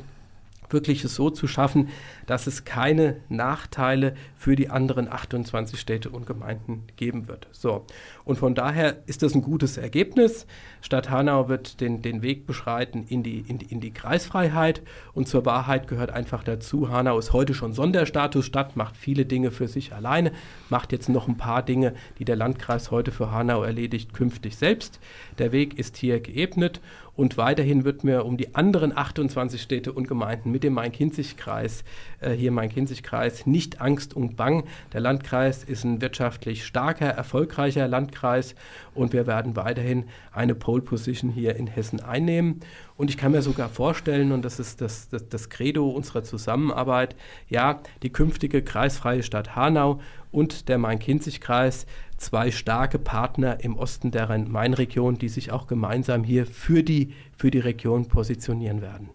wirklich 0.73 1.03
es 1.03 1.15
so 1.15 1.29
zu 1.29 1.47
schaffen, 1.47 1.89
dass 2.25 2.47
es 2.47 2.65
keine 2.65 3.17
Nachteile 3.29 4.15
für 4.35 4.55
die 4.55 4.69
anderen 4.69 5.11
28 5.11 5.79
Städte 5.79 6.09
und 6.09 6.25
Gemeinden 6.25 6.83
geben 6.95 7.27
wird. 7.27 7.47
So. 7.51 7.85
Und 8.25 8.37
von 8.37 8.55
daher 8.55 8.97
ist 9.05 9.23
das 9.23 9.35
ein 9.35 9.41
gutes 9.41 9.77
Ergebnis. 9.77 10.47
Stadt 10.81 11.09
Hanau 11.09 11.49
wird 11.49 11.81
den, 11.81 12.01
den 12.01 12.21
Weg 12.21 12.47
beschreiten 12.47 13.05
in 13.07 13.23
die, 13.23 13.39
in, 13.39 13.57
die, 13.57 13.65
in 13.65 13.81
die 13.81 13.91
Kreisfreiheit. 13.91 14.81
Und 15.13 15.27
zur 15.27 15.45
Wahrheit 15.45 15.87
gehört 15.87 16.11
einfach 16.11 16.43
dazu, 16.43 16.89
Hanau 16.89 17.19
ist 17.19 17.33
heute 17.33 17.53
schon 17.53 17.73
Sonderstatus 17.73 18.45
Stadt, 18.45 18.75
macht 18.75 18.97
viele 18.97 19.25
Dinge 19.25 19.51
für 19.51 19.67
sich 19.67 19.93
alleine, 19.93 20.31
macht 20.69 20.91
jetzt 20.91 21.09
noch 21.09 21.27
ein 21.27 21.37
paar 21.37 21.63
Dinge, 21.63 21.93
die 22.19 22.25
der 22.25 22.35
Landkreis 22.35 22.91
heute 22.91 23.11
für 23.11 23.31
Hanau 23.31 23.63
erledigt, 23.63 24.13
künftig 24.13 24.55
selbst. 24.55 24.99
Der 25.37 25.51
Weg 25.51 25.77
ist 25.77 25.97
hier 25.97 26.19
geebnet 26.19 26.81
und 27.21 27.37
weiterhin 27.37 27.85
wird 27.85 28.03
mir 28.03 28.25
um 28.25 28.35
die 28.35 28.55
anderen 28.55 28.97
28 28.97 29.61
Städte 29.61 29.93
und 29.93 30.07
Gemeinden 30.07 30.49
mit 30.49 30.63
dem 30.63 30.73
Main-Kinzig-Kreis, 30.73 31.83
äh, 32.19 32.31
hier 32.31 32.51
Main-Kinzig-Kreis, 32.51 33.45
nicht 33.45 33.79
Angst 33.79 34.15
und 34.15 34.37
Bang. 34.37 34.63
Der 34.91 35.01
Landkreis 35.01 35.63
ist 35.63 35.83
ein 35.83 36.01
wirtschaftlich 36.01 36.65
starker, 36.65 37.05
erfolgreicher 37.05 37.87
Landkreis 37.87 38.55
und 38.95 39.13
wir 39.13 39.27
werden 39.27 39.55
weiterhin 39.55 40.05
eine 40.31 40.55
Pole 40.55 40.81
Position 40.81 41.29
hier 41.29 41.57
in 41.57 41.67
Hessen 41.67 41.99
einnehmen. 41.99 42.61
Und 42.97 43.11
ich 43.11 43.17
kann 43.17 43.33
mir 43.33 43.43
sogar 43.43 43.69
vorstellen, 43.69 44.31
und 44.31 44.43
das 44.43 44.59
ist 44.59 44.81
das, 44.81 45.07
das, 45.09 45.29
das 45.29 45.49
Credo 45.49 45.91
unserer 45.91 46.23
Zusammenarbeit, 46.23 47.15
ja, 47.49 47.83
die 48.01 48.11
künftige 48.11 48.63
kreisfreie 48.63 49.21
Stadt 49.21 49.55
Hanau 49.55 49.99
und 50.31 50.69
der 50.69 50.79
Main-Kinzig-Kreis 50.79 51.85
zwei 52.21 52.51
starke 52.51 52.99
Partner 52.99 53.63
im 53.63 53.75
Osten 53.77 54.11
der 54.11 54.29
Rhein-Main-Region, 54.29 55.17
die 55.17 55.29
sich 55.29 55.51
auch 55.51 55.67
gemeinsam 55.67 56.23
hier 56.23 56.45
für 56.45 56.83
die, 56.83 57.13
für 57.35 57.51
die 57.51 57.59
Region 57.59 58.07
positionieren 58.07 58.81
werden. 58.81 59.09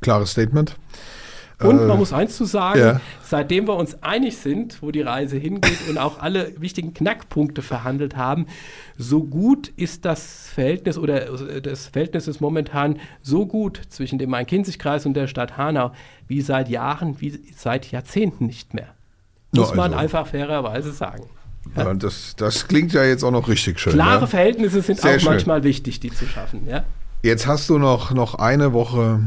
Klares 0.00 0.32
Statement. 0.32 0.76
Und 1.60 1.78
Äh, 1.78 1.86
man 1.86 1.98
muss 1.98 2.12
eins 2.12 2.36
zu 2.36 2.44
sagen, 2.44 2.80
ja. 2.80 3.00
seitdem 3.22 3.68
wir 3.68 3.76
uns 3.76 4.02
einig 4.02 4.36
sind, 4.38 4.82
wo 4.82 4.90
die 4.90 5.02
Reise 5.02 5.36
hingeht 5.36 5.78
und 5.88 5.96
auch 5.98 6.18
alle 6.20 6.60
wichtigen 6.60 6.92
Knackpunkte 6.94 7.62
verhandelt 7.62 8.16
haben, 8.16 8.46
so 8.98 9.22
gut 9.22 9.68
ist 9.76 10.04
das 10.04 10.48
Verhältnis 10.48 10.98
oder 10.98 11.28
äh, 11.50 11.62
das 11.62 11.86
Verhältnis 11.88 12.26
ist 12.26 12.40
momentan 12.40 12.98
so 13.20 13.46
gut 13.46 13.80
zwischen 13.90 14.18
dem 14.18 14.30
Main-Kinzig-Kreis 14.30 15.06
und 15.06 15.14
der 15.14 15.28
Stadt 15.28 15.56
Hanau 15.56 15.92
wie 16.26 16.40
seit 16.40 16.68
Jahren, 16.68 17.20
wie 17.20 17.38
seit 17.54 17.90
Jahrzehnten 17.92 18.46
nicht 18.46 18.74
mehr. 18.74 18.88
Muss 19.52 19.70
Ja, 19.70 19.76
man 19.76 19.92
also- 19.92 19.98
einfach 20.02 20.26
fairerweise 20.26 20.90
sagen. 20.92 21.24
Ja, 21.76 21.94
das, 21.94 22.34
das 22.36 22.68
klingt 22.68 22.92
ja 22.92 23.04
jetzt 23.04 23.22
auch 23.22 23.30
noch 23.30 23.48
richtig 23.48 23.78
schön. 23.78 23.92
Klare 23.92 24.22
ja? 24.22 24.26
Verhältnisse 24.26 24.82
sind 24.82 25.00
Sehr 25.00 25.16
auch 25.16 25.20
schön. 25.20 25.30
manchmal 25.30 25.62
wichtig, 25.62 26.00
die 26.00 26.10
zu 26.10 26.26
schaffen. 26.26 26.66
Ja? 26.66 26.84
Jetzt 27.22 27.46
hast 27.46 27.68
du 27.68 27.78
noch, 27.78 28.12
noch 28.12 28.34
eine 28.34 28.72
Woche 28.72 29.20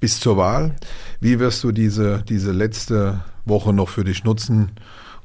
bis 0.00 0.18
zur 0.20 0.36
Wahl. 0.36 0.74
Wie 1.20 1.38
wirst 1.38 1.62
du 1.62 1.72
diese, 1.72 2.24
diese 2.28 2.52
letzte 2.52 3.20
Woche 3.44 3.72
noch 3.72 3.88
für 3.88 4.04
dich 4.04 4.24
nutzen, 4.24 4.72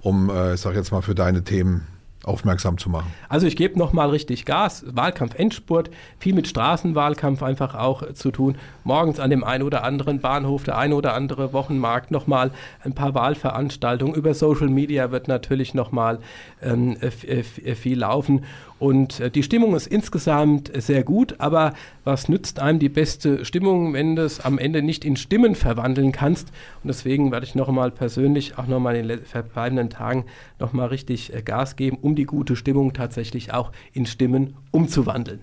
um, 0.01 0.29
äh, 0.29 0.53
ich 0.53 0.61
sag 0.61 0.75
jetzt 0.75 0.91
mal, 0.91 1.01
für 1.01 1.15
deine 1.15 1.43
Themen 1.43 1.87
aufmerksam 2.27 2.77
zu 2.77 2.89
machen? 2.89 3.11
Also 3.29 3.47
ich 3.47 3.55
gebe 3.55 3.77
nochmal 3.77 4.09
richtig 4.09 4.45
Gas. 4.45 4.85
Wahlkampf 4.87 5.35
Endspurt, 5.35 5.89
viel 6.19 6.33
mit 6.33 6.47
Straßenwahlkampf 6.47 7.41
einfach 7.41 7.75
auch 7.75 8.13
zu 8.13 8.31
tun. 8.31 8.57
Morgens 8.83 9.19
an 9.19 9.29
dem 9.29 9.43
einen 9.43 9.63
oder 9.63 9.83
anderen 9.83 10.19
Bahnhof, 10.19 10.63
der 10.63 10.77
eine 10.77 10.95
oder 10.95 11.13
andere 11.13 11.53
Wochenmarkt 11.53 12.11
nochmal 12.11 12.51
ein 12.83 12.93
paar 12.93 13.13
Wahlveranstaltungen. 13.13 14.15
Über 14.15 14.33
Social 14.33 14.69
Media 14.69 15.11
wird 15.11 15.27
natürlich 15.27 15.73
nochmal 15.73 16.19
ähm, 16.61 16.97
äh, 17.01 17.07
äh, 17.25 17.39
äh, 17.39 17.75
viel 17.75 17.99
laufen. 17.99 18.45
Und 18.79 19.19
äh, 19.19 19.31
die 19.31 19.41
Stimmung 19.41 19.75
ist 19.75 19.87
insgesamt 19.87 20.71
sehr 20.75 21.03
gut, 21.03 21.35
aber 21.39 21.73
was 22.03 22.29
nützt 22.29 22.59
einem 22.59 22.77
die 22.77 22.89
beste 22.89 23.43
Stimmung, 23.43 23.93
wenn 23.93 24.15
du 24.15 24.23
es 24.23 24.39
am 24.39 24.59
Ende 24.59 24.83
nicht 24.83 25.03
in 25.03 25.15
Stimmen 25.15 25.55
verwandeln 25.55 26.11
kannst? 26.11 26.49
Und 26.83 26.89
deswegen 26.89 27.31
werde 27.31 27.45
ich 27.45 27.55
nochmal 27.55 27.89
persönlich 27.89 28.57
auch 28.59 28.67
nochmal 28.67 28.95
in 28.95 29.07
den 29.07 29.17
le- 29.19 29.25
verbleibenden 29.25 29.89
Tagen 29.89 30.25
nochmal 30.59 30.89
richtig 30.89 31.33
äh, 31.33 31.41
Gas 31.41 31.75
geben, 31.75 31.97
um 32.01 32.15
die 32.15 32.25
gute 32.25 32.55
Stimmung 32.55 32.93
tatsächlich 32.93 33.51
auch 33.51 33.71
in 33.93 34.05
Stimmen 34.05 34.55
umzuwandeln. 34.71 35.39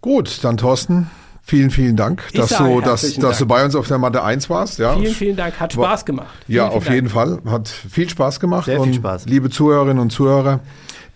Gut, 0.00 0.42
dann 0.42 0.56
Thorsten, 0.56 1.10
vielen, 1.42 1.70
vielen 1.70 1.96
Dank, 1.96 2.22
Ich 2.32 2.40
dass, 2.40 2.56
du, 2.56 2.80
dass, 2.80 3.02
dass 3.02 3.38
du 3.38 3.44
Dank. 3.44 3.48
bei 3.48 3.64
uns 3.64 3.74
auf 3.76 3.86
der 3.88 3.98
Mathe 3.98 4.22
1 4.22 4.50
warst. 4.50 4.78
Ja. 4.78 4.94
Vielen, 4.96 5.14
vielen 5.14 5.36
Dank, 5.36 5.58
hat 5.60 5.72
Spaß 5.72 6.04
gemacht. 6.04 6.28
Ja, 6.48 6.64
Vielen, 6.66 6.76
auf 6.76 6.82
vielen 6.84 6.94
jeden 6.94 7.08
Dank. 7.14 7.42
Fall. 7.42 7.52
Hat 7.52 7.68
viel 7.68 8.08
Spaß 8.08 8.40
gemacht. 8.40 8.64
Sehr 8.66 8.80
viel 8.82 8.94
Spaß. 8.94 9.26
Liebe 9.26 9.48
Zuhörerinnen 9.50 10.00
und 10.00 10.10
Zuhörer, 10.10 10.60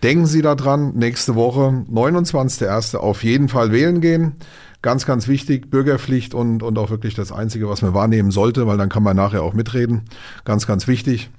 denken 0.03 0.25
Sie 0.25 0.41
daran, 0.41 0.95
nächste 0.95 1.35
Woche, 1.35 1.85
29.01. 1.91 2.97
auf 2.97 3.23
jeden 3.23 3.49
Fall 3.49 3.71
wählen 3.71 4.01
gehen. 4.01 4.35
Ganz, 4.81 5.05
ganz 5.05 5.27
wichtig, 5.27 5.69
Bürgerpflicht 5.69 6.33
und, 6.33 6.61
und 6.63 6.77
auch 6.77 6.89
wirklich 6.89 7.15
das 7.15 7.31
Einzige, 7.31 7.67
was 7.67 7.81
man 7.81 7.93
wahrnehmen 7.93 8.31
sollte, 8.31 8.67
weil 8.67 8.77
dann 8.77 8.89
kann 8.89 9.03
man 9.03 9.15
nachher 9.15 9.43
auch 9.43 9.53
mitreden. 9.53 10.03
Ganz, 10.45 10.67
ganz 10.67 10.87
wichtig. 10.87 11.29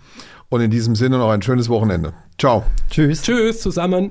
Und 0.49 0.61
in 0.61 0.71
diesem 0.71 0.97
Sinne 0.97 1.19
noch 1.19 1.31
ein 1.31 1.43
schönes 1.43 1.69
Wochenende. 1.69 2.15
Ciao. 2.39 2.65
Tschüss. 2.91 3.23
Tschüss 3.23 3.61
zusammen. 3.61 4.11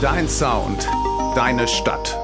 Dein 0.00 0.28
Sound, 0.28 0.88
deine 1.34 1.68
Stadt. 1.68 2.19